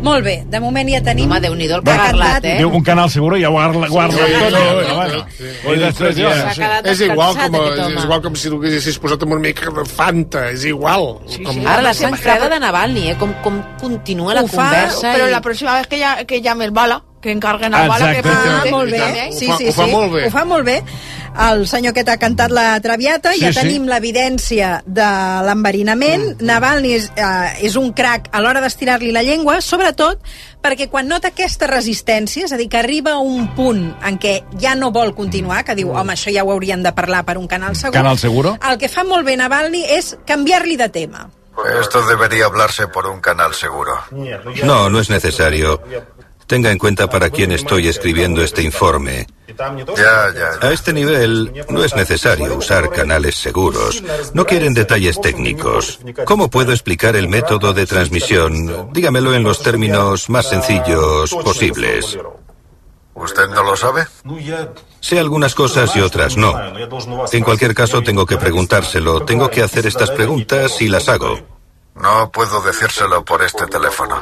Molt 0.00 0.24
bé, 0.24 0.46
de 0.48 0.56
moment 0.64 0.88
ja 0.88 1.02
tenim... 1.04 1.28
Home, 1.28 1.42
Déu-n'hi-do 1.44 1.74
el 1.76 1.82
que 1.84 1.92
ha 1.92 2.06
parlat, 2.06 2.44
eh? 2.48 2.54
Diu 2.56 2.70
un 2.72 2.80
canal 2.82 3.10
seguro 3.12 3.36
i 3.36 3.42
ja 3.42 3.50
guarda, 3.52 3.84
guarda 3.92 4.16
Sí, 4.16 4.32
tot. 4.32 4.54
sí, 4.54 5.34
sí, 5.36 5.50
Bueno, 5.66 5.74
sí. 5.74 5.74
I 5.74 5.82
després 5.84 6.16
ja... 6.16 6.78
És 6.88 7.02
igual, 7.04 7.36
com, 7.36 7.58
és 7.60 8.06
igual 8.06 8.22
com 8.24 8.38
si 8.40 8.48
tu 8.48 8.56
haguessis 8.62 8.96
posat 9.02 9.26
amb 9.26 9.36
una 9.36 9.44
mica 9.44 9.68
de 9.76 9.84
Fanta, 9.84 10.46
és 10.54 10.64
igual. 10.72 11.18
Com... 11.44 11.60
Ara 11.68 11.84
la 11.84 11.92
sang 11.92 12.16
freda 12.16 12.48
de 12.48 12.58
Navalny, 12.64 13.10
eh? 13.12 13.18
Com, 13.20 13.34
com 13.44 13.60
continua 13.82 14.32
la 14.40 14.46
Ho 14.46 14.48
fa, 14.48 14.70
conversa. 14.70 15.12
però 15.12 15.28
i... 15.28 15.34
la 15.36 15.42
pròxima 15.44 15.76
vez 15.82 15.86
que, 15.92 16.00
ja, 16.00 16.14
que 16.24 16.40
llame 16.40 16.64
el 16.64 16.72
bala, 16.72 17.02
que 17.20 17.30
encarguen 17.32 17.74
el 17.74 17.88
bala, 17.88 18.12
que 18.12 18.18
Ah, 18.18 18.22
pregunte. 18.22 18.70
molt 18.70 18.90
bé. 18.90 19.30
Sí, 19.32 19.46
sí, 19.58 19.70
sí. 19.72 19.80
Ho 20.26 20.30
fa 20.30 20.44
molt 20.44 20.64
bé. 20.64 20.82
El 21.38 21.66
senyor 21.68 21.90
aquest 21.92 22.08
ha 22.08 22.16
cantat 22.18 22.50
la 22.50 22.80
Traviata, 22.80 23.32
Sí, 23.34 23.40
ja 23.40 23.52
sí. 23.52 23.60
tenim 23.60 23.84
l'evidència 23.86 24.82
de 24.84 25.04
l'enverinament. 25.46 26.40
Navalny 26.42 26.92
és, 26.96 27.10
eh, 27.14 27.66
és 27.66 27.76
un 27.76 27.92
crac 27.92 28.28
a 28.32 28.40
l'hora 28.40 28.60
d'estirar-li 28.60 29.12
la 29.12 29.22
llengua, 29.22 29.60
sobretot 29.60 30.18
perquè 30.62 30.88
quan 30.90 31.06
nota 31.08 31.28
aquesta 31.28 31.66
resistència, 31.68 32.44
és 32.44 32.52
a 32.52 32.56
dir, 32.56 32.68
que 32.68 32.78
arriba 32.78 33.12
a 33.12 33.18
un 33.18 33.54
punt 33.54 33.94
en 34.04 34.18
què 34.18 34.42
ja 34.60 34.74
no 34.74 34.90
vol 34.90 35.14
continuar, 35.14 35.64
que 35.64 35.74
diu, 35.74 35.90
home, 35.94 36.12
això 36.14 36.32
ja 36.34 36.42
ho 36.44 36.50
haurien 36.52 36.82
de 36.82 36.92
parlar 36.92 37.24
per 37.24 37.38
un 37.38 37.46
canal 37.46 37.76
segur, 37.76 37.92
Canal 37.94 38.18
seguro? 38.18 38.58
el 38.70 38.78
que 38.78 38.88
fa 38.88 39.04
molt 39.04 39.24
bé 39.24 39.36
Navalny 39.36 39.84
és 39.88 40.16
canviar-li 40.26 40.76
de 40.76 40.88
tema. 40.88 41.30
Esto 41.80 42.02
debería 42.06 42.46
hablarse 42.46 42.88
por 42.88 43.06
un 43.06 43.20
canal 43.20 43.52
seguro. 43.54 43.92
No, 44.64 44.88
no 44.88 44.98
es 45.00 45.10
necesario. 45.10 45.80
Tenga 46.50 46.72
en 46.72 46.78
cuenta 46.78 47.08
para 47.08 47.30
quién 47.30 47.52
estoy 47.52 47.86
escribiendo 47.86 48.42
este 48.42 48.60
informe. 48.62 49.28
Ya, 49.56 50.34
ya. 50.34 50.66
A 50.66 50.72
este 50.72 50.92
nivel 50.92 51.52
no 51.68 51.84
es 51.84 51.94
necesario 51.94 52.56
usar 52.56 52.90
canales 52.90 53.36
seguros. 53.36 54.02
No 54.34 54.44
quieren 54.44 54.74
detalles 54.74 55.20
técnicos. 55.20 56.00
¿Cómo 56.24 56.50
puedo 56.50 56.72
explicar 56.72 57.14
el 57.14 57.28
método 57.28 57.72
de 57.72 57.86
transmisión? 57.86 58.90
Dígamelo 58.92 59.32
en 59.32 59.44
los 59.44 59.62
términos 59.62 60.28
más 60.28 60.48
sencillos 60.48 61.30
posibles. 61.30 62.18
¿Usted 63.14 63.46
no 63.50 63.62
lo 63.62 63.76
sabe? 63.76 64.08
Sé 64.98 65.20
algunas 65.20 65.54
cosas 65.54 65.94
y 65.94 66.00
otras 66.00 66.36
no. 66.36 66.52
En 67.30 67.44
cualquier 67.44 67.76
caso, 67.76 68.02
tengo 68.02 68.26
que 68.26 68.38
preguntárselo. 68.38 69.24
Tengo 69.24 69.48
que 69.48 69.62
hacer 69.62 69.86
estas 69.86 70.10
preguntas 70.10 70.82
y 70.82 70.88
las 70.88 71.08
hago. 71.08 71.38
No 71.94 72.28
puedo 72.32 72.60
decírselo 72.60 73.24
por 73.24 73.40
este 73.44 73.68
teléfono. 73.68 74.20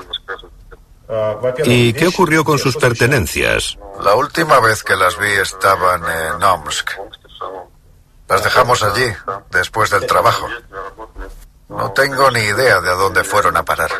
¿Y 1.64 1.92
qué 1.94 2.06
ocurrió 2.06 2.44
con 2.44 2.58
sus 2.58 2.76
pertenencias? 2.76 3.78
La 4.02 4.14
última 4.14 4.60
vez 4.60 4.82
que 4.82 4.94
las 4.94 5.18
vi 5.18 5.30
estaban 5.30 6.02
en 6.04 6.42
Omsk. 6.42 6.90
Las 8.28 8.44
dejamos 8.44 8.82
allí, 8.82 9.10
después 9.50 9.90
del 9.90 10.06
trabajo. 10.06 10.46
No 11.68 11.92
tengo 11.92 12.30
ni 12.30 12.40
idea 12.40 12.80
de 12.80 12.90
a 12.90 12.94
dónde 12.94 13.24
fueron 13.24 13.56
a 13.56 13.64
parar. 13.64 13.90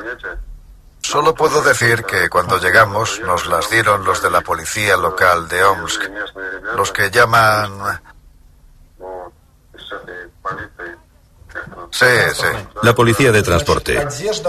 Solo 1.00 1.34
puedo 1.34 1.62
decir 1.62 2.04
que 2.04 2.28
cuando 2.28 2.58
llegamos 2.58 3.20
nos 3.20 3.46
las 3.46 3.70
dieron 3.70 4.04
los 4.04 4.20
de 4.22 4.30
la 4.30 4.42
policía 4.42 4.96
local 4.98 5.48
de 5.48 5.64
Omsk, 5.64 6.02
los 6.76 6.92
que 6.92 7.10
llaman... 7.10 8.00
Sí, 11.90 12.06
sí. 12.34 12.46
La 12.82 12.94
policía 12.94 13.32
de 13.32 13.42
transporte. 13.42 13.98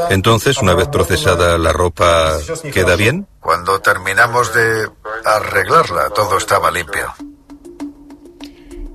Entonces, 0.10 0.58
una 0.60 0.74
vez 0.76 0.88
procesada 0.90 1.58
la 1.58 1.72
ropa, 1.72 2.38
¿queda 2.74 2.96
bien? 2.96 3.28
Cuando 3.40 3.80
terminamos 3.80 4.54
de 4.54 4.88
arreglarla, 5.26 6.10
todo 6.10 6.38
estaba 6.38 6.70
limpio. 6.72 7.14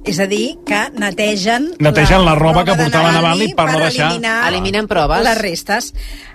És 0.04 0.18
a 0.20 0.26
dir, 0.28 0.58
que 0.68 0.90
netegen... 1.00 1.70
Netegen 1.80 2.26
la 2.26 2.34
roba 2.36 2.60
que 2.66 2.74
portava 2.76 3.08
Navalny 3.14 3.54
per 3.56 3.64
no 3.70 3.78
deixar- 3.80 4.10
eliminar 4.10 4.48
Eliminen 4.50 4.84
proves. 4.86 5.22
les 5.24 5.38
restes. 5.38 5.94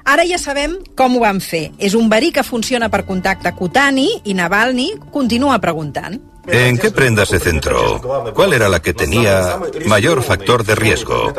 Ara 0.09 0.23
ja 0.25 0.39
sabem 0.41 0.73
com 0.97 1.17
ho 1.17 1.19
van 1.21 1.37
fer. 1.39 1.67
És 1.77 1.93
un 1.93 2.09
verí 2.09 2.31
que 2.33 2.41
funciona 2.41 2.89
per 2.89 3.03
contacte 3.05 3.51
cutani 3.53 4.07
i 4.25 4.33
Navalny 4.33 4.95
continua 5.13 5.59
preguntant. 5.61 6.17
¿En 6.51 6.77
qué 6.77 6.91
prenda 6.91 7.25
se 7.25 7.39
centró? 7.39 8.01
¿Cuál 8.33 8.53
era 8.53 8.69
la 8.69 8.81
que 8.81 8.93
tenía 8.93 9.59
mayor 9.85 10.23
factor 10.23 10.63
de 10.63 10.75
riesgo? 10.75 11.33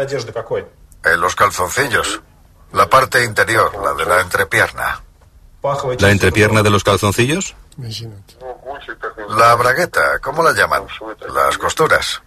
En 1.04 1.20
los 1.20 1.34
calzoncillos. 1.34 2.20
La 2.72 2.88
parte 2.88 3.24
interior, 3.24 3.72
la 3.82 3.94
de 3.94 4.06
la 4.06 4.20
entrepierna. 4.20 5.02
¿La 5.98 6.10
entrepierna 6.10 6.62
de 6.62 6.70
los 6.70 6.84
calzoncillos? 6.84 7.54
La 9.30 9.54
bragueta, 9.56 10.18
¿cómo 10.20 10.42
la 10.42 10.52
llaman? 10.52 10.84
Las 11.34 11.58
costuras. 11.58 12.22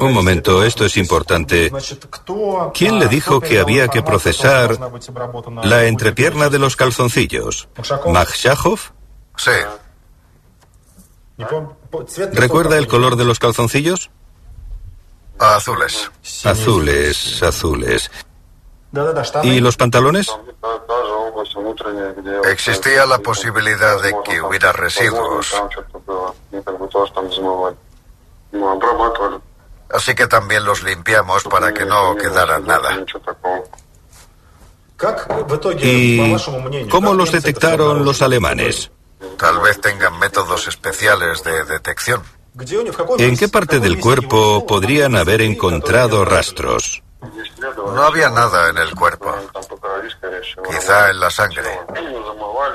Un 0.00 0.12
momento, 0.12 0.64
esto 0.64 0.84
es 0.84 0.96
importante. 0.96 1.72
¿Quién 2.74 2.98
le 2.98 3.08
dijo 3.08 3.40
que 3.40 3.60
había 3.60 3.88
que 3.88 4.02
procesar 4.02 4.78
la 5.64 5.84
entrepierna 5.84 6.48
de 6.48 6.58
los 6.58 6.76
calzoncillos? 6.76 7.68
¿Makhshachov? 8.06 8.80
Sí. 9.36 9.50
¿Recuerda 12.32 12.78
el 12.78 12.86
color 12.86 13.16
de 13.16 13.24
los 13.24 13.38
calzoncillos? 13.38 14.10
Azules. 15.38 16.10
Azules, 16.44 17.42
azules. 17.42 18.10
¿Y 19.42 19.60
los 19.60 19.76
pantalones? 19.76 20.28
Existía 22.50 23.06
la 23.06 23.18
posibilidad 23.18 24.00
de 24.00 24.14
que 24.24 24.40
hubiera 24.40 24.72
residuos. 24.72 25.52
Así 29.90 30.14
que 30.14 30.26
también 30.26 30.64
los 30.64 30.82
limpiamos 30.82 31.44
para 31.44 31.74
que 31.74 31.84
no 31.84 32.14
quedara 32.16 32.60
nada. 32.60 33.04
¿Y 35.82 36.36
cómo 36.88 37.14
los 37.14 37.32
detectaron 37.32 38.04
los 38.04 38.22
alemanes? 38.22 38.90
Tal 39.38 39.60
vez 39.60 39.80
tengan 39.80 40.18
métodos 40.18 40.68
especiales 40.68 41.42
de 41.44 41.64
detección. 41.64 42.22
¿En 43.18 43.36
qué 43.36 43.48
parte 43.48 43.80
del 43.80 43.98
cuerpo 43.98 44.64
podrían 44.66 45.16
haber 45.16 45.40
encontrado 45.42 46.24
rastros? 46.24 47.02
No 47.76 48.02
había 48.02 48.30
nada 48.30 48.70
en 48.70 48.78
el 48.78 48.94
cuerpo. 48.94 49.34
Quizá 50.70 51.10
en 51.10 51.20
la 51.20 51.30
sangre. 51.30 51.80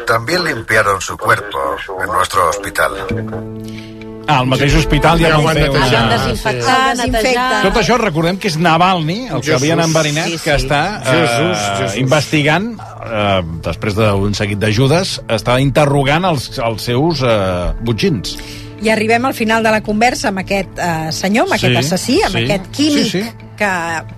También 0.06 0.44
limpiaron 0.44 1.00
su 1.00 1.18
cuerpo 1.18 1.76
en 2.02 2.08
nuestro 2.08 2.50
hospital. 2.50 3.99
Al 4.28 4.46
mateix 4.46 4.76
hospital 4.78 5.18
ja, 5.22 5.30
Ja 5.32 5.38
van 5.38 5.46
ho 5.46 5.50
han 5.50 5.58
fer. 5.58 5.70
El 5.70 6.10
desinfectar, 6.14 6.96
netejar... 7.00 7.46
Tot 7.66 7.80
això 7.82 7.98
recordem 8.02 8.38
que 8.38 8.48
és 8.52 8.58
Navalny, 8.62 9.28
el 9.34 9.42
que 9.42 9.56
havien 9.56 9.80
enverinat, 9.82 10.28
Sí, 10.30 10.38
que 10.44 10.58
sí. 10.60 10.66
està 10.68 10.82
eh, 11.00 11.10
Jesús, 11.10 11.64
Jesús. 11.80 11.98
investigant, 12.04 12.70
eh, 13.08 13.42
després 13.66 13.98
d'un 13.98 14.34
seguit 14.38 14.60
d'ajudes, 14.62 15.16
està 15.40 15.60
interrogant 15.64 16.26
els, 16.30 16.52
els 16.62 16.90
seus 16.92 17.24
eh, 17.26 17.74
butxins. 17.82 18.36
I 18.82 18.90
arribem 18.90 19.26
al 19.26 19.34
final 19.34 19.62
de 19.64 19.72
la 19.72 19.82
conversa 19.82 20.30
amb 20.30 20.40
aquest 20.40 20.78
eh, 20.80 21.12
senyor, 21.12 21.46
amb 21.46 21.54
aquest 21.58 21.74
Sí, 21.74 21.78
assassí, 21.86 22.22
amb 22.24 22.36
sí. 22.38 22.44
aquest 22.46 22.68
químic 22.72 23.04
Sí, 23.12 23.22
sí. 23.24 23.30
que 23.60 23.70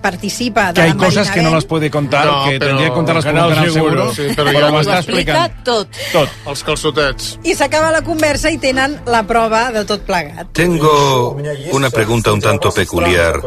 participa 0.02 0.68
de 0.68 0.74
Que 0.76 0.82
hay 0.82 0.88
l'enverinament. 0.90 1.00
cosas 1.18 1.32
que 1.32 1.42
no 1.42 1.50
las 1.50 1.66
puede 1.66 1.90
contar, 1.90 2.26
No, 2.28 2.46
que 2.46 2.60
tendría 2.60 2.88
que 2.90 2.94
contarlas 2.94 3.26
por 3.26 3.34
un 3.34 3.40
Canal 3.40 3.56
canal 3.56 3.72
seguro, 3.72 3.92
Seguro, 3.92 4.14
sí, 4.14 4.36
però 4.36 4.46
però 4.46 4.60
ja 4.60 4.70
ho 4.72 4.76
ho 4.76 4.82
està 4.82 4.98
Explica 5.00 5.46
explicant. 5.46 5.64
tot. 5.64 5.88
Tot. 6.14 6.30
Els 6.46 6.64
calçotets. 6.64 7.40
I 7.44 7.56
s'acaba 7.56 7.90
la 7.92 8.02
conversa 8.04 8.52
i 8.52 8.58
tenen 8.60 9.00
la 9.08 9.24
prova 9.24 9.72
de 9.72 9.84
tot 9.86 10.02
plegat. 10.02 10.48
Tengo 10.54 11.38
una 11.72 11.90
pregunta 11.90 12.32
un 12.32 12.40
tanto 12.42 12.72
peculiar. 12.72 13.42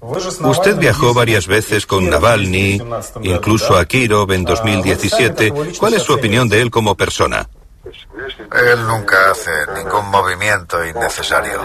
Usted 0.00 0.76
viajó 0.78 1.14
varias 1.14 1.46
veces 1.46 1.86
con 1.86 2.08
Navalny, 2.10 2.80
incluso 3.22 3.76
a 3.76 3.84
Kirov 3.86 4.30
en 4.32 4.44
2017. 4.44 5.52
¿Cuál 5.78 5.94
es 5.94 6.02
su 6.02 6.12
opinión 6.12 6.48
de 6.48 6.60
él 6.60 6.70
como 6.70 6.96
persona? 6.96 7.48
Él 8.52 8.86
nunca 8.86 9.30
hace 9.30 9.50
ningún 9.74 10.08
movimiento 10.10 10.84
innecesario. 10.84 11.60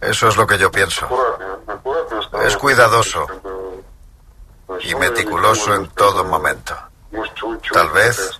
Eso 0.00 0.28
es 0.28 0.36
lo 0.36 0.46
que 0.46 0.58
yo 0.58 0.70
pienso. 0.70 1.08
Es 2.44 2.56
cuidadoso 2.56 3.26
y 4.80 4.94
meticuloso 4.94 5.74
en 5.74 5.88
todo 5.88 6.24
momento. 6.24 6.76
Tal 7.72 7.88
vez 7.90 8.38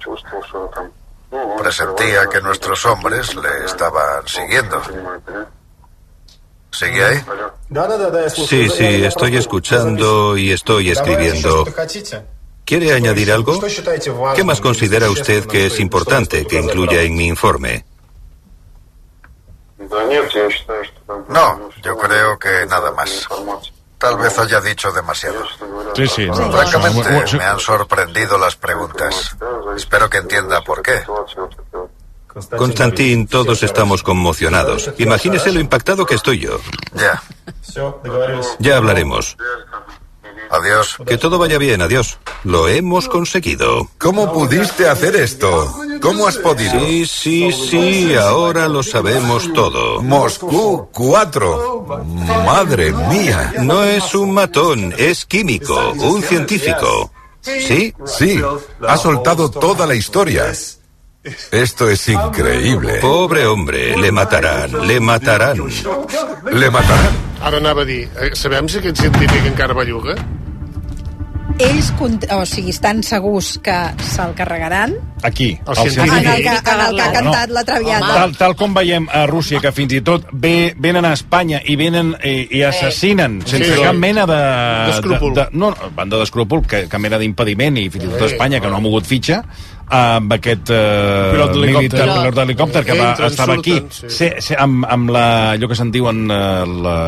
presentía 1.59 2.27
que 2.27 2.41
nuestros 2.41 2.85
hombres 2.87 3.35
le 3.35 3.65
estaban 3.65 4.27
siguiendo. 4.27 4.81
¿Sigue 6.71 7.05
ahí? 7.05 7.25
Sí, 8.31 8.69
sí, 8.69 9.05
estoy 9.05 9.37
escuchando 9.37 10.37
y 10.37 10.53
estoy 10.53 10.91
escribiendo. 10.91 11.65
¿Quiere 12.69 12.93
añadir 12.93 13.33
algo? 13.33 13.59
¿Qué 14.37 14.45
más 14.45 14.61
considera 14.61 15.09
usted 15.09 15.47
que 15.47 15.69
es 15.69 15.81
importante 15.81 16.47
que 16.47 16.61
incluya 16.61 17.01
en 17.01 17.17
mi 17.17 17.27
informe? 17.27 17.87
No, 21.31 21.71
yo 21.83 21.97
creo 21.97 22.39
que 22.39 22.67
nada 22.69 22.93
más. 22.93 23.27
Tal 23.97 24.19
vez 24.19 24.39
haya 24.39 24.61
dicho 24.61 24.93
demasiado. 24.93 25.47
Sí, 25.97 26.07
sí. 26.09 26.27
no, 26.27 26.53
Francamente, 26.53 27.11
no, 27.11 27.23
no, 27.23 27.39
me 27.39 27.45
han 27.45 27.59
sorprendido 27.59 28.37
las 28.37 28.57
preguntas. 28.57 29.35
Espero 29.75 30.11
que 30.11 30.19
entienda 30.19 30.63
por 30.63 30.83
qué. 30.83 31.01
Constantín, 32.55 33.29
todos 33.29 33.63
estamos 33.63 34.03
conmocionados. 34.03 34.93
Imagínese 34.99 35.53
lo 35.53 35.61
impactado 35.61 36.05
que 36.05 36.17
estoy 36.17 36.41
yo. 36.41 36.61
Ya. 36.93 37.23
Ya 38.59 38.77
hablaremos. 38.77 39.39
Adiós. 40.51 40.97
Que 41.07 41.19
todo 41.19 41.39
vaya 41.39 41.59
bien, 41.59 41.83
adiós. 41.83 42.19
Lo 42.45 42.69
hemos 42.69 43.09
conseguido. 43.09 43.89
¿Cómo 43.99 44.33
pudiste 44.33 44.89
hacer 44.89 45.17
esto? 45.17 45.75
¿Cómo 46.01 46.27
has 46.27 46.37
podido? 46.39 46.79
Sí, 46.81 47.07
sí, 47.07 47.53
sí, 47.53 48.15
ahora 48.15 48.69
lo 48.69 48.83
sabemos 48.83 49.53
todo. 49.53 50.03
Moscú 50.03 50.89
4. 50.93 52.05
Madre 52.47 52.93
mía. 52.93 53.53
No 53.61 53.83
es 53.85 54.15
un 54.15 54.33
matón, 54.33 54.95
es 54.97 55.27
químico, 55.27 55.93
un 55.93 56.23
científico. 56.23 57.13
¿Sí? 57.41 57.95
Sí, 58.05 58.43
ha 58.87 58.97
soltado 58.97 59.51
toda 59.51 59.87
la 59.87 59.95
historia. 59.95 60.53
Esto 61.51 61.89
es 61.89 62.09
increíble. 62.09 63.01
Pobre 63.01 63.47
hombre, 63.47 63.97
le 63.97 64.13
matarán, 64.13 64.87
le 64.87 65.01
matarán. 65.01 65.59
Le 66.53 66.71
matarán. 66.71 67.29
Ara 67.41 67.59
anava 67.59 67.83
a 67.83 67.85
dir, 67.85 68.09
eh, 68.19 68.35
sabem 68.35 68.67
si 68.69 68.79
aquest 68.79 68.99
científic 68.99 69.45
encara 69.47 69.75
belluga? 69.75 70.17
Ells, 71.59 71.89
o 72.31 72.45
sigui, 72.47 72.71
estan 72.71 73.01
segurs 73.03 73.57
que 73.65 73.75
se'l 74.13 74.35
carregaran 74.39 74.93
Aquí, 75.27 75.59
El 75.67 75.75
el 75.75 75.91
científic. 75.91 76.13
en 76.13 76.29
el, 76.31 76.43
que, 76.43 76.49
en 76.49 76.81
el 76.81 76.95
que 76.95 77.03
ha 77.03 77.13
cantat 77.13 77.51
la 77.51 77.65
traviata. 77.67 78.11
Tal, 78.15 78.37
tal 78.39 78.55
com 78.55 78.75
veiem 78.77 79.09
a 79.11 79.25
Rússia, 79.27 79.59
que 79.59 79.73
fins 79.75 79.97
i 79.99 80.01
tot 80.07 80.29
ve, 80.31 80.73
venen 80.79 81.09
a 81.09 81.11
Espanya 81.17 81.59
i 81.67 81.75
venen 81.75 82.13
i, 82.23 82.47
i 82.61 82.63
assassinen 82.63 83.41
sense 83.43 83.73
Sí, 83.73 83.81
cap 83.83 83.97
sí. 83.97 83.99
mena 83.99 84.27
de... 84.31 84.39
D'escrúpol. 84.93 85.35
De, 85.35 85.49
de, 85.49 85.59
no, 85.59 85.73
no, 85.75 85.91
van 85.97 86.13
de 86.13 86.21
d'escrúpol, 86.23 86.63
que, 86.71 86.85
cap 86.87 87.03
mena 87.03 87.19
d'impediment, 87.19 87.81
i 87.83 87.89
fins 87.91 88.07
i 88.07 88.13
tot 88.13 88.23
Sí. 88.29 88.31
Espanya, 88.37 88.61
que 88.63 88.71
no 88.71 88.79
ha 88.79 88.85
mogut 88.85 89.07
fitxa, 89.11 89.43
amb 89.89 90.33
aquest 90.39 90.71
eh, 90.71 91.33
Pilot 91.33 91.57
militar, 91.57 92.07
pilot 92.07 92.35
d'helicòpter 92.39 92.85
que 92.85 92.95
va, 92.99 93.11
Entren, 93.17 93.31
estava 93.33 93.59
aquí, 93.59 93.81
sí. 93.91 94.11
se, 94.13 94.31
se, 94.45 94.55
amb, 94.55 94.87
amb 94.87 95.11
la, 95.11 95.27
allò 95.57 95.67
que 95.71 95.79
se'n 95.79 95.91
diuen 95.91 96.29
eh, 96.31 96.67
la, 96.87 96.99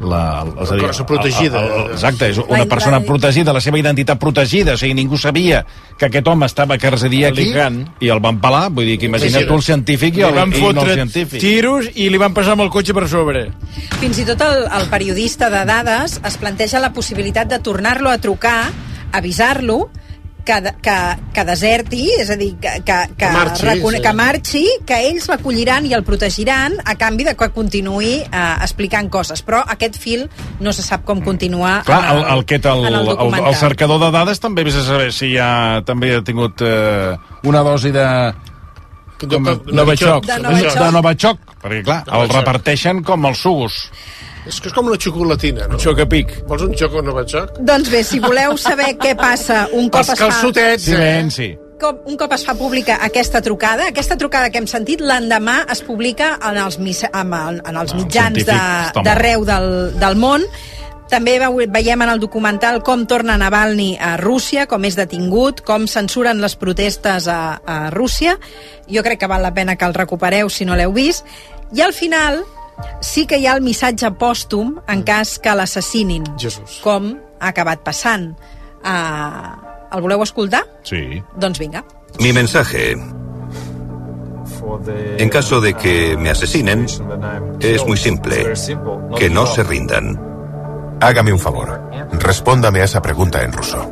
la, 0.00 0.44
és 0.62 0.70
a 0.70 0.74
dir, 0.74 0.86
cosa 0.86 1.06
protegida. 1.06 1.60
el- 1.60 1.84
el- 1.86 1.92
Exacte, 1.92 2.28
és 2.30 2.38
una 2.38 2.66
persona 2.66 3.00
protegida, 3.00 3.52
la 3.52 3.60
seva 3.60 3.78
identitat 3.78 4.18
protegida, 4.18 4.72
o 4.74 4.76
sigui, 4.76 4.94
ningú 4.94 5.16
sabia 5.16 5.64
que 5.98 6.06
aquest 6.06 6.26
home 6.26 6.46
estava 6.46 6.76
que 6.78 6.90
residia 6.90 7.28
aquí 7.28 7.52
i 8.00 8.08
el 8.08 8.20
van 8.20 8.40
pelar, 8.40 8.70
vull 8.70 8.84
dir 8.86 8.98
que 8.98 9.06
imagina't 9.06 9.46
tu 9.46 9.54
el 9.54 9.62
científic 9.62 10.14
i 10.14 10.16
Li 10.18 10.22
el, 10.24 10.34
van 10.34 10.52
i 10.52 10.60
no 10.60 10.82
el 10.82 10.94
científic. 10.94 11.40
tiros 11.40 11.86
i 11.94 12.10
li 12.10 12.18
van 12.18 12.34
passar 12.34 12.52
amb 12.52 12.62
el 12.62 12.70
cotxe 12.70 12.92
per 12.94 13.08
sobre. 13.08 13.50
Fins 14.00 14.18
i 14.18 14.24
tot 14.24 14.40
el, 14.42 14.64
el 14.80 14.88
periodista 14.90 15.48
de 15.50 15.64
dades 15.64 16.20
es 16.24 16.36
planteja 16.38 16.80
la 16.80 16.92
possibilitat 16.92 17.48
de 17.48 17.58
tornar-lo 17.60 18.10
a 18.10 18.18
trucar, 18.18 18.70
avisar-lo, 19.12 19.90
que, 20.44 20.60
de- 20.60 20.72
que, 20.84 20.96
que 21.34 21.44
deserti, 21.48 22.02
és 22.20 22.30
a 22.30 22.36
dir, 22.36 22.50
que, 22.60 22.72
que, 22.84 22.98
que, 23.08 23.16
Que 23.24 23.30
marxi, 23.32 23.64
recone- 23.66 23.96
sí. 23.98 24.02
que 24.04 24.12
marxi, 24.12 24.64
que 24.86 24.98
ells 25.08 25.28
l'acolliran 25.32 25.86
i 25.88 25.94
el 25.96 26.04
protegiran 26.04 26.76
a 26.84 26.94
canvi 27.00 27.24
de 27.24 27.34
que 27.34 27.48
continuï 27.54 28.12
eh, 28.22 28.54
explicant 28.62 29.08
coses. 29.10 29.42
Però 29.44 29.62
aquest 29.66 29.96
fil 29.98 30.26
no 30.60 30.72
se 30.72 30.82
sap 30.86 31.04
com 31.04 31.22
continuar 31.24 31.82
Clar, 31.84 32.00
en 32.04 32.16
el, 32.18 32.24
el, 32.34 32.44
aquest, 32.44 32.66
el, 32.66 32.84
en 32.84 32.94
el, 32.94 33.00
el, 33.00 33.06
documental. 33.14 33.48
el 33.52 33.60
cercador 33.60 34.00
de 34.04 34.10
dades 34.14 34.40
també 34.40 34.64
vés 34.64 34.76
a 34.76 34.84
saber 34.86 35.12
si 35.12 35.32
ja 35.36 35.80
també 35.86 36.14
ha 36.16 36.22
tingut 36.24 36.60
eh, 36.62 37.16
una 37.44 37.62
dosi 37.66 37.90
de... 37.94 38.08
Com, 39.24 39.44
Novichok. 39.72 40.26
De 40.26 40.36
Novichok. 40.42 40.74
de 40.82 40.90
Novichok, 40.92 41.38
perquè 41.62 41.82
clar, 41.86 42.00
el 42.18 42.28
reparteixen 42.28 42.98
com 43.06 43.24
els 43.30 43.38
sugus. 43.40 43.76
És 44.46 44.60
que 44.60 44.68
és 44.68 44.74
com 44.76 44.86
una 44.90 44.98
xocolatina, 45.00 45.66
no? 45.70 45.78
Xoc 45.80 46.00
a 46.04 46.06
pic. 46.10 46.32
Vols 46.48 46.62
un 46.66 46.74
xoc 46.76 46.94
o 46.98 47.02
no 47.02 47.14
vaig 47.16 47.30
xoc? 47.32 47.58
Doncs 47.64 47.88
bé, 47.92 48.02
si 48.04 48.18
voleu 48.20 48.56
saber 48.60 48.90
què 49.00 49.14
passa 49.16 49.64
un 49.72 49.88
cop 49.88 50.02
Els 50.02 50.10
es 50.12 50.18
fa... 50.18 50.26
calçotets, 50.28 50.88
eh? 50.88 50.96
Silenci. 50.98 51.48
cop, 51.80 52.02
un 52.08 52.16
cop 52.16 52.32
es 52.32 52.44
fa 52.46 52.54
pública 52.54 52.98
aquesta 53.04 53.40
trucada, 53.44 53.88
aquesta 53.88 54.16
trucada 54.16 54.48
que 54.50 54.58
hem 54.60 54.66
sentit, 54.70 55.00
l'endemà 55.04 55.64
es 55.72 55.80
publica 55.84 56.34
en 56.40 56.56
els, 56.60 56.78
mis, 56.78 57.02
en, 57.04 57.34
en 57.34 57.76
els 57.76 57.94
mitjans 57.96 58.38
de- 58.38 58.44
està 58.52 58.92
molt. 58.94 59.04
d'arreu 59.08 59.44
del, 59.48 59.68
del 60.00 60.16
món. 60.16 60.44
També 61.10 61.34
veiem 61.38 62.00
en 62.02 62.08
el 62.08 62.18
documental 62.20 62.82
com 62.82 63.04
torna 63.06 63.36
Navalny 63.36 63.98
a 64.00 64.14
Rússia, 64.16 64.64
com 64.66 64.84
és 64.88 64.96
detingut, 64.96 65.60
com 65.64 65.84
censuren 65.86 66.40
les 66.40 66.56
protestes 66.56 67.28
a, 67.28 67.60
a 67.60 67.90
Rússia. 67.92 68.38
Jo 68.88 69.02
crec 69.04 69.20
que 69.20 69.28
val 69.28 69.42
la 69.44 69.52
pena 69.54 69.76
que 69.76 69.84
el 69.84 69.92
recupereu 69.94 70.48
si 70.48 70.64
no 70.64 70.74
l'heu 70.76 70.92
vist. 70.96 71.24
I 71.76 71.82
al 71.84 71.92
final 71.92 72.40
sí 73.00 73.26
que 73.26 73.38
hi 73.38 73.46
ha 73.46 73.56
el 73.56 73.62
missatge 73.62 74.10
pòstum 74.18 74.78
en 74.88 75.02
cas 75.06 75.38
que 75.38 75.54
l'assassinin, 75.54 76.24
Jesús. 76.38 76.80
com 76.82 77.14
ha 77.40 77.48
acabat 77.52 77.84
passant. 77.84 78.32
Uh, 78.84 79.96
el 79.96 80.02
voleu 80.02 80.22
escoltar? 80.22 80.64
Sí. 80.82 81.22
Doncs 81.36 81.58
vinga. 81.58 81.84
Mi 82.20 82.32
mensaje, 82.32 82.96
en 85.18 85.28
caso 85.28 85.60
de 85.60 85.74
que 85.74 86.16
me 86.16 86.30
asesinen, 86.30 86.86
es 87.60 87.86
muy 87.86 87.96
simple. 87.96 88.52
Que 89.16 89.30
no 89.30 89.46
se 89.46 89.62
rindan. 89.62 90.20
Hágame 91.00 91.32
un 91.32 91.38
favor. 91.38 91.80
Respóndame 92.12 92.80
a 92.80 92.84
esa 92.84 93.02
pregunta 93.02 93.42
en 93.42 93.52
ruso. 93.52 93.90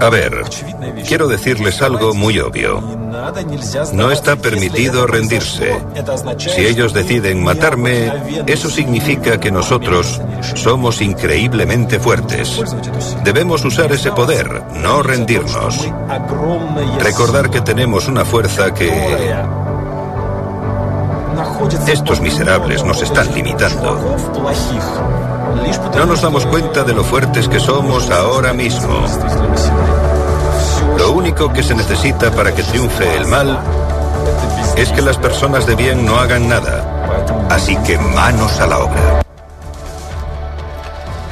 A 0.00 0.10
ver, 0.10 0.32
quiero 1.06 1.28
decirles 1.28 1.80
algo 1.82 2.14
muy 2.14 2.38
obvio. 2.38 2.80
No 3.92 4.10
está 4.10 4.36
permitido 4.36 5.06
rendirse. 5.06 5.80
Si 6.38 6.66
ellos 6.66 6.92
deciden 6.92 7.42
matarme, 7.42 8.12
eso 8.46 8.70
significa 8.70 9.38
que 9.38 9.50
nosotros 9.50 10.20
somos 10.54 11.00
increíblemente 11.00 11.98
fuertes. 12.00 12.60
Debemos 13.24 13.64
usar 13.64 13.92
ese 13.92 14.10
poder, 14.12 14.62
no 14.74 15.02
rendirnos. 15.02 15.88
Recordar 17.00 17.50
que 17.50 17.60
tenemos 17.60 18.08
una 18.08 18.24
fuerza 18.24 18.74
que... 18.74 19.34
Estos 21.86 22.20
miserables 22.20 22.84
nos 22.84 23.02
están 23.02 23.32
limitando. 23.34 24.16
No 25.96 26.06
nos 26.06 26.22
damos 26.22 26.46
cuenta 26.46 26.82
de 26.84 26.92
lo 26.94 27.02
fuertes 27.04 27.48
que 27.48 27.58
somos 27.60 28.10
ahora 28.10 28.52
mismo. 28.52 29.04
Lo 30.96 31.12
único 31.12 31.52
que 31.52 31.62
se 31.62 31.74
necesita 31.74 32.30
para 32.30 32.54
que 32.54 32.62
triunfe 32.62 33.16
el 33.16 33.26
mal 33.26 33.58
es 34.76 34.90
que 34.90 35.02
las 35.02 35.16
personas 35.16 35.66
de 35.66 35.74
bien 35.74 36.04
no 36.04 36.16
hagan 36.18 36.48
nada. 36.48 36.84
Así 37.50 37.76
que 37.78 37.98
manos 37.98 38.60
a 38.60 38.66
la 38.66 38.78
obra. 38.78 39.22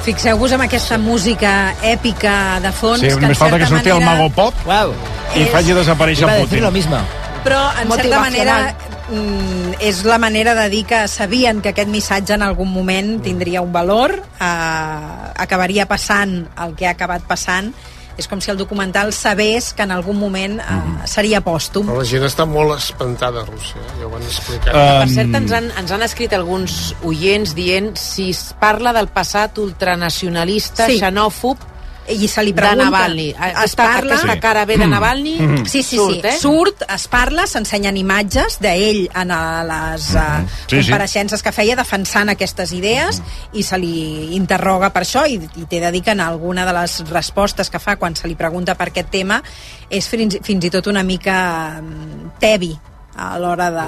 Fixeu-vos 0.02 0.52
en 0.52 0.60
aquesta 0.62 0.98
música 0.98 1.74
èpica 1.82 2.60
de 2.62 2.70
fons. 2.70 3.00
Sí, 3.02 3.08
que 3.10 3.16
només 3.18 3.38
falta 3.38 3.58
que 3.58 3.66
surti 3.66 3.88
el 3.90 3.94
manera- 3.98 4.12
Mago 4.14 4.30
Pop 4.30 4.54
Wow. 4.64 4.92
i 5.34 5.42
És- 5.42 5.50
faci 5.50 5.72
desaparèixer 5.74 6.28
Putin. 6.40 6.62
lo 6.62 6.70
mismo. 6.70 6.96
Però, 7.42 7.58
en 7.82 7.90
certa 7.90 8.20
manera, 8.20 8.74
mm, 9.10 9.80
és 9.80 10.04
la 10.04 10.18
manera 10.18 10.54
de 10.54 10.68
dir 10.70 10.84
que 10.86 11.06
sabien 11.08 11.60
que 11.62 11.74
aquest 11.74 11.90
missatge 11.92 12.34
en 12.34 12.42
algun 12.42 12.72
moment 12.72 13.20
tindria 13.22 13.62
un 13.62 13.72
valor, 13.72 14.14
eh, 14.40 15.32
acabaria 15.36 15.86
passant 15.86 16.46
el 16.64 16.74
que 16.74 16.86
ha 16.86 16.96
acabat 16.96 17.22
passant, 17.26 17.72
és 18.16 18.24
com 18.28 18.40
si 18.40 18.50
el 18.50 18.56
documental 18.56 19.12
sabés 19.12 19.74
que 19.76 19.84
en 19.84 19.92
algun 19.92 20.16
moment 20.18 20.58
eh, 20.58 20.78
seria 21.04 21.42
pòstum. 21.44 21.90
Però 21.90 22.00
la 22.00 22.08
gent 22.08 22.24
està 22.24 22.46
molt 22.48 22.72
espantada 22.78 23.42
a 23.42 23.46
Rússia, 23.48 23.80
eh? 23.82 23.96
ja 24.00 24.06
ho 24.06 24.10
van 24.14 24.24
explicar. 24.24 24.72
Uh, 24.72 24.98
per 25.02 25.08
cert, 25.12 25.36
ens 25.42 25.52
han, 25.52 25.70
ens 25.82 25.92
han 25.92 26.04
escrit 26.06 26.32
alguns 26.32 26.94
oients 27.04 27.52
dient 27.56 27.92
si 28.00 28.30
es 28.32 28.54
parla 28.60 28.94
del 28.96 29.08
passat 29.12 29.58
ultranacionalista, 29.60 30.88
Sí. 30.88 30.98
xenòfob, 31.02 31.60
i 32.08 32.28
se 32.28 32.42
li 32.44 32.52
de 32.52 32.60
pregunta 32.60 32.84
Navalny. 32.90 33.28
es 33.30 33.36
Aquesta, 33.38 33.82
parla 33.84 34.14
aquesta 34.14 34.40
cara 34.40 34.64
B 34.64 34.76
de 34.78 34.86
Navalny 34.86 35.36
Mm. 35.40 35.66
Sí, 35.66 35.82
sí, 35.82 35.96
surt, 35.96 36.20
sí. 36.22 36.28
eh? 36.28 36.38
Surt, 36.38 36.82
es 36.94 37.08
parla, 37.08 37.46
s'ensenyen 37.46 37.96
imatges 37.96 38.58
d'ell 38.60 39.08
en 39.14 39.30
a 39.30 39.40
les 39.66 40.10
uh, 40.14 40.20
Sí, 40.66 40.82
sí. 40.82 40.90
compareixences 40.90 41.42
que 41.42 41.52
feia 41.52 41.76
defensant 41.76 42.28
aquestes 42.32 42.72
idees 42.72 43.20
i 43.52 43.62
se 43.62 43.78
li 43.78 44.34
interroga 44.36 44.90
per 44.94 45.02
això 45.02 45.26
i, 45.28 45.36
i 45.56 45.66
t'he 45.66 45.80
de 45.82 45.90
dir 45.92 46.02
que 46.02 46.14
en 46.14 46.20
alguna 46.20 46.64
de 46.66 46.72
les 46.72 46.98
respostes 47.10 47.70
que 47.70 47.78
fa 47.82 47.96
quan 47.96 48.14
se 48.16 48.28
li 48.28 48.34
pregunta 48.38 48.74
per 48.76 48.88
aquest 48.92 49.10
tema 49.10 49.42
és 49.90 50.08
fins, 50.08 50.38
fins 50.42 50.64
i 50.64 50.70
tot 50.70 50.86
una 50.86 51.02
mica 51.02 51.80
mm, 51.82 52.36
tebi 52.40 52.72
a 53.16 53.38
l'hora 53.40 53.70
de 53.72 53.86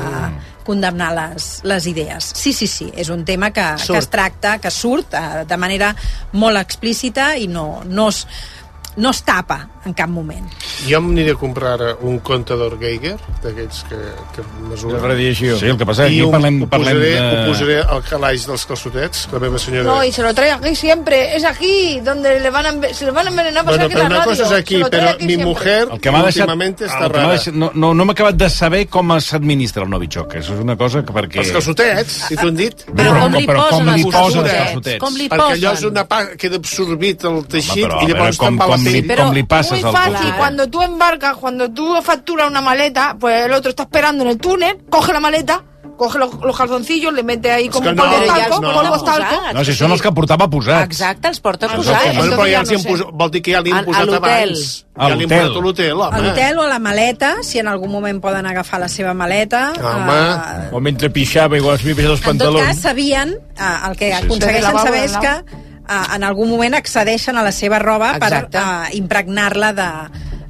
condemnar 0.69 1.11
les, 1.17 1.49
les 1.65 1.89
idees. 1.89 2.33
Sí, 2.37 2.53
sí, 2.53 2.69
sí, 2.69 2.91
és 2.93 3.09
un 3.15 3.25
tema 3.29 3.51
que, 3.57 3.65
Surt. 3.81 3.95
que 3.95 4.03
es 4.03 4.11
tracta, 4.13 4.55
que 4.61 4.73
surt 4.75 5.17
eh, 5.17 5.45
de 5.49 5.59
manera 5.61 5.95
molt 6.37 6.61
explícita 6.61 7.33
i 7.41 7.49
no, 7.49 7.83
no, 7.89 8.11
es, 8.13 8.27
no 8.99 9.11
es 9.15 9.23
tapa 9.23 9.63
en 9.87 9.95
cap 9.97 10.11
moment. 10.11 10.45
Jo 10.85 10.99
m'aniré 11.01 11.33
a 11.33 11.39
comprar 11.39 11.77
ara 11.79 11.93
un 12.05 12.19
comptador 12.21 12.75
Geiger, 12.81 13.15
d'aquells 13.43 13.85
que, 13.89 13.97
que 14.35 14.43
mesuren... 14.69 14.99
De 14.99 15.07
radiació. 15.09 15.55
Sí, 15.57 15.67
el 15.71 15.79
que 15.81 15.87
passa 15.89 16.05
és 16.09 16.13
que 16.13 16.19
I 16.19 16.27
parlem- 16.33 16.59
ho, 16.65 16.69
parlem 16.69 16.99
posaré, 16.99 17.13
de- 17.15 17.29
ho 17.31 17.47
posaré 17.49 17.77
al 17.95 18.03
calaix 18.05 18.45
dels 18.51 18.67
calçotets, 18.69 19.23
la 19.33 19.41
meva 19.47 19.59
senyora... 19.63 19.87
No, 19.89 20.05
y 20.05 20.13
se 20.13 20.23
lo 20.23 20.35
trae 20.35 20.51
aquí 20.53 20.75
siempre. 20.75 21.37
Es 21.37 21.45
aquí 21.45 22.01
donde 22.05 22.39
le 22.41 22.51
van 22.51 22.67
a, 22.67 22.73
enve- 22.75 22.93
se 22.93 23.07
le 23.07 23.13
van 23.13 23.29
a 23.29 23.31
envenenar 23.31 23.65
Bueno, 23.65 23.89
que 23.89 23.95
pero 23.95 24.03
la 24.03 24.07
una 24.09 24.19
radio. 24.25 24.31
cosa 24.31 24.45
es 24.45 24.53
aquí, 24.61 24.83
pero 24.91 25.09
aquí 25.11 25.25
mi 25.25 25.35
siempre. 25.35 25.47
mujer 25.47 25.89
El 25.93 26.01
que 26.01 26.11
deixat, 26.11 26.27
últimamente 26.27 26.85
està 26.87 27.09
rara. 27.09 27.31
deixat, 27.31 27.55
no, 27.55 27.71
no, 27.75 27.95
no 27.95 28.05
m'ha 28.05 28.13
acabat 28.19 28.35
de 28.37 28.51
saber 28.51 28.87
com 28.89 29.15
s'administra 29.21 29.85
el 29.85 29.91
Novichok. 29.91 30.35
Això 30.43 30.53
és 30.59 30.61
una 30.61 30.77
cosa 30.77 31.05
que 31.05 31.13
perquè... 31.17 31.39
Els 31.47 31.53
calçotets, 31.55 32.19
si 32.29 32.37
t'ho 32.37 32.49
han 32.51 32.57
dit. 32.59 32.85
Però 32.93 33.15
com 33.23 33.33
li 33.39 33.47
Però 33.47 33.65
com 33.71 33.87
posen 33.87 33.95
li 33.95 34.03
els 34.03 34.15
posen 34.15 34.43
els 34.45 34.53
calçotets? 34.53 35.01
Com 35.01 35.17
li 35.17 35.29
Perquè 35.33 35.55
allò 35.57 35.71
posen? 35.73 35.87
és 35.87 35.91
una 35.95 36.05
part 36.09 36.29
que 36.35 36.37
queda 36.45 36.57
absorbit 36.61 37.25
el 37.25 37.41
teixit 37.47 37.85
però, 37.87 38.01
a 38.01 38.05
i 38.05 38.13
llavors 38.13 38.39
te'n 38.43 38.59
va 38.59 38.67
la 38.69 38.77
li- 38.93 39.03
pell. 39.03 39.17
com 39.19 39.33
li 39.33 39.43
passes 39.45 39.73
Muy 39.73 39.83
al 39.83 39.93
fácil, 39.93 40.13
calçotet? 40.15 40.37
cuando 40.39 40.67
tú 40.69 40.83
embarcas, 40.83 41.37
cuando 41.37 41.71
tú 41.71 41.95
facturas 42.03 42.49
una 42.51 42.61
maleta, 42.61 43.17
pues 43.19 43.45
el 43.47 43.53
otro 43.53 43.71
está 43.71 43.85
esperando 43.85 44.25
en 44.25 44.31
el 44.31 44.39
túnel, 44.39 44.79
coge 44.91 45.13
la 45.13 45.21
maleta, 45.21 45.63
coge 45.97 46.17
los, 46.19 46.33
los 46.41 46.57
calzoncillos, 46.57 47.13
le 47.13 47.25
mete 47.25 47.51
ahí 47.51 47.69
como 47.69 47.89
que 47.89 47.93
no, 47.95 48.05
polvo 48.05 48.17
ja 48.21 48.27
talco, 48.49 48.65
els 48.67 48.75
polvo 48.77 49.03
talco. 49.05 49.37
No, 49.53 49.65
si 49.65 49.73
són 49.75 49.91
els 49.91 50.01
que 50.03 50.13
portava 50.15 50.47
posats. 50.49 50.85
Exacte, 50.85 51.27
els 51.29 51.41
porta 51.41 51.67
posats. 51.67 52.15
bueno, 52.17 52.37
però 52.37 52.47
ja 52.53 52.63
no 52.63 52.79
sé. 52.79 53.05
vol 53.13 53.31
dir 53.33 53.43
que 53.43 53.51
ja 53.53 53.61
li 53.61 53.73
A- 53.73 53.79
han 53.79 53.83
a 53.83 53.87
posat 53.87 54.13
abans. 54.15 54.85
A 54.95 55.09
Ja 55.09 55.15
l'hotel. 55.17 55.29
posat 55.29 55.57
a 55.57 55.61
l'hotel, 55.65 55.91
A 56.03 56.09
home. 56.09 56.23
l'hotel 56.23 56.59
o 56.59 56.63
a 56.63 56.69
la 56.69 56.79
maleta, 56.79 57.35
si 57.43 57.59
en 57.59 57.67
algun 57.67 57.91
moment 57.91 58.21
poden 58.23 58.47
agafar 58.47 58.79
la 58.79 58.89
seva 58.89 59.13
maleta. 59.15 59.73
Home. 59.75 60.69
O 60.73 60.81
mentre 60.81 61.11
pixava, 61.11 61.57
igual 61.57 61.75
es 61.77 61.81
havia 61.83 61.93
els 61.95 62.21
eh, 62.21 62.31
en 62.31 62.39
tot 62.39 62.47
pantalons. 62.47 62.67
cas, 62.69 62.79
sabien, 62.79 63.31
eh, 63.59 63.89
el 63.91 63.97
que 63.97 64.13
Sí, 64.13 64.19
sí. 64.21 64.25
aconsegueixen 64.25 64.79
saber 64.79 65.05
és 65.05 65.17
que 65.17 65.27
eh, 65.27 65.45
en 65.89 66.25
algun 66.27 66.51
moment 66.51 66.77
accedeixen 66.77 67.39
a 67.39 67.45
la 67.47 67.53
seva 67.53 67.79
roba 67.83 68.15
Exacte. 68.17 68.59
per 68.59 68.65
eh, 68.65 68.97
impregnar-la 68.99 69.73
de, 69.77 69.91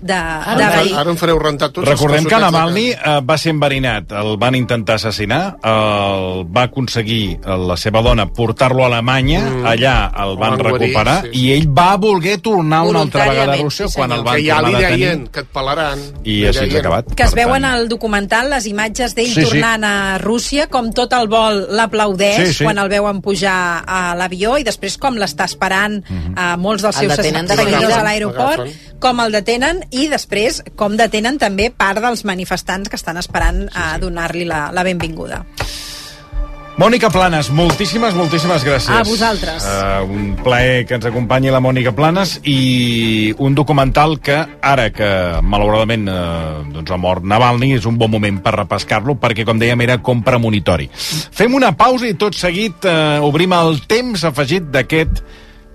de, 0.01 0.15
Ara, 0.15 0.55
de 0.57 0.77
verí. 0.77 0.93
ara 0.95 1.11
em 1.11 1.17
fareu 1.17 1.39
rentar 1.39 1.71
tots 1.73 1.89
Recordem 1.89 2.25
que 2.25 2.39
Navalny 2.39 2.91
eh, 2.93 3.21
va 3.27 3.37
ser 3.39 3.51
enverinat, 3.55 4.13
el 4.13 4.37
van 4.39 4.55
intentar 4.55 4.95
assassinar, 4.97 5.57
el 5.63 6.45
va 6.55 6.63
aconseguir 6.69 7.39
eh, 7.45 7.57
la 7.69 7.77
seva 7.77 8.03
dona 8.03 8.27
portar-lo 8.33 8.85
a 8.85 8.87
Alemanya, 8.87 9.41
Mm. 9.49 9.67
allà 9.67 9.95
el 10.25 10.37
van 10.37 10.51
van 10.57 10.59
guarir, 10.61 10.79
recuperar, 10.95 11.23
sí. 11.25 11.31
i 11.41 11.53
ell 11.53 11.67
va 11.69 11.97
voler 11.97 12.39
tornar 12.41 12.83
una 12.83 13.01
altra 13.03 13.29
vegada 13.29 13.53
a 13.55 13.57
Rússia 13.57 13.89
sí, 13.89 13.95
quan 13.97 14.13
el 14.13 14.23
van 14.23 14.37
que 14.37 14.43
ja 14.47 14.59
li 14.61 14.65
tornar 14.65 14.77
a 14.77 14.81
detenir. 14.83 15.07
deien 15.07 15.27
que 15.29 15.41
et 15.41 15.47
pelaran. 15.53 15.99
I 16.25 16.37
així 16.47 16.61
deien. 16.61 16.77
acabat. 16.81 17.15
que 17.15 17.23
es 17.23 17.35
veuen 17.35 17.63
tant, 17.63 17.73
al 17.73 17.89
documental 17.89 18.51
les 18.51 18.67
imatges 18.67 19.15
d'ell 19.15 19.29
Sí, 19.29 19.43
sí. 19.45 19.49
tornant 19.51 19.85
a 19.85 20.19
Rússia, 20.19 20.67
com 20.69 20.93
tot 20.93 21.13
el 21.13 21.29
vol 21.29 21.67
l'aplaudeix 21.77 22.47
Sí, 22.49 22.55
sí. 22.55 22.65
quan 22.65 22.79
el 22.79 22.89
veuen 22.89 23.21
pujar 23.21 23.83
a 23.87 24.15
l'avió 24.15 24.57
i 24.59 24.65
després 24.65 24.97
com 24.99 25.15
l'està 25.17 25.45
esperant 25.45 26.03
a 26.37 26.57
molts 26.57 26.83
dels 26.83 26.97
El 27.03 27.11
seus 27.11 27.27
seguidors 27.27 27.95
a 27.95 28.03
l'aeroport, 28.05 28.69
com 29.01 29.21
el 29.21 29.33
detenen 29.33 29.85
i 29.91 30.09
després 30.13 30.63
com 30.77 30.97
detenen 30.99 31.39
també 31.41 31.71
part 31.71 32.03
dels 32.05 32.25
manifestants 32.29 32.89
que 32.89 32.99
estan 32.99 33.21
esperant 33.21 33.67
a 33.75 33.95
donar-li 34.03 34.49
la, 34.49 34.69
la 34.75 34.85
benvinguda. 34.87 35.45
Mònica 36.79 37.09
Planes, 37.11 37.49
moltíssimes, 37.51 38.15
moltíssimes 38.15 38.63
gràcies. 38.63 38.93
A 38.95 39.03
vosaltres. 39.03 39.65
Uh, 39.67 40.05
un 40.15 40.29
plaer 40.39 40.85
que 40.87 40.95
ens 40.95 41.09
acompanyi 41.09 41.51
la 41.51 41.59
Mònica 41.59 41.91
Planes 41.91 42.37
i 42.47 43.33
un 43.43 43.57
documental 43.59 44.15
que, 44.23 44.37
ara 44.63 44.85
que 44.95 45.09
malauradament 45.43 46.07
uh, 46.07 46.63
doncs 46.71 46.95
ha 46.95 47.01
mort 47.03 47.27
Navalny, 47.27 47.73
és 47.81 47.89
un 47.91 47.99
bon 47.99 48.13
moment 48.15 48.39
per 48.45 48.55
repescar-lo 48.61 49.17
perquè, 49.19 49.43
com 49.49 49.59
dèiem, 49.59 49.83
era 49.89 49.99
com 49.99 50.23
premonitori. 50.23 50.87
Fem 50.95 51.59
una 51.59 51.73
pausa 51.75 52.07
i 52.07 52.15
tot 52.15 52.39
seguit 52.39 52.87
uh, 52.87 53.27
obrim 53.27 53.59
el 53.59 53.83
temps 53.91 54.23
afegit 54.31 54.71
d'aquest 54.71 55.25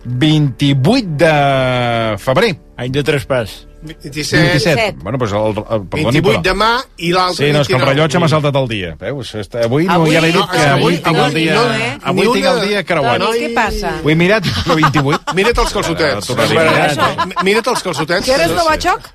28 0.05 1.07
de 1.17 2.17
febrer. 2.19 2.55
Any 2.77 2.91
de 2.91 3.03
traspàs. 3.05 3.67
27, 3.83 4.37
27. 4.47 4.95
Bueno, 5.03 5.17
doncs 5.19 5.33
el, 5.35 5.57
el, 5.59 5.81
perdoni, 5.91 6.21
28 6.21 6.23
però... 6.29 6.41
demà 6.45 6.69
i 7.03 7.09
l'altre 7.11 7.47
Sí, 7.47 7.51
no, 7.51 7.61
és 7.61 7.67
que 7.67 7.75
el 7.75 7.81
29. 7.81 7.89
rellotge 7.91 8.19
m'ha 8.23 8.29
saltat 8.31 8.55
el 8.61 8.67
dia. 8.71 8.93
Veus? 8.99 9.33
Està- 9.35 9.65
Avui, 9.67 9.83
no, 9.89 9.97
Avui- 9.97 10.13
ja 10.15 10.21
l'he 10.23 10.29
dit 10.31 10.39
no, 10.39 10.45
que 10.47 10.57
avui- 10.61 10.71
avui, 10.71 10.97
tinc 11.03 11.17
el 11.17 11.23
avui 11.25 11.41
dia... 11.43 11.55
no, 11.57 11.65
eh? 11.73 11.89
Avui 12.13 12.29
tinc 12.37 12.45
el 12.53 12.61
dia 12.69 12.83
creuat. 12.87 13.19
Toni, 13.25 13.41
què 13.43 13.49
passa? 13.57 13.91
Ho 14.03 14.09
he 14.09 14.15
mirat, 14.15 14.47
però 14.63 14.77
28. 14.79 15.35
Mira't 15.35 15.59
els 15.65 15.75
calçotets. 15.75 16.23
Eh, 16.23 16.27
tornaré 16.31 16.57
a 16.63 16.87
mirar. 16.87 17.27
Mi- 17.27 17.43
Mira't 17.49 17.67
els 17.75 17.83
calçotets. 17.83 18.25
¿Quieres 18.25 18.49
No 18.51 18.55
sé. 18.55 18.63
Novachok? 18.63 19.11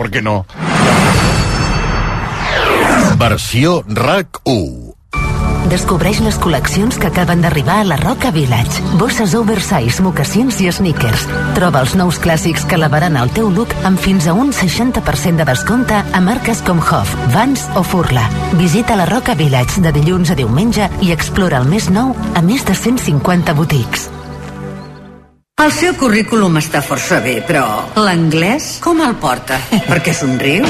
Per 0.00 0.08
què 0.10 0.22
no? 0.24 0.38
Versió 3.20 3.82
RAC 3.88 4.40
1. 4.44 4.83
Descobreix 5.70 6.20
les 6.20 6.36
col·leccions 6.40 6.98
que 7.00 7.08
acaben 7.08 7.40
d'arribar 7.40 7.78
a 7.80 7.86
la 7.88 7.96
Roca 7.96 8.30
Village. 8.34 8.82
Bosses 9.00 9.34
oversize, 9.38 10.02
mocassins 10.04 10.60
i 10.60 10.68
sneakers. 10.72 11.24
Troba 11.56 11.80
els 11.84 11.94
nous 11.96 12.18
clàssics 12.20 12.66
que 12.68 12.76
elevaran 12.76 13.16
el 13.16 13.32
teu 13.36 13.48
look 13.48 13.72
amb 13.88 14.00
fins 14.00 14.28
a 14.28 14.34
un 14.36 14.52
60% 14.52 15.40
de 15.40 15.46
descompte 15.48 16.02
a 16.04 16.20
marques 16.20 16.60
com 16.66 16.82
Hoff, 16.82 17.14
Vans 17.32 17.64
o 17.74 17.82
Furla. 17.82 18.26
Visita 18.60 18.96
la 18.96 19.08
Roca 19.08 19.34
Village 19.34 19.80
de 19.80 19.94
dilluns 19.96 20.30
a 20.30 20.36
diumenge 20.38 20.90
i 21.00 21.14
explora 21.16 21.62
el 21.62 21.70
més 21.70 21.88
nou 21.88 22.12
a 22.34 22.44
més 22.44 22.66
de 22.68 22.76
150 22.76 23.56
botics. 23.56 24.10
El 25.64 25.70
seu 25.72 25.94
currículum 25.96 26.58
està 26.60 26.82
força 26.84 27.22
bé, 27.24 27.38
però 27.46 27.64
l'anglès 27.96 28.80
com 28.84 29.00
el 29.00 29.16
porta? 29.22 29.56
Per 29.88 30.02
què 30.04 30.12
somriu? 30.12 30.66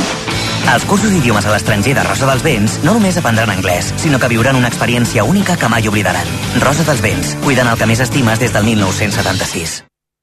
Als 0.73 0.85
cursos 0.89 1.11
d'idiomes 1.13 1.47
a 1.47 1.53
l'estranger 1.53 1.95
de 1.95 2.05
Rosa 2.07 2.27
dels 2.27 2.43
Vents 2.43 2.79
no 2.83 2.95
només 2.97 3.19
aprendran 3.21 3.53
anglès, 3.53 3.93
sinó 4.01 4.19
que 4.19 4.31
viuran 4.33 4.57
una 4.57 4.71
experiència 4.73 5.25
única 5.25 5.59
que 5.61 5.69
mai 5.69 5.89
oblidaran. 5.89 6.29
Rosa 6.63 6.87
dels 6.89 7.03
Vents, 7.05 7.35
cuidant 7.45 7.69
el 7.71 7.79
que 7.79 7.89
més 7.91 8.01
estimes 8.01 8.41
des 8.41 8.55
del 8.55 8.65
1976. 8.71 9.83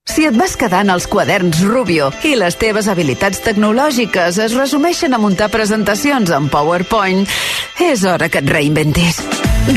Si 0.10 0.26
et 0.26 0.36
vas 0.36 0.58
quedant 0.58 0.90
als 0.90 1.06
quaderns 1.08 1.62
Rubio 1.62 2.10
i 2.26 2.34
les 2.36 2.58
teves 2.60 2.90
habilitats 2.90 3.44
tecnològiques 3.46 4.42
es 4.42 4.58
resumeixen 4.58 5.14
a 5.14 5.22
muntar 5.22 5.52
presentacions 5.54 6.34
en 6.34 6.50
PowerPoint, 6.50 7.24
és 7.80 8.04
hora 8.04 8.28
que 8.28 8.42
et 8.42 8.50
reinventis. 8.58 9.22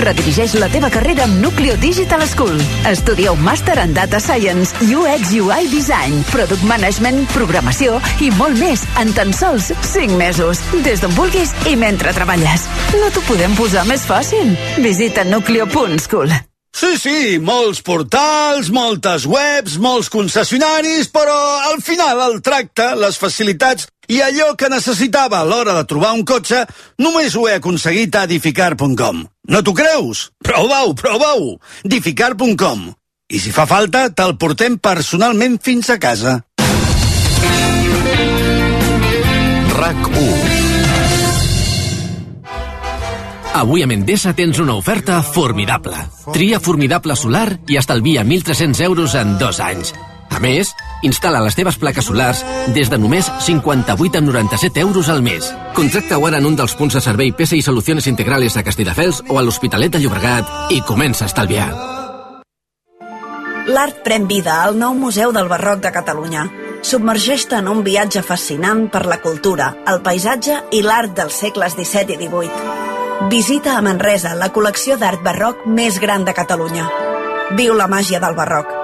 Redirigeix 0.00 0.54
la 0.58 0.68
teva 0.72 0.88
carrera 0.92 1.26
amb 1.26 1.40
Nucleo 1.42 1.76
Digital 1.80 2.24
School. 2.28 2.56
Estudia 2.88 3.34
un 3.34 3.42
màster 3.44 3.76
en 3.82 3.92
Data 3.96 4.20
Science, 4.20 4.72
UX 4.84 5.34
UI 5.36 5.68
Design, 5.72 6.24
Product 6.32 6.64
Management, 6.68 7.26
Programació 7.34 8.00
i 8.24 8.30
molt 8.38 8.58
més 8.60 8.86
en 9.02 9.12
tan 9.16 9.34
sols 9.36 9.70
5 9.92 10.16
mesos. 10.20 10.62
Des 10.86 11.04
d'on 11.04 11.14
vulguis 11.18 11.52
i 11.70 11.76
mentre 11.76 12.16
treballes. 12.16 12.66
No 12.96 13.12
t'ho 13.12 13.22
podem 13.28 13.54
posar 13.60 13.84
més 13.90 14.08
fàcil. 14.08 14.56
Visita 14.80 15.26
nucleo.school. 15.28 16.32
Sí, 16.74 16.96
sí, 16.98 17.18
molts 17.38 17.84
portals, 17.86 18.72
moltes 18.74 19.28
webs, 19.30 19.76
molts 19.78 20.08
concessionaris, 20.10 21.06
però 21.14 21.36
al 21.70 21.78
final 21.86 22.18
el 22.24 22.40
tracte, 22.42 22.88
les 22.98 23.14
facilitats 23.20 23.86
i 24.08 24.20
allò 24.24 24.54
que 24.58 24.70
necessitava 24.72 25.40
a 25.40 25.46
l'hora 25.48 25.74
de 25.76 25.84
trobar 25.88 26.12
un 26.16 26.24
cotxe 26.24 26.64
només 26.98 27.36
ho 27.36 27.46
he 27.48 27.56
aconseguit 27.58 28.14
a 28.16 28.24
edificar.com. 28.28 29.24
No 29.48 29.62
t'ho 29.62 29.74
creus? 29.76 30.30
Prova-ho, 30.42 30.94
prova-ho! 30.94 31.54
edificar.com. 31.84 32.90
I 33.32 33.40
si 33.40 33.50
fa 33.50 33.64
falta, 33.66 34.08
te'l 34.12 34.36
portem 34.36 34.76
personalment 34.78 35.56
fins 35.64 35.88
a 35.90 35.98
casa. 35.98 36.42
RAC 39.74 40.08
1. 40.12 40.54
Avui 43.54 43.84
a 43.84 43.86
Mendesa 43.86 44.32
tens 44.34 44.58
una 44.58 44.74
oferta 44.74 45.22
formidable. 45.22 45.96
Tria 46.34 46.58
formidable 46.58 47.14
solar 47.16 47.46
i 47.70 47.78
estalvia 47.78 48.24
1.300 48.26 48.82
euros 48.82 49.14
en 49.14 49.38
dos 49.38 49.60
anys. 49.62 49.94
A 50.30 50.40
més, 50.42 50.72
instal·la 51.06 51.42
les 51.44 51.56
teves 51.58 51.78
plaques 51.80 52.06
solars 52.08 52.42
des 52.74 52.90
de 52.90 52.98
només 52.98 53.30
58 53.46 54.20
amb 54.20 54.30
97 54.30 54.80
euros 54.80 55.08
al 55.08 55.22
mes. 55.22 55.50
Contracta-ho 55.74 56.26
ara 56.26 56.40
en 56.42 56.46
un 56.46 56.56
dels 56.56 56.74
punts 56.78 56.94
de 56.94 57.02
servei 57.04 57.32
PSI 57.32 57.62
Soluciones 57.62 58.06
Integrales 58.06 58.56
a 58.56 58.64
Castelldefels 58.66 59.22
o 59.28 59.38
a 59.38 59.42
l'Hospitalet 59.42 59.92
de 59.92 60.02
Llobregat 60.02 60.72
i 60.74 60.80
comença 60.82 61.24
a 61.24 61.32
estalviar. 61.32 61.70
L'art 63.64 64.02
pren 64.04 64.26
vida 64.28 64.58
al 64.62 64.76
nou 64.76 64.92
Museu 64.92 65.32
del 65.32 65.48
Barroc 65.48 65.80
de 65.80 65.92
Catalunya. 65.92 66.44
Submergeix-te 66.84 67.56
en 67.62 67.70
un 67.72 67.80
viatge 67.86 68.20
fascinant 68.20 68.90
per 68.92 69.06
la 69.08 69.22
cultura, 69.24 69.70
el 69.88 70.02
paisatge 70.04 70.58
i 70.76 70.82
l'art 70.84 71.16
dels 71.16 71.38
segles 71.46 71.72
XVII 71.78 72.18
i 72.18 72.28
XVIII. 72.28 73.28
Visita 73.32 73.78
a 73.78 73.80
Manresa 73.80 74.34
la 74.36 74.50
col·lecció 74.52 74.98
d'art 75.00 75.24
barroc 75.24 75.64
més 75.64 75.96
gran 76.02 76.28
de 76.28 76.36
Catalunya. 76.36 76.84
Viu 77.56 77.72
la 77.78 77.88
màgia 77.88 78.20
del 78.20 78.36
barroc. 78.36 78.83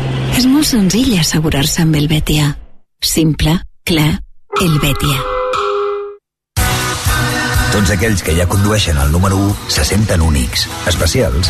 És 0.37 0.47
molt 0.47 0.67
senzill 0.67 1.13
assegurar-se 1.19 1.83
amb 1.83 1.99
el 1.99 2.07
Betia. 2.11 2.55
Simple, 3.01 3.59
clar, 3.87 4.09
el 4.61 4.79
Betia. 4.81 5.21
Tots 7.71 7.91
aquells 7.95 8.19
que 8.19 8.33
ja 8.35 8.43
condueixen 8.51 8.97
el 8.99 9.13
número 9.13 9.37
1 9.39 9.71
se 9.71 9.85
senten 9.87 10.21
únics, 10.21 10.65
especials. 10.91 11.47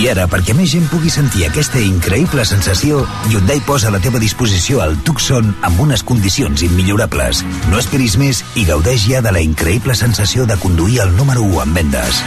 I 0.00 0.06
ara, 0.08 0.24
perquè 0.30 0.54
més 0.56 0.72
gent 0.72 0.86
pugui 0.88 1.12
sentir 1.12 1.44
aquesta 1.44 1.82
increïble 1.84 2.46
sensació, 2.48 3.02
Hyundai 3.28 3.60
posa 3.68 3.90
a 3.90 3.92
la 3.92 4.00
teva 4.00 4.22
disposició 4.22 4.80
el 4.80 4.96
Tucson 5.04 5.52
amb 5.66 5.84
unes 5.84 6.02
condicions 6.02 6.64
immillorables. 6.64 7.44
No 7.68 7.78
esperis 7.78 8.16
més 8.16 8.40
i 8.56 8.64
gaudeix 8.64 9.04
ja 9.04 9.20
de 9.20 9.36
la 9.36 9.44
increïble 9.44 9.94
sensació 9.94 10.48
de 10.48 10.56
conduir 10.64 11.02
el 11.04 11.16
número 11.20 11.44
1 11.44 11.64
en 11.68 11.74
vendes. 11.76 12.24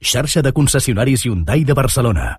Xarxa 0.00 0.40
de 0.40 0.56
concessionaris 0.56 1.28
Hyundai 1.28 1.68
de 1.68 1.76
Barcelona. 1.76 2.38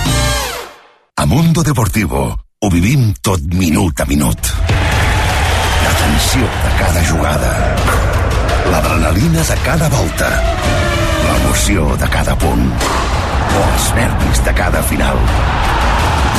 A 1.15 1.25
Mundo 1.25 1.63
Deportivo 1.63 2.21
ho 2.59 2.69
vivim 2.69 3.13
tot 3.21 3.41
minut 3.53 3.99
a 3.99 4.05
minut. 4.05 4.51
La 5.83 5.91
tensió 5.99 6.41
de 6.41 6.71
cada 6.79 7.03
jugada. 7.09 7.51
L'adrenalina 8.71 9.43
de 9.43 9.57
cada 9.65 9.89
volta. 9.89 10.29
L'emoció 11.25 11.95
de 12.01 12.09
cada 12.09 12.35
punt. 12.35 12.65
O 13.53 13.63
els 13.67 13.87
nervis 13.99 14.43
de 14.45 14.53
cada 14.57 14.81
final. 14.89 15.17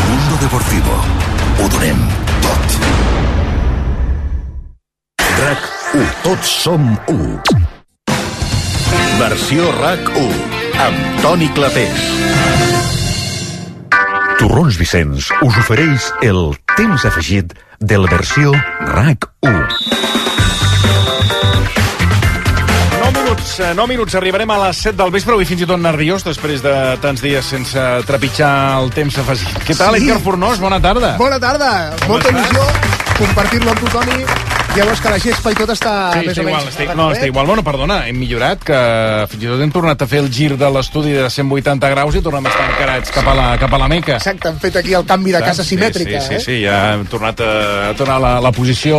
Mundo 0.08 0.40
Deportivo. 0.42 0.98
Ho 1.60 1.68
donem 1.76 2.02
tot. 2.42 2.78
RAC 5.42 5.68
1. 5.94 6.06
Tots 6.22 6.56
som 6.62 6.88
1. 7.06 7.40
Versió 9.18 9.70
RAC 9.80 10.16
1. 10.16 10.46
Amb 10.88 11.20
Toni 11.22 11.52
Clapés. 11.54 12.81
Torrons 14.42 14.74
Vicenç 14.80 15.28
us 15.46 15.56
ofereix 15.60 16.08
el 16.26 16.52
temps 16.76 17.04
afegit 17.06 17.52
de 17.78 17.98
la 18.00 18.08
versió 18.10 18.50
RAC 18.88 19.26
1. 19.46 19.52
9 23.02 23.12
minuts, 23.20 23.52
eh, 23.60 23.70
9 23.74 23.86
minuts, 23.92 24.14
arribarem 24.18 24.50
a 24.50 24.58
les 24.66 24.80
7 24.88 24.96
del 24.98 25.12
vespre, 25.14 25.36
avui 25.36 25.46
fins 25.46 25.62
i 25.62 25.68
tot 25.70 25.78
nerviós, 25.82 26.24
després 26.26 26.62
de 26.64 26.74
tants 27.02 27.22
dies 27.22 27.44
sense 27.54 27.86
trepitjar 28.08 28.52
el 28.82 28.90
temps 28.94 29.18
afegit. 29.22 29.62
Què 29.66 29.76
tal, 29.78 29.94
Sí. 29.96 30.08
Edgar 30.08 30.20
Fornós? 30.20 30.58
Bona 30.58 30.80
tarda. 30.80 31.16
Bona 31.18 31.38
tarda, 31.38 31.92
molta 32.08 32.30
il·lusió 32.30 32.66
compartir-lo 33.18 33.70
amb 33.70 33.80
tu, 33.80 33.86
Toni. 33.94 34.24
Ja 34.72 34.86
veus 34.88 35.02
que 35.04 35.10
la 35.12 35.18
gespa 35.20 35.50
i 35.52 35.56
tot 35.58 35.68
està 35.74 35.90
Sí, 36.14 36.22
més 36.24 36.32
està 36.32 36.40
o 36.40 36.46
menys... 36.46 36.62
igual, 36.62 36.68
està, 36.72 36.94
no, 36.96 37.08
està 37.12 37.26
igual. 37.28 37.48
Bueno, 37.50 37.64
perdona, 37.66 37.98
hem 38.08 38.16
millorat, 38.16 38.62
que 38.64 38.78
fins 39.28 39.44
i 39.44 39.50
tot 39.50 39.60
hem 39.60 39.72
tornat 39.74 40.00
a 40.00 40.08
fer 40.08 40.22
el 40.24 40.30
gir 40.32 40.54
de 40.56 40.70
l'estudi 40.72 41.12
de 41.12 41.28
180 41.28 41.90
graus 41.92 42.16
i 42.16 42.22
tornem 42.24 42.48
a 42.48 42.52
estar 42.54 42.70
encarats 42.70 43.12
cap 43.12 43.28
a 43.28 43.36
la, 43.36 43.48
cap 43.60 43.76
a 43.76 43.82
la 43.82 43.90
Meca. 43.92 44.16
Exacte, 44.16 44.48
han 44.48 44.60
fet 44.62 44.80
aquí 44.80 44.96
el 44.96 45.04
canvi 45.04 45.36
de 45.36 45.44
casa 45.44 45.60
Sí, 45.62 45.74
simètrica, 45.74 46.22
sí, 46.24 46.28
sí, 46.28 46.34
eh? 46.38 46.44
sí, 46.46 46.58
ja 46.64 46.80
hem 46.94 47.04
tornat 47.12 47.44
a, 47.44 47.52
a 47.90 47.94
tornar 48.00 48.16
a 48.16 48.24
la, 48.24 48.34
la 48.48 48.52
posició 48.56 48.96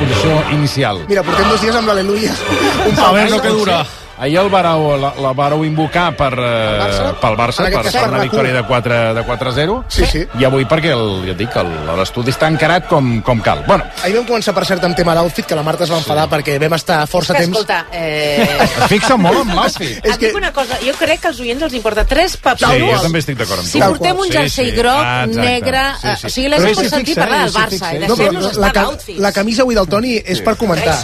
posició 0.00 0.42
inicial. 0.56 1.04
Mira, 1.10 1.22
portem 1.26 1.48
dos 1.52 1.60
dies 1.60 1.76
amb 1.76 1.92
l'Aleluia. 1.92 2.32
A 2.32 3.12
veure, 3.12 3.28
no 3.34 3.42
que 3.44 3.52
dura. 3.60 3.82
Ahir 4.20 4.36
el 4.36 4.50
vareu, 4.52 4.98
la, 5.00 5.14
la 5.16 5.30
vareu 5.32 5.62
invocar 5.64 6.10
per, 6.14 6.34
eh, 6.36 6.78
Barça? 6.80 7.04
pel 7.22 7.36
Barça, 7.38 7.64
per, 7.64 7.82
per 7.88 8.08
una 8.10 8.18
RAC1. 8.18 8.22
victòria 8.26 8.52
de 8.52 8.62
4 8.68 8.98
de 9.16 9.22
4-0. 9.24 9.76
Sí, 9.88 10.04
sí. 10.04 10.24
I 10.38 10.44
avui 10.44 10.66
perquè, 10.68 10.90
el, 10.92 11.22
ja 11.24 11.32
et 11.32 11.38
dic, 11.40 11.56
l'estudi 11.96 12.28
està 12.34 12.50
encarat 12.52 12.84
com, 12.90 13.22
com 13.24 13.40
cal. 13.40 13.62
Bueno, 13.66 13.86
Ahir 14.04 14.18
vam 14.18 14.26
començar, 14.28 14.52
per 14.52 14.66
cert, 14.68 14.84
amb 14.84 14.94
tema 14.98 15.14
d'outfit, 15.16 15.46
que 15.48 15.56
la 15.56 15.62
Marta 15.64 15.86
es 15.86 15.92
va 15.94 15.96
enfadar 16.02 16.26
perquè 16.28 16.58
vam 16.60 16.76
estar 16.76 16.98
força 17.08 17.32
que, 17.32 17.46
temps... 17.46 17.56
escolta, 17.56 17.86
eh... 17.96 18.44
es 18.66 18.76
fixa 18.92 19.16
molt 19.16 19.40
en 19.46 19.54
l'outfit. 19.56 20.04
Et 20.04 20.20
dic 20.20 20.36
una 20.36 20.52
cosa, 20.52 20.76
jo 20.84 20.92
crec 21.00 21.22
que 21.24 21.32
als 21.32 21.40
oients 21.40 21.64
els 21.70 21.78
importa 21.80 22.04
tres 22.04 22.36
papeus. 22.36 22.76
Sí, 22.76 22.84
jo 22.92 23.00
també 23.06 23.24
estic 23.24 23.40
d'acord 23.40 23.64
amb 23.64 23.70
tu. 23.70 23.72
Si 23.72 23.80
portem 23.86 24.20
un 24.20 24.28
Sí, 24.30 24.36
jersei 24.36 24.70
sí. 24.70 24.76
groc, 24.76 25.00
Ah, 25.00 25.24
exacte. 25.24 25.48
negre... 25.48 25.86
Sí, 25.96 26.08
eh, 26.08 26.16
sí. 26.20 26.26
O 26.26 26.30
sigui, 26.60 26.74
sí, 26.84 26.88
sentit 26.92 27.14
fixa, 27.14 27.20
parlar 27.24 27.40
del 27.40 27.50
sí, 27.50 27.58
Barça 27.58 27.70
fixa. 27.70 27.94
i 27.94 27.98
No, 28.04 28.06
però 28.06 28.16
deixem-nos 28.20 28.44
la, 28.60 28.68
estar 28.68 28.84
ca- 28.84 29.20
la 29.24 29.32
camisa 29.32 29.62
avui 29.64 29.74
del 29.80 29.88
Toni 29.88 30.14
és 30.20 30.40
per 30.44 30.56
comentar. 30.60 30.98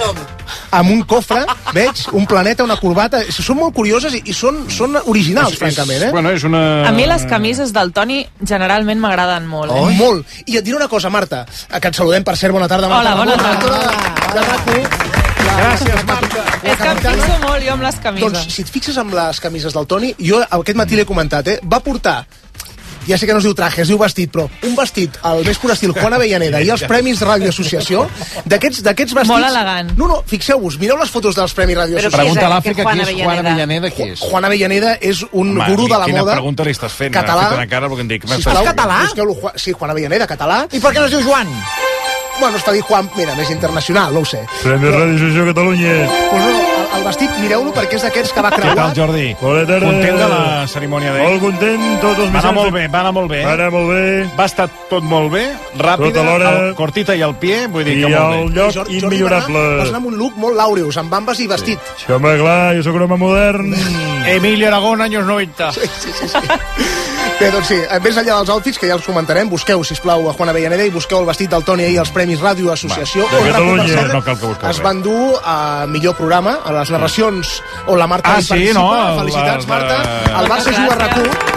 Amb 0.77 0.91
un 0.93 1.03
cofre, 1.09 1.45
veig, 1.73 2.05
un 2.13 2.27
planeta, 2.29 2.63
una 2.67 2.77
corbata... 2.77 3.06
Són 3.31 3.57
molt 3.61 3.75
curioses 3.75 4.15
i, 4.15 4.23
i 4.27 4.33
són, 4.37 4.65
són 4.71 4.97
originals, 5.07 5.53
És- 5.53 5.59
francament, 5.59 6.03
eh? 6.09 6.11
Bueno, 6.11 6.31
és 6.31 6.45
una... 6.45 6.63
A 6.89 6.93
mi 6.93 7.07
les 7.07 7.25
camises 7.31 7.73
del 7.73 7.93
Toni 7.93 8.27
generalment 8.43 8.99
m'agraden 9.01 9.47
molt. 9.47 9.71
Oh, 9.73 9.89
Eh? 9.91 9.97
molt. 9.99 10.27
I 10.47 10.57
et 10.59 10.65
diré 10.65 10.77
una 10.77 10.89
cosa, 10.89 11.11
Marta, 11.11 11.45
que 11.81 11.89
et 11.89 11.95
saludem, 11.95 12.25
per 12.25 12.37
cert, 12.37 12.53
bona 12.53 12.69
tarda, 12.69 12.89
Marta. 12.89 13.15
Hola, 13.15 13.17
bona 13.17 13.37
tarda. 13.37 13.61
directora 13.61 14.17
De, 14.33 14.41
de 14.41 14.47
RAC1. 14.47 15.13
Gràcies, 15.57 16.03
Marta. 16.07 16.43
És 16.67 16.77
que 16.77 16.89
em 16.91 16.99
fixo 16.99 17.37
molt 17.47 17.63
jo 17.65 17.73
amb 17.73 17.83
les 17.87 17.95
camises. 18.03 18.33
Doncs, 18.33 18.55
si 18.55 18.63
et 18.63 18.69
fixes 18.75 18.97
amb 19.01 19.15
les 19.15 19.39
camises 19.41 19.73
del 19.73 19.87
Toni, 19.87 20.11
jo 20.19 20.41
aquest 20.43 20.77
matí 20.77 20.97
l'he 20.99 21.07
comentat, 21.09 21.47
eh? 21.49 21.61
Va 21.65 21.79
portar 21.81 22.27
ja 23.07 23.19
sé 23.19 23.27
que 23.27 23.33
no 23.33 23.39
es 23.39 23.45
diu 23.47 23.55
traje, 23.55 23.83
es 23.83 23.89
diu 23.89 23.99
vestit, 23.99 24.31
però 24.33 24.49
un 24.67 24.75
vestit 24.77 25.17
al 25.23 25.45
més 25.47 25.59
pur 25.63 25.71
estil 25.73 25.93
Juan 25.97 26.15
Avellaneda 26.19 26.61
i 26.63 26.71
els 26.75 26.83
Premis 26.91 27.21
Ràdio 27.23 27.49
Associació, 27.53 28.07
d'aquests 28.45 28.83
d'aquests 28.87 29.15
vestits... 29.15 29.31
Molt 29.33 29.47
elegant. 29.49 29.93
No, 29.99 30.09
no, 30.11 30.21
fixeu-vos, 30.27 30.79
mireu 30.83 30.99
les 31.01 31.11
fotos 31.11 31.37
dels 31.39 31.55
Premis 31.57 31.79
Ràdio 31.79 31.97
Però 32.01 32.09
Associació. 32.09 32.23
pregunta 32.25 32.47
a 32.47 32.53
l'Àfrica 32.55 32.87
qui 32.91 33.01
és 33.07 33.15
Juan 33.23 33.43
Avellaneda, 33.47 33.91
qui 33.95 34.09
és? 34.13 34.21
Juan 34.27 34.45
Avellaneda 34.51 34.97
és 35.01 35.23
un 35.33 35.55
Home, 35.57 35.69
gurú 35.71 35.89
de 35.89 35.99
la 35.99 36.05
quina 36.11 36.23
moda 36.25 36.39
pregunta 36.39 36.65
li 36.67 36.75
estàs 36.77 36.93
fent? 36.93 37.13
català. 37.15 37.43
M'ha 37.47 37.51
fet 37.55 37.59
una 37.63 37.69
cara 37.71 37.89
perquè 37.93 38.07
em 38.07 38.09
dic... 38.15 38.27
Sisplau, 38.37 38.65
busqueu-lo, 39.07 39.35
Juan- 39.43 39.59
sí, 39.59 39.73
Juan 39.73 39.91
Avellaneda, 39.95 40.27
català. 40.27 40.65
I 40.73 40.81
per 40.83 40.93
què 40.93 41.01
no 41.01 41.07
es 41.07 41.15
diu 41.15 41.23
Joan? 41.27 41.49
Bueno, 42.39 42.59
està 42.59 42.73
dit 42.75 42.85
Juan, 42.85 43.09
mira, 43.17 43.33
més 43.39 43.49
internacional, 43.49 44.13
no 44.13 44.21
ho 44.21 44.27
sé. 44.29 44.43
Premi 44.61 44.91
Ràdio 44.93 45.15
Associació 45.17 45.47
Catalunya. 45.49 45.95
Pues 46.31 46.43
no, 46.43 46.66
el, 46.97 47.05
vestit, 47.07 47.31
mireu-lo, 47.41 47.73
perquè 47.77 47.95
és 47.99 48.03
d'aquests 48.07 48.33
que 48.33 48.43
va 48.45 48.51
Què 48.51 48.57
creuar. 48.61 48.77
tal, 48.77 48.95
Jordi? 48.97 49.27
Bona 49.41 49.65
tarda. 49.67 49.87
Content 49.87 50.19
de 50.19 50.29
la 50.29 50.67
cerimònia 50.69 51.13
d'ahir? 51.13 51.29
Molt 51.29 51.43
content, 51.43 51.85
tots 52.01 52.19
els 52.19 52.19
Va 52.19 52.23
anar 52.23 52.33
mitjans 52.33 52.55
molt 52.57 52.67
de- 52.73 52.79
bé, 52.81 52.89
va 52.89 53.01
anar 53.01 53.13
molt 53.13 53.31
bé. 53.31 53.45
Va 53.45 53.53
anar 53.53 53.71
molt 53.71 53.89
bé. 53.91 54.31
Va 54.39 54.45
estar 54.47 54.69
tot 54.91 55.03
molt 55.03 55.33
bé, 55.33 55.45
ràpida, 55.79 56.13
Tot 56.13 56.23
alhora. 56.25 56.51
el 56.69 56.75
cortita 56.75 57.15
i 57.17 57.23
el 57.23 57.35
pie, 57.37 57.67
vull 57.67 57.85
dir 57.85 57.99
I 57.99 58.03
que 58.03 58.09
molt 58.09 58.35
el 58.35 58.49
bé. 58.49 58.55
lloc 58.61 58.73
Jordi 58.75 58.99
immillorable. 58.99 59.59
Va 59.59 59.67
anar, 59.67 59.79
vas 59.79 59.89
anar 59.89 59.97
amb 59.99 60.07
un 60.07 60.17
look 60.19 60.37
molt 60.37 60.57
laureus, 60.57 60.97
amb 60.97 61.11
bambes 61.11 61.41
i 61.41 61.47
vestit. 61.47 61.79
Sí, 61.97 62.13
home, 62.13 62.37
clar, 62.39 62.75
jo 62.77 62.83
sóc 62.83 62.95
un 62.95 63.03
home 63.03 63.17
modern. 63.17 63.75
Emilio 64.27 64.69
Aragón, 64.69 65.01
años 65.03 65.25
90. 65.27 65.73
Sí, 65.73 65.81
sí, 66.01 66.11
sí. 66.21 66.29
sí. 66.29 66.39
Bé, 67.41 67.51
doncs 67.53 67.67
sí, 67.69 67.77
més 68.01 68.17
enllà 68.17 68.37
dels 68.39 68.49
outfits, 68.49 68.79
que 68.81 68.87
ja 68.89 68.95
els 68.97 69.05
comentarem, 69.05 69.49
busqueu, 69.51 69.83
si 69.85 69.93
plau 70.01 70.25
a 70.31 70.33
Juana 70.33 70.53
Avellaneda 70.55 70.87
i 70.87 70.91
busqueu 70.95 71.19
el 71.21 71.27
vestit 71.27 71.51
del 71.51 71.65
Toni 71.65 71.85
ahir 71.85 71.99
als 72.01 72.09
Premis 72.15 72.41
Ràdio 72.41 72.71
Associació. 72.73 73.27
Va, 73.29 73.41
de 73.43 73.51
Catalunya. 73.51 74.03
No 74.15 74.23
cal 74.25 74.39
que 74.39 74.47
busqueu 74.47 74.71
es 74.71 74.81
van 74.81 75.03
dur 75.03 75.35
a 75.45 75.85
millor 75.87 76.15
programa 76.17 76.61
a 76.65 76.73
les 76.87 76.95
narracions 76.95 77.63
on 77.89 77.99
la 77.99 78.07
Marta 78.07 78.35
Ah, 78.37 78.39
hi 78.41 78.43
sí, 78.45 78.49
participa. 78.55 78.81
no? 78.81 79.11
El- 79.11 79.19
Felicitats, 79.19 79.65
el- 79.65 79.69
Marta. 79.69 79.97
El 80.41 80.49
Barça 80.49 80.71
juga 80.77 80.93
a 80.95 80.99
RAC1. 81.03 81.57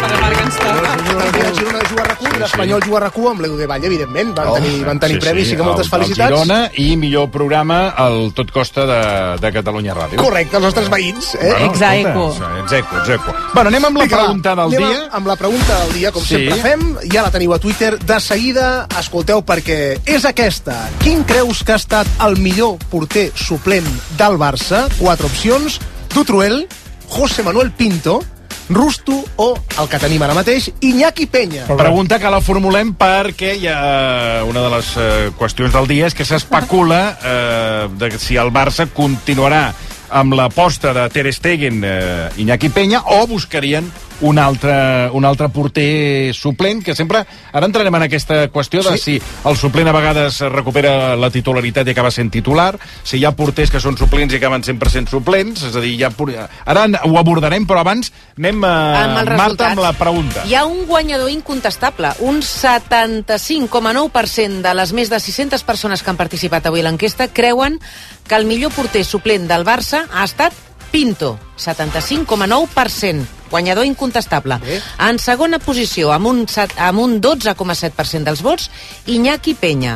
També 1.20 1.42
el 1.46 1.56
Girona 1.56 1.80
juga 1.90 2.02
a 2.02 2.08
RAC1 2.08 2.36
i 2.36 2.40
l'Espanyol 2.40 2.82
juga 2.86 2.98
a 2.98 3.02
RAC1 3.10 3.30
amb 3.32 3.42
l'Edu 3.44 3.58
de 3.58 3.68
Vall, 3.68 3.84
evidentment. 3.86 4.34
Van 4.36 4.54
tenir, 4.56 4.86
van 4.86 5.00
tenir 5.00 5.20
premis, 5.20 5.50
sí 5.50 5.56
que 5.56 5.64
moltes 5.64 5.86
el, 5.86 5.94
el 5.94 6.00
felicitats. 6.00 6.30
Girona 6.34 6.60
i 6.82 6.96
millor 6.98 7.30
programa 7.30 7.90
al 7.90 8.32
Tot 8.34 8.52
Costa 8.52 8.86
de, 8.90 9.02
de 9.42 9.52
Catalunya 9.54 9.94
Ràdio. 9.96 10.18
Correcte, 10.22 10.58
els 10.58 10.66
nostres 10.66 10.90
veïns. 10.90 11.36
Eh? 11.36 11.54
Bueno, 11.54 12.34
Execo, 12.64 12.98
execo. 13.00 13.34
Bueno, 13.54 13.68
anem 13.70 13.86
amb 13.86 13.98
la 13.98 14.06
pregunta 14.08 14.56
del 14.56 14.66
anem 14.76 14.88
dia. 14.90 15.08
Amb 15.12 15.28
la 15.28 15.36
pregunta 15.36 15.80
del 15.84 15.94
dia, 15.94 16.12
com 16.12 16.24
Sí. 16.24 16.36
sempre 16.36 16.56
fem, 16.62 16.98
ja 17.12 17.22
la 17.24 17.32
teniu 17.32 17.54
a 17.54 17.60
Twitter. 17.60 17.98
De 18.00 18.20
seguida, 18.20 18.88
escolteu, 19.00 19.44
perquè 19.46 20.00
és 20.06 20.26
aquesta. 20.26 20.90
Quin 21.04 21.24
creus 21.24 21.64
que 21.64 21.74
ha 21.74 21.80
estat 21.80 22.08
el 22.26 22.38
millor 22.38 22.78
porter 22.90 23.32
suplent 23.36 23.86
del 24.18 24.38
Barça? 24.38 24.88
Quatre 25.20 25.36
opcions. 25.36 25.82
Dutruel, 26.16 26.68
José 27.10 27.44
Manuel 27.44 27.72
Pinto, 27.72 28.24
Rusto 28.70 29.26
o, 29.36 29.48
el 29.82 29.88
que 29.92 30.00
tenim 30.00 30.22
ara 30.24 30.32
mateix, 30.38 30.70
Iñaki 30.80 31.26
Peña. 31.28 31.66
Pregunta 31.68 32.22
que 32.24 32.32
la 32.32 32.40
formulem 32.40 32.94
perquè 32.96 33.50
hi 33.60 33.68
ha 33.68 34.46
una 34.48 34.64
de 34.64 34.70
les 34.78 34.94
eh, 34.96 35.08
qüestions 35.36 35.76
del 35.76 35.90
dia 35.92 36.08
és 36.08 36.16
que 36.16 36.24
s'especula 36.24 37.02
eh, 37.20 37.90
de 38.00 38.14
si 38.16 38.40
el 38.40 38.54
Barça 38.56 38.88
continuarà 38.88 39.74
amb 40.08 40.40
l'aposta 40.40 40.96
de 40.96 41.04
Ter 41.12 41.28
Stegen, 41.36 41.84
eh, 41.84 42.30
Iñaki 42.40 42.72
Peña, 42.72 43.04
o 43.04 43.26
buscarien 43.28 43.92
un 44.22 44.38
altre, 44.38 45.10
un 45.14 45.26
altre 45.26 45.50
porter 45.50 46.34
suplent, 46.34 46.84
que 46.84 46.94
sempre... 46.96 47.26
Ara 47.54 47.66
entrarem 47.66 47.96
en 47.96 48.04
aquesta 48.06 48.50
qüestió 48.54 48.84
de 48.86 48.98
si 49.00 49.20
el 49.48 49.58
suplent 49.58 49.88
a 49.90 49.94
vegades 49.96 50.40
recupera 50.52 51.16
la 51.16 51.30
titularitat 51.34 51.88
i 51.88 51.92
acaba 51.96 52.12
sent 52.12 52.30
titular, 52.32 52.78
si 53.04 53.18
hi 53.18 53.26
ha 53.26 53.32
porters 53.36 53.72
que 53.72 53.80
són 53.82 53.98
suplents 53.98 54.34
i 54.34 54.38
acaben 54.38 54.64
sempre 54.64 54.90
sent 54.92 55.08
suplents, 55.10 55.64
és 55.70 55.76
a 55.76 55.80
dir, 55.82 55.98
por- 56.16 56.30
Ara 56.66 56.86
ho 57.06 57.18
abordarem, 57.18 57.66
però 57.68 57.80
abans 57.82 58.12
anem, 58.38 58.64
eh, 58.64 58.68
Amb 58.68 59.14
Marta, 59.16 59.36
resultats. 59.36 59.72
amb 59.72 59.80
la 59.82 59.94
pregunta. 59.94 60.44
Hi 60.46 60.54
ha 60.56 60.66
un 60.66 60.86
guanyador 60.86 61.30
incontestable. 61.32 62.10
Un 62.20 62.42
75,9% 62.42 64.62
de 64.62 64.74
les 64.76 64.94
més 64.94 65.10
de 65.10 65.20
600 65.20 65.64
persones 65.64 66.04
que 66.04 66.10
han 66.12 66.18
participat 66.20 66.66
avui 66.68 66.82
a 66.82 66.84
l'enquesta 66.88 67.28
creuen 67.28 67.80
que 68.28 68.36
el 68.36 68.46
millor 68.46 68.72
porter 68.72 69.04
suplent 69.06 69.48
del 69.50 69.66
Barça 69.66 70.06
ha 70.14 70.24
estat 70.24 70.54
Pinto. 70.92 71.38
75,9%. 71.58 73.26
Guanyador 73.50 73.86
incontestable. 73.86 74.60
En 75.02 75.18
segona 75.18 75.58
posició, 75.58 76.12
amb 76.14 76.28
un, 76.30 76.44
amb 76.78 77.00
un 77.02 77.16
12,7% 77.22 78.24
dels 78.28 78.44
vots, 78.46 78.70
Iñaki 79.10 79.56
Peña. 79.58 79.96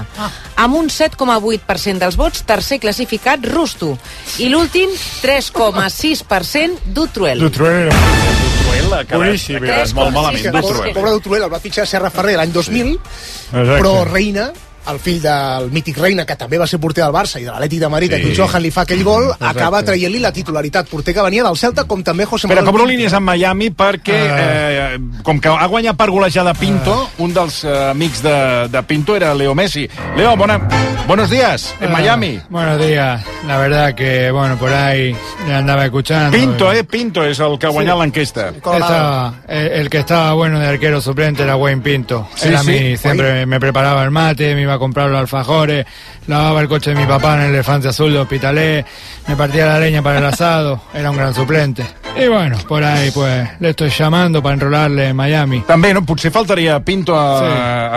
Amb 0.57 0.75
un 0.79 0.89
7,8% 0.89 2.01
dels 2.01 2.17
vots, 2.17 2.41
tercer 2.49 2.79
classificat, 2.81 3.45
Rusto. 3.45 3.93
I 4.41 4.49
l'últim, 4.49 4.89
3,6%, 5.21 6.79
Dutruel. 6.97 7.39
Dutruel. 7.45 7.89
Dutruel 7.93 9.05
Boníssim, 9.11 9.59
quedat 9.61 9.89
eh? 9.89 9.93
molt 9.93 10.13
malament, 10.13 10.37
Sí, 10.41 10.43
que 10.49 10.51
Dutruel. 10.51 10.77
pobre, 10.77 10.93
pobre 10.97 11.11
Dutruel, 11.11 11.43
el 11.45 11.53
va 11.53 11.59
fitxar 11.61 11.85
Serra 11.87 12.09
Ferrer 12.13 12.37
l'any 12.39 12.51
2000, 12.53 12.93
Exacte. 12.97 13.77
però 13.77 13.93
Reina, 14.09 14.49
el 14.91 14.99
fill 14.99 15.21
del 15.21 15.71
mític 15.71 15.97
Reina, 15.97 16.25
que 16.25 16.35
també 16.35 16.57
va 16.57 16.67
ser 16.67 16.79
porter 16.79 17.03
del 17.03 17.13
Barça 17.13 17.39
i 17.39 17.43
de 17.45 17.51
l'Atlètic 17.51 17.79
de 17.79 17.89
Madrid, 17.89 18.11
Sí. 18.13 18.21
sí. 18.23 18.29
que 18.29 18.35
Johan 18.41 18.61
li 18.61 18.71
fa 18.71 18.81
aquell 18.81 19.03
gol, 19.03 19.23
Exacte. 19.31 19.45
acaba 19.47 19.83
traient-li 19.83 20.19
la 20.19 20.31
titularitat. 20.33 20.87
Porter 20.87 21.13
que 21.13 21.21
venia 21.21 21.43
del 21.43 21.57
Celta, 21.57 21.83
com 21.85 22.03
també 22.03 22.25
José 22.25 22.47
Però 22.47 22.55
Manuel 22.61 22.71
com 22.73 22.81
no 22.81 22.87
línies 22.87 23.13
amb 23.13 23.25
Miami 23.27 23.69
perquè, 23.71 24.17
eh, 24.17 24.99
com 25.23 25.39
que 25.39 25.47
ha 25.49 25.65
guanyat 25.67 25.95
per 25.95 26.09
golejada 26.09 26.53
Pinto, 26.53 27.09
un 27.19 27.33
dels 27.33 27.63
eh, 27.63 27.89
amics 27.91 28.21
de, 28.23 28.67
de 28.69 28.83
Pinto 28.83 29.15
era 29.15 29.33
Leo 29.33 29.55
Messi. 29.55 29.87
Leo, 30.17 30.35
bona, 30.35 30.59
buenos 31.07 31.29
días, 31.29 31.73
en 31.79 31.89
Ah, 31.89 31.93
Miami. 31.93 32.39
Buenos 32.49 32.79
días. 32.85 33.23
La 33.47 33.57
verdad 33.57 33.93
que, 33.93 34.31
bueno, 34.31 34.57
por 34.57 34.71
ahí 34.73 35.15
le 35.47 35.53
andaba 35.53 35.85
escuchando. 35.85 36.37
Pinto, 36.37 36.71
eh, 36.71 36.83
Pinto 36.83 37.23
és 37.23 37.39
el 37.39 37.57
que 37.59 37.67
ha 37.67 37.69
guanyat 37.69 37.97
l'enquesta. 37.97 38.49
Estaba- 38.49 39.33
el, 39.47 39.67
el 39.67 39.89
que 39.89 39.99
estaba 39.99 40.33
bueno 40.33 40.59
de 40.59 40.67
arquero 40.67 41.01
suplente 41.01 41.43
era 41.43 41.55
Wayne 41.55 41.81
Pinto. 41.81 42.27
Sí, 42.35 42.47
Él 42.47 42.55
a 42.55 42.63
sí. 42.63 42.71
mí 42.71 42.97
siempre 42.97 43.45
me 43.45 43.59
preparaba 43.59 44.03
el 44.03 44.11
mate, 44.11 44.55
me 44.55 44.61
iba 44.61 44.72
a 44.75 44.79
comprar 44.79 45.09
los 45.09 45.19
alfajores, 45.19 45.85
lavaba 46.27 46.61
el 46.61 46.67
coche 46.67 46.91
de 46.93 46.95
mi 46.99 47.05
papá 47.05 47.35
en 47.35 47.41
el 47.43 47.49
Elefante 47.53 47.87
Azul 47.87 48.13
de 48.13 48.19
Hospitalet, 48.19 48.85
me 49.27 49.35
partía 49.35 49.65
la 49.65 49.79
leña 49.79 50.01
para 50.01 50.19
el 50.19 50.25
asado, 50.25 50.81
era 50.93 51.09
un 51.11 51.17
gran 51.17 51.33
suplente. 51.33 51.85
Y 52.15 52.27
bueno, 52.27 52.57
por 52.67 52.83
ahí 52.83 53.09
pues 53.11 53.49
le 53.59 53.69
estoy 53.71 53.89
llamando 53.89 54.41
para 54.43 54.53
enrolarle 54.53 55.07
en 55.09 55.15
Miami. 55.15 55.61
També, 55.65 55.93
no? 55.95 56.05
Potser 56.05 56.29
faltaria 56.31 56.79
Pinto 56.79 57.15
a, 57.17 57.39
Sí, 57.39 57.45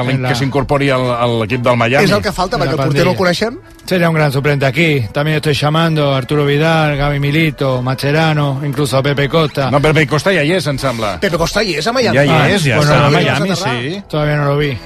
a 0.09 0.11
en 0.11 0.23
la- 0.23 0.29
que 0.31 0.35
s'incorpori 0.35 0.89
al, 0.89 1.11
a 1.11 1.27
l'equip 1.27 1.61
del 1.61 1.77
Miami. 1.77 2.05
És 2.07 2.11
el 2.13 2.23
que 2.23 2.33
falta, 2.33 2.57
perquè 2.57 2.71
el 2.71 2.77
porter 2.81 3.05
no 3.05 3.11
el 3.11 3.17
coneixem. 3.19 3.59
Sería 3.85 4.09
un 4.09 4.15
gran 4.17 4.33
suplente 4.33 4.65
aquí. 4.65 5.05
También 5.13 5.37
estoy 5.37 5.53
llamando 5.53 6.15
a 6.15 6.17
Arturo 6.17 6.47
Vidal, 6.47 6.97
Gaby 6.97 7.21
Milito, 7.21 7.83
Macherano, 7.83 8.63
incluso 8.65 8.97
a 8.97 9.03
Pepe 9.03 9.29
Costa. 9.29 9.71
No, 9.71 9.81
Pepe 9.83 10.07
Costa 10.07 10.33
ja 10.33 10.43
hi 10.43 10.53
és, 10.53 10.67
em 10.67 10.79
sembla. 10.79 11.21
Pepe 11.21 11.37
Costa 11.37 11.63
hi 11.63 11.75
és 11.77 11.87
a 11.87 11.93
Miami. 11.93 12.17
Ja 12.17 12.25
hi 12.25 12.31
Ah, 12.31 12.49
és, 12.51 12.63
ja 12.65 12.77
bueno, 12.79 12.93
està 12.93 13.07
a 13.07 13.11
Miami, 13.11 13.55
sí. 13.55 14.03
Todavía 14.09 14.37
no 14.37 14.47
lo 14.47 14.57
vi. 14.57 14.77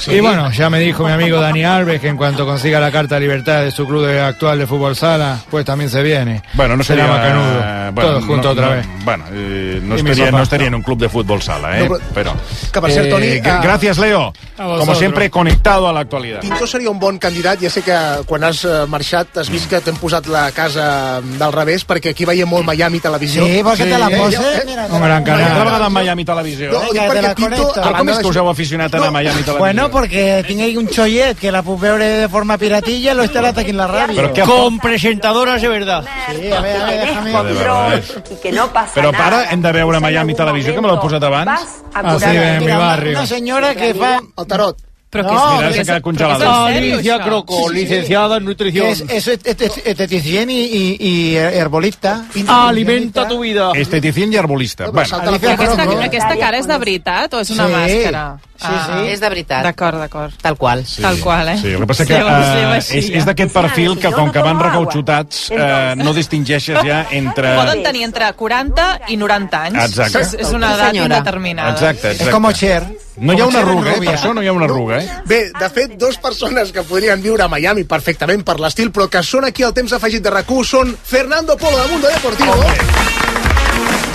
Sí. 0.00 0.12
Y 0.12 0.20
bueno, 0.20 0.50
ya 0.50 0.70
me 0.70 0.80
dijo 0.80 1.04
mi 1.04 1.12
amigo 1.12 1.38
Dani 1.40 1.62
Alves 1.64 2.00
que 2.00 2.08
en 2.08 2.16
cuanto 2.16 2.46
consiga 2.46 2.80
la 2.80 2.90
carta 2.90 3.16
de 3.16 3.20
libertad 3.20 3.62
de 3.62 3.70
su 3.70 3.86
club 3.86 4.06
de- 4.06 4.20
actual 4.20 4.58
de 4.58 4.66
fútbol 4.66 4.96
sala, 4.96 5.38
pues 5.50 5.64
también 5.64 5.90
se 5.90 6.02
viene. 6.02 6.42
Bueno, 6.54 6.76
no 6.76 6.82
Será 6.82 7.06
macanudo. 7.06 7.60
eh, 7.62 7.92
Todo 7.94 8.20
junto 8.22 8.42
no, 8.48 8.50
otra 8.50 8.66
no, 8.66 8.72
vez. 8.72 8.86
Bueno, 9.04 9.24
eh, 9.32 9.80
no, 9.82 9.96
papà. 9.96 10.30
no 10.30 10.42
estaria 10.42 10.66
en 10.68 10.74
un 10.74 10.82
club 10.82 10.98
de 10.98 11.08
fútbol 11.08 11.42
sala, 11.42 11.78
eh? 11.78 11.88
No, 11.88 11.96
però... 12.14 12.32
que 12.72 12.80
per 12.80 12.90
cert, 12.92 13.10
Toni, 13.10 13.26
eh, 13.26 13.40
Gracias, 13.42 13.98
Leo. 13.98 14.32
Como 14.56 14.94
siempre, 14.94 15.30
conectado 15.30 15.88
a 15.88 15.92
la 15.92 16.00
actualidad. 16.00 16.40
Pinto 16.40 16.66
seria 16.66 16.90
un 16.90 16.98
bon 16.98 17.18
candidat. 17.18 17.58
Ja 17.60 17.68
sé 17.70 17.82
que 17.82 17.94
quan 18.26 18.44
has 18.44 18.64
eh, 18.64 18.86
marxat 18.88 19.36
has 19.38 19.50
vist 19.50 19.68
que 19.68 19.80
t'hem 19.80 19.96
posat 19.96 20.26
la 20.28 20.50
casa 20.52 21.20
del 21.20 21.52
revés, 21.52 21.84
perquè 21.86 22.12
aquí 22.14 22.24
veiem 22.24 22.48
molt 22.48 22.64
Miami 22.66 23.00
Televisió. 23.00 23.44
Sí, 23.44 23.60
perquè 23.64 23.88
te 23.90 23.98
la 23.98 24.08
eh, 24.08 24.16
poses, 24.18 24.40
eh, 24.40 24.64
gran 24.72 24.92
Una 24.92 25.22
canal. 25.24 25.42
altra 25.50 25.64
vegada 25.64 25.86
en 25.86 25.92
Miami 25.92 26.24
Televisió. 26.24 26.72
No, 26.72 26.80
te 26.92 27.00
perquè 27.00 27.22
la 27.22 27.34
Pinto... 27.34 27.72
com 27.74 28.08
és 28.08 28.18
que 28.18 28.26
us 28.30 28.36
heu 28.36 28.48
aficionat 28.50 28.94
a 28.94 29.10
Miami 29.10 29.42
Televisió? 29.42 29.58
Bueno, 29.58 29.89
porque 29.90 30.44
tiene 30.46 30.64
ahí 30.64 30.76
un 30.76 30.88
chollet 30.88 31.34
que 31.36 31.50
la 31.52 31.62
puc 31.62 31.80
veure 31.80 32.04
de 32.04 32.28
forma 32.28 32.56
piratilla 32.58 33.14
lo 33.14 33.22
instalad 33.24 33.58
aquí 33.58 33.70
en 33.70 33.76
la 33.76 33.86
radio. 33.86 34.16
Pero 34.16 34.32
qué 34.32 34.42
Con 34.42 34.78
presentadoras 34.78 35.60
de 35.60 35.68
verdad. 35.68 36.04
Sí, 36.30 36.50
a 36.50 36.60
ver, 36.60 36.76
a 36.80 36.86
déjame. 36.86 37.32
Verdad. 37.32 38.02
y 38.30 38.34
que 38.36 38.52
no 38.52 38.72
pasa 38.72 38.94
Però 38.94 39.12
nada. 39.12 39.24
para 39.24 39.50
hem 39.50 39.62
de 39.62 39.72
veure 39.72 40.00
Miami 40.00 40.34
Televisió, 40.34 40.74
que 40.74 40.80
me 40.80 40.88
l'heu 40.88 41.00
posat 41.00 41.22
abans. 41.22 41.82
Así 41.94 42.24
en 42.24 42.58
mi 42.58 42.64
Mira, 42.66 42.78
barrio. 42.78 43.18
Una 43.18 43.26
señora 43.26 43.74
que 43.74 43.94
fa... 43.94 44.20
El 44.36 44.46
tarot. 44.46 44.89
Però 45.10 45.24
No, 45.24 45.30
què 45.30 45.34
és, 45.34 45.40
Mira, 45.40 45.50
però 45.50 45.58
s'ha 45.58 45.66
què 45.66 45.70
és, 45.70 45.86
quedat 45.88 45.96
però 45.96 46.02
congelat. 46.04 46.38
què 46.38 46.42
és 46.42 46.48
en 46.50 46.74
sèrio, 46.74 46.94
Alicia 46.94 47.14
això? 47.16 47.24
Croco, 47.24 47.70
licenciada 47.72 48.36
en 48.36 48.44
nutrición. 48.44 48.86
Es, 48.86 49.00
es 49.08 49.26
estet- 49.28 49.82
esteticien 49.84 50.50
y, 50.50 50.60
y, 50.60 50.96
y 51.00 51.36
herbolista. 51.36 52.24
Alimenta 52.46 53.26
tu 53.26 53.40
vida. 53.40 53.72
Esteticient 53.74 54.32
i 54.32 54.36
arbolista. 54.36 54.86
No, 54.86 54.92
Bueno, 54.92 55.08
Però 55.18 55.34
aquesta, 55.34 55.84
Croco. 55.84 56.00
aquesta 56.00 56.36
cara 56.38 56.58
és 56.58 56.66
de 56.68 56.78
veritat 56.78 57.34
o 57.34 57.40
és 57.40 57.50
una 57.50 57.66
Sí. 57.66 57.72
màscara? 57.72 58.38
Sí, 58.60 58.66
sí. 58.86 59.08
És 59.08 59.20
de 59.20 59.28
veritat. 59.28 59.62
D'acord, 59.64 59.98
d'acord. 59.98 60.32
Tal 60.40 60.56
qual. 60.56 60.84
Sí. 60.86 61.00
Tal 61.02 61.18
qual, 61.18 61.48
eh? 61.48 61.58
Sí, 61.58 61.68
el 61.72 61.78
que 61.80 61.86
passa 61.86 62.06
que 62.06 62.14
Sí, 62.14 62.22
uh, 62.22 62.74
és, 62.76 63.10
és 63.10 63.24
d'aquest 63.24 63.52
perfil 63.52 63.98
que 63.98 64.12
com 64.12 64.30
que 64.30 64.38
van 64.38 64.60
recauxutats 64.60 65.50
uh, 65.50 65.94
no 65.96 66.12
distingeixes 66.14 66.78
ja 66.84 67.06
entre... 67.10 67.56
Poden 67.56 67.82
tenir 67.82 68.04
entre 68.04 68.30
40 68.34 69.00
i 69.08 69.16
90 69.16 69.62
anys. 69.64 69.84
Exacte. 69.86 70.20
És, 70.20 70.34
és 70.46 70.52
una 70.52 70.74
Sí, 70.74 70.80
edat 70.80 70.94
indeterminada. 70.94 71.70
Exacte, 71.72 72.10
exacte. 72.12 72.24
Es 72.24 72.30
como 72.30 72.52
Cher. 72.52 72.84
No 73.20 73.34
hi 73.36 73.40
ha 73.42 73.46
una 73.46 73.60
arruga, 73.60 73.92
eh? 73.92 74.00
Per 74.00 74.14
això 74.14 74.32
no 74.34 74.42
hi 74.42 74.48
ha 74.48 74.52
una 74.56 74.64
arruga, 74.64 74.98
eh? 75.02 75.08
Bé, 75.28 75.40
de 75.52 75.68
fet, 75.70 75.92
dos 76.00 76.16
persones 76.16 76.72
que 76.72 76.82
podrien 76.88 77.20
viure 77.20 77.44
a 77.44 77.48
Miami 77.52 77.84
perfectament 77.84 78.42
per 78.48 78.56
l'estil, 78.62 78.88
però 78.96 79.10
que 79.12 79.20
són 79.22 79.44
aquí 79.44 79.62
al 79.66 79.74
temps 79.76 79.92
afegit 79.92 80.24
de 80.24 80.30
rac 80.32 80.48
són 80.64 80.94
Fernando 81.04 81.56
Polo, 81.60 81.82
de 81.82 81.88
Mundo 81.92 82.08
Deportivo. 82.08 82.54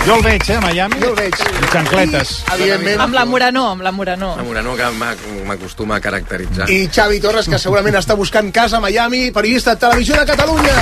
Jo 0.06 0.16
el 0.18 0.24
veig, 0.24 0.49
eh, 0.49 0.56
a 0.56 0.62
Miami. 0.62 0.95
Jo 1.01 1.10
el 1.10 1.16
veig. 1.18 1.34
I 1.36 1.70
xancletes. 1.72 2.32
I, 2.47 2.53
evidentment, 2.56 3.01
Amb 3.01 3.14
la 3.14 3.26
Moranó, 3.26 3.70
amb 3.72 3.82
la 3.82 3.91
Moranó. 3.91 4.36
La 4.38 4.43
Morano 4.43 4.76
que 4.76 4.89
m'ac- 4.97 5.24
m'acostuma 5.45 5.95
a 5.97 6.01
caracteritzar. 6.01 6.70
i 6.70 6.88
Xavi 6.89 7.20
Torres, 7.20 7.47
que 7.49 7.58
segurament 7.60 7.95
està 7.95 8.16
buscant 8.16 8.51
casa 8.51 8.78
a 8.78 8.80
Miami, 8.80 9.32
periodista 9.32 9.72
de 9.76 9.82
Televisió 9.86 10.16
de 10.20 10.26
Catalunya. 10.26 10.74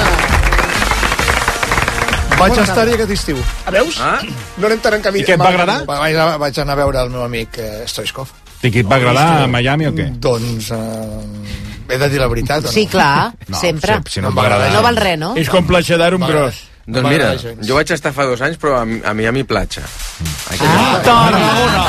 Vaig 2.44 2.60
estar-hi 2.64 2.94
aquest 2.98 3.12
estiu. 3.16 3.38
A 3.66 3.72
veus? 3.72 3.98
Ah? 4.04 4.20
No 4.58 4.68
anem 4.70 4.80
tan 4.84 4.98
en 5.00 5.02
camí. 5.06 5.22
I 5.24 5.28
què 5.28 5.36
et 5.38 5.42
va 5.44 5.50
agradar? 5.54 5.78
Vaig, 5.90 6.16
a- 6.16 6.38
vaig 6.42 6.60
anar 6.64 6.74
a 6.78 6.82
veure 6.84 7.04
el 7.08 7.10
meu 7.14 7.24
amic 7.26 7.58
eh, 7.64 7.84
Stoichkov. 7.88 8.32
I 8.64 8.72
què 8.72 8.84
et 8.84 8.90
va 8.90 8.96
agradar 9.00 9.28
a 9.44 9.48
Miami 9.52 9.88
o 9.90 9.94
què? 9.96 10.10
Doncs... 10.24 10.72
Eh, 10.72 11.62
he 11.94 11.98
de 12.00 12.08
dir 12.10 12.20
la 12.22 12.28
veritat, 12.32 12.64
o 12.64 12.68
no? 12.70 12.72
Sí, 12.72 12.86
clar, 12.88 13.34
No, 13.48 13.58
sempre. 13.60 13.98
si- 14.06 14.14
si 14.18 14.22
no 14.24 14.30
em 14.32 14.38
va 14.38 14.46
agradar. 14.48 14.70
No 14.74 14.82
val 14.86 14.96
res, 14.98 15.18
no? 15.20 15.34
És 15.38 15.50
com 15.52 15.66
platxadar 15.68 16.14
un 16.16 16.24
gros. 16.26 16.62
Doncs 16.86 17.08
mira, 17.08 17.30
jo 17.64 17.76
vaig 17.78 17.92
estar 17.96 18.12
fa 18.12 18.26
dos 18.28 18.42
anys, 18.44 18.58
però 18.60 18.74
a, 18.76 18.84
a 18.84 19.14
Miami 19.16 19.46
platja. 19.48 19.82
Aquí 20.52 20.66
Ah, 20.68 20.98
Tarragona. 21.06 21.84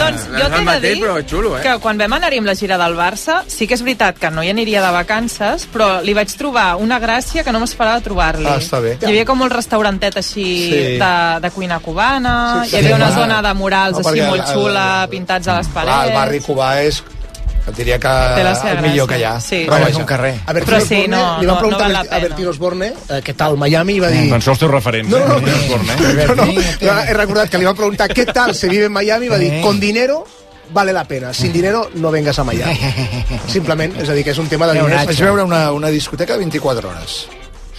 Doncs 0.00 0.24
jo 0.26 0.40
és 0.40 0.42
el 0.42 0.50
t'he 0.50 0.64
de 0.80 0.80
dir 0.88 1.02
però 1.04 1.14
xulo, 1.22 1.52
eh? 1.56 1.60
que 1.62 1.76
quan 1.80 2.00
vam 2.00 2.12
anar-hi 2.16 2.40
amb 2.42 2.50
la 2.50 2.54
gira 2.58 2.76
del 2.80 2.96
Barça, 2.98 3.36
sí 3.46 3.68
que 3.70 3.76
és 3.78 3.84
veritat 3.86 4.18
que 4.18 4.30
no 4.34 4.42
hi 4.42 4.50
aniria 4.50 4.82
de 4.82 4.90
vacances, 4.96 5.68
però 5.70 6.00
li 6.02 6.12
vaig 6.18 6.34
trobar 6.36 6.74
una 6.82 6.98
gràcia 7.00 7.44
que 7.46 7.54
no 7.54 7.60
m'esperava 7.62 8.02
trobar-li. 8.02 8.48
Ah, 8.50 8.58
està 8.58 8.80
bé. 8.82 8.96
Hi 9.00 9.06
havia 9.12 9.24
com 9.28 9.40
un 9.46 9.50
restaurantet 9.54 10.18
així 10.18 10.48
Sí. 10.70 10.82
de, 10.98 11.14
de 11.46 11.50
cuina 11.54 11.78
cubana, 11.78 12.34
Sí, 12.64 12.70
sí. 12.70 12.76
hi 12.76 12.78
havia 12.82 12.96
una 12.98 13.08
Sí, 13.14 13.20
zona 13.22 13.40
de 13.46 13.54
murals 13.54 13.98
no, 14.02 14.08
així 14.08 14.20
molt 14.26 14.42
el- 14.42 14.52
xula, 14.52 15.06
pintats 15.14 15.46
a 15.48 15.58
les 15.60 15.68
Clar, 15.70 15.84
parets... 15.86 16.10
el 16.10 16.14
barri 16.18 16.40
cubà 16.42 16.72
és 16.82 17.02
Et 17.70 17.76
diria 17.78 17.98
que 18.02 18.10
el 18.10 18.82
millor 18.82 19.08
que 19.08 19.18
hi 19.20 19.24
ha. 19.24 19.34
Sí. 19.40 19.62
Però 19.68 19.88
és 19.88 19.96
un 20.00 20.06
carrer. 20.08 20.34
A 20.44 20.52
Bertín 20.56 20.74
Però 20.74 20.80
sí, 20.80 20.98
Osborne, 21.04 21.16
no, 21.16 21.22
li 21.40 21.46
no- 21.46 21.52
van 21.54 21.62
preguntar 21.62 21.86
no 21.88 21.92
la 21.94 22.02
a. 22.04 22.20
Bertín 22.26 22.50
Osborne 22.50 22.90
eh, 22.90 23.20
què 23.26 23.36
tal 23.36 23.56
Miami 23.60 23.96
i 23.96 24.02
va 24.02 24.10
dir... 24.12 24.26
Doncs 24.32 24.48
són 24.48 24.56
els 24.56 24.64
teus 24.64 24.72
referents. 24.74 25.10
No, 25.10 25.22
no, 25.26 25.38
no, 25.40 25.48
eh? 25.48 25.56
Osborne, 25.64 25.94
eh? 25.94 26.26
no, 26.28 26.34
no, 26.34 26.46
no, 26.50 26.98
he 27.00 27.16
recordat 27.16 27.50
que 27.50 27.62
li 27.62 27.68
van 27.68 27.78
preguntar 27.78 28.10
què 28.12 28.26
tal 28.32 28.54
se 28.58 28.68
vive 28.68 28.90
en 28.90 28.94
Miami 28.94 29.30
i 29.30 29.32
va 29.32 29.40
dir, 29.40 29.52
con 29.64 29.80
dinero 29.80 30.24
vale 30.72 30.92
la 30.92 31.02
pena, 31.04 31.32
sin 31.34 31.52
dinero 31.52 31.90
no 31.94 32.10
vengas 32.10 32.38
a 32.38 32.44
Miami. 32.44 32.78
Simplement, 33.48 33.96
és 34.00 34.08
a 34.08 34.14
dir, 34.14 34.24
que 34.24 34.30
és 34.34 34.38
un 34.38 34.48
tema 34.48 34.68
de 34.70 34.78
diners. 34.78 35.06
Vaig 35.10 35.22
veure 35.26 35.44
una, 35.46 35.70
una 35.74 35.90
discoteca 35.90 36.34
de 36.34 36.46
24 36.46 36.88
hores. 36.88 37.20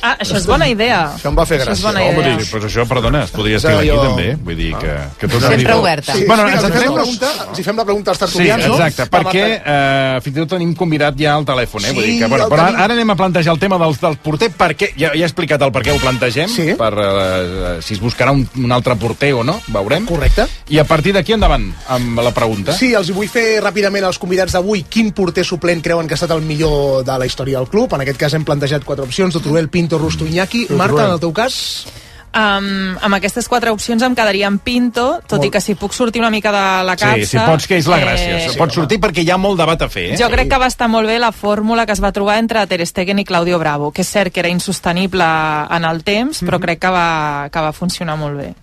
Ah, 0.01 0.15
això 0.19 0.37
és 0.37 0.45
bona 0.49 0.67
idea. 0.67 1.13
Això 1.15 1.29
em 1.29 1.35
va 1.37 1.45
fer 1.45 1.59
Això 1.59 1.71
és 1.71 1.79
gràcia. 1.79 1.85
bona 1.91 2.01
Home, 2.01 2.19
idea. 2.21 2.35
doncs, 2.37 2.51
doncs 2.51 2.65
això, 2.65 2.87
perdona, 2.87 3.23
es 3.23 3.31
podria 3.31 3.59
Sí, 3.59 3.67
estar 3.67 3.79
aquí 3.79 3.87
jo- 3.89 4.01
també. 4.01 4.35
Vull 4.43 4.55
dir 4.57 4.71
que... 4.77 4.95
que 5.19 5.27
tot 5.27 5.41
Sempre 5.41 5.55
arriba. 5.55 5.75
oberta. 5.79 6.13
Sí, 6.13 6.23
Bueno, 6.27 6.47
sí, 6.47 6.53
ens 6.53 6.61
fem 6.61 6.71
la 6.71 6.93
pregunta, 6.95 7.31
els 7.49 7.59
hi 7.59 7.63
fem 7.63 7.77
la 7.77 7.85
pregunta 7.85 8.11
als 8.11 8.19
Sí, 8.19 8.25
tertulians, 8.25 8.67
no? 8.67 8.73
exacte, 8.75 9.05
perquè 9.11 9.61
eh, 9.65 10.19
fins 10.23 10.35
i 10.35 10.39
tot 10.39 10.49
tenim 10.49 10.73
convidat 10.75 11.15
ja 11.17 11.35
al 11.35 11.45
telèfon, 11.45 11.85
eh? 11.85 11.91
Vull 11.93 12.03
Sí, 12.03 12.11
dir 12.11 12.19
que, 12.23 12.27
bueno, 12.27 12.47
però 12.49 12.65
tenim. 12.65 12.81
ara 12.81 12.93
anem 12.93 13.09
a 13.09 13.15
plantejar 13.15 13.53
el 13.53 13.59
tema 13.59 13.77
del, 13.77 13.95
del 14.01 14.17
porter, 14.17 14.51
perquè 14.51 14.91
ja, 14.97 15.11
ja 15.13 15.21
he 15.21 15.23
explicat 15.23 15.61
el 15.61 15.71
per 15.71 15.83
què 15.83 15.93
ho 15.95 15.99
plantegem, 15.99 16.49
sí. 16.49 16.73
per 16.77 16.93
eh, 16.97 17.77
si 17.81 17.93
es 17.93 18.01
buscarà 18.01 18.31
un, 18.31 18.47
un 18.57 18.71
altre 18.71 18.95
porter 18.95 19.33
o 19.33 19.43
no, 19.43 19.59
veurem. 19.67 20.05
Correcte. 20.05 20.47
I 20.69 20.79
a 20.79 20.83
partir 20.85 21.13
d'aquí 21.13 21.33
endavant, 21.33 21.69
amb 21.89 22.19
la 22.19 22.31
pregunta. 22.33 22.73
Sí, 22.73 22.93
els 22.97 23.11
vull 23.13 23.29
fer 23.29 23.61
ràpidament 23.61 24.03
als 24.05 24.17
convidats 24.17 24.53
d'avui 24.53 24.83
quin 24.89 25.11
porter 25.11 25.45
suplent 25.45 25.81
creuen 25.83 26.07
que 26.07 26.13
ha 26.15 26.19
estat 26.19 26.31
el 26.31 26.41
millor 26.41 27.03
de 27.05 27.17
la 27.19 27.25
història 27.25 27.59
del 27.59 27.67
club. 27.69 27.93
En 27.93 28.01
aquest 28.01 28.17
cas 28.17 28.33
hem 28.33 28.43
plantejat 28.47 28.83
quatre 28.83 29.03
opcions, 29.05 29.37
Turuel, 29.41 29.69
Pinto, 29.69 29.90
Rusto, 29.99 30.25
Iñaki. 30.25 30.67
Marta, 30.71 31.05
en 31.07 31.11
el 31.17 31.19
teu 31.19 31.33
cas? 31.33 31.85
Um, 32.31 32.95
amb 33.03 33.15
aquestes 33.17 33.43
quatre 33.51 33.73
opcions 33.75 33.99
em 34.07 34.13
quedaria 34.15 34.47
amb 34.47 34.61
Pinto, 34.63 35.17
tot 35.27 35.41
Molt. 35.41 35.47
i 35.47 35.51
que 35.51 35.59
si 35.59 35.73
puc 35.75 35.91
sortir 35.91 36.21
una 36.21 36.29
mica 36.31 36.47
de 36.55 36.61
la 36.87 36.93
capsa... 36.95 37.17
Sí, 37.19 37.25
si 37.33 37.37
pots, 37.43 37.65
que 37.67 37.75
és 37.75 37.87
la 37.91 37.97
gràcia. 37.99 38.37
eh, 38.37 38.45
Eh, 38.47 38.57
Pots 38.57 38.73
sortir 38.79 39.01
perquè 39.03 39.19
hi 39.25 39.31
ha 39.31 39.37
molt 39.37 39.59
debat 39.59 39.81
a 39.83 39.89
fer, 39.91 40.13
eh? 40.13 40.17
Jo 40.17 40.29
crec 40.31 40.47
que 40.47 40.57
va 40.61 40.67
estar 40.71 40.87
molt 40.87 41.07
bé 41.11 41.17
la 41.19 41.33
fórmula 41.33 41.85
que 41.85 41.91
es 41.91 41.99
va 42.01 42.13
trobar 42.15 42.37
entre 42.39 42.63
Ter 42.71 42.85
Stegen 42.87 43.19
i 43.19 43.25
Claudio 43.25 43.59
Bravo, 43.59 43.91
que 43.91 44.01
és 44.05 44.07
cert 44.07 44.31
que 44.31 44.39
era 44.39 44.47
insostenible 44.47 45.25
en 45.27 45.83
el 45.83 46.03
temps, 46.07 46.39
però 46.47 46.57
crec 46.63 46.79
que 46.79 46.89
va, 46.95 47.49
que 47.51 47.59
va 47.59 47.73
funcionar 47.73 48.15
molt 48.15 48.37
bé, 48.39 48.53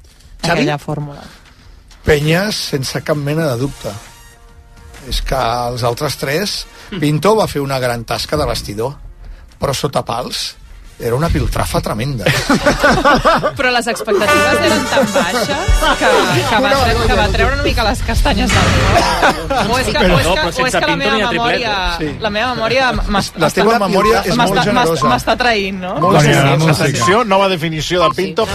Xavi? 0.40 0.50
aquella 0.62 0.78
fórmula. 0.78 1.20
Penyes 2.08 2.56
sense 2.72 3.02
cap 3.04 3.16
mena 3.20 3.50
de 3.52 3.58
dubte. 3.60 3.92
És 5.08 5.20
que 5.20 5.36
els 5.36 5.84
altres 5.84 6.16
tres... 6.16 6.66
Pinto 6.88 7.34
va 7.36 7.44
fer 7.46 7.60
una 7.60 7.76
gran 7.78 8.00
tasca 8.08 8.34
de 8.40 8.46
vestidor, 8.48 8.94
però 9.60 9.74
sota 9.76 10.00
pals 10.08 10.54
era 10.98 11.14
una 11.14 11.28
piltrafa 11.28 11.80
tremenda. 11.80 12.24
Però 13.58 13.70
les 13.70 13.86
expectatives 13.86 14.62
eren 14.66 14.84
tan 14.90 15.06
baixes 15.14 15.76
que, 16.00 16.08
que, 16.50 16.60
va, 16.64 16.72
tre 16.74 16.96
que 17.06 17.18
va 17.20 17.26
treure 17.34 17.54
una 17.54 17.66
mica 17.66 17.84
les 17.86 18.02
castanyes 18.06 18.54
del 18.54 18.72
foc. 18.74 19.52
O 19.68 19.78
és 19.78 19.92
que, 19.92 20.02
o 20.02 20.18
és 20.18 20.26
que, 20.26 20.64
o 20.64 20.66
és 20.66 20.78
que 20.78 20.90
la 20.90 20.96
meva 20.98 21.20
memòria, 21.30 21.76
la 22.26 22.32
meva 22.34 22.50
memòria 22.56 22.90
La 23.38 23.52
teva 23.54 23.78
memòria 23.84 24.24
és 24.26 24.36
molt 24.38 24.58
generosa. 24.58 25.06
M'està 25.12 25.38
traint, 25.38 25.78
no? 25.86 25.94
Molt 26.02 26.20
generosa. 26.26 26.74
atenció, 26.74 27.22
nova 27.24 27.48
definició 27.52 28.02
de 28.08 28.14
Pinto. 28.18 28.48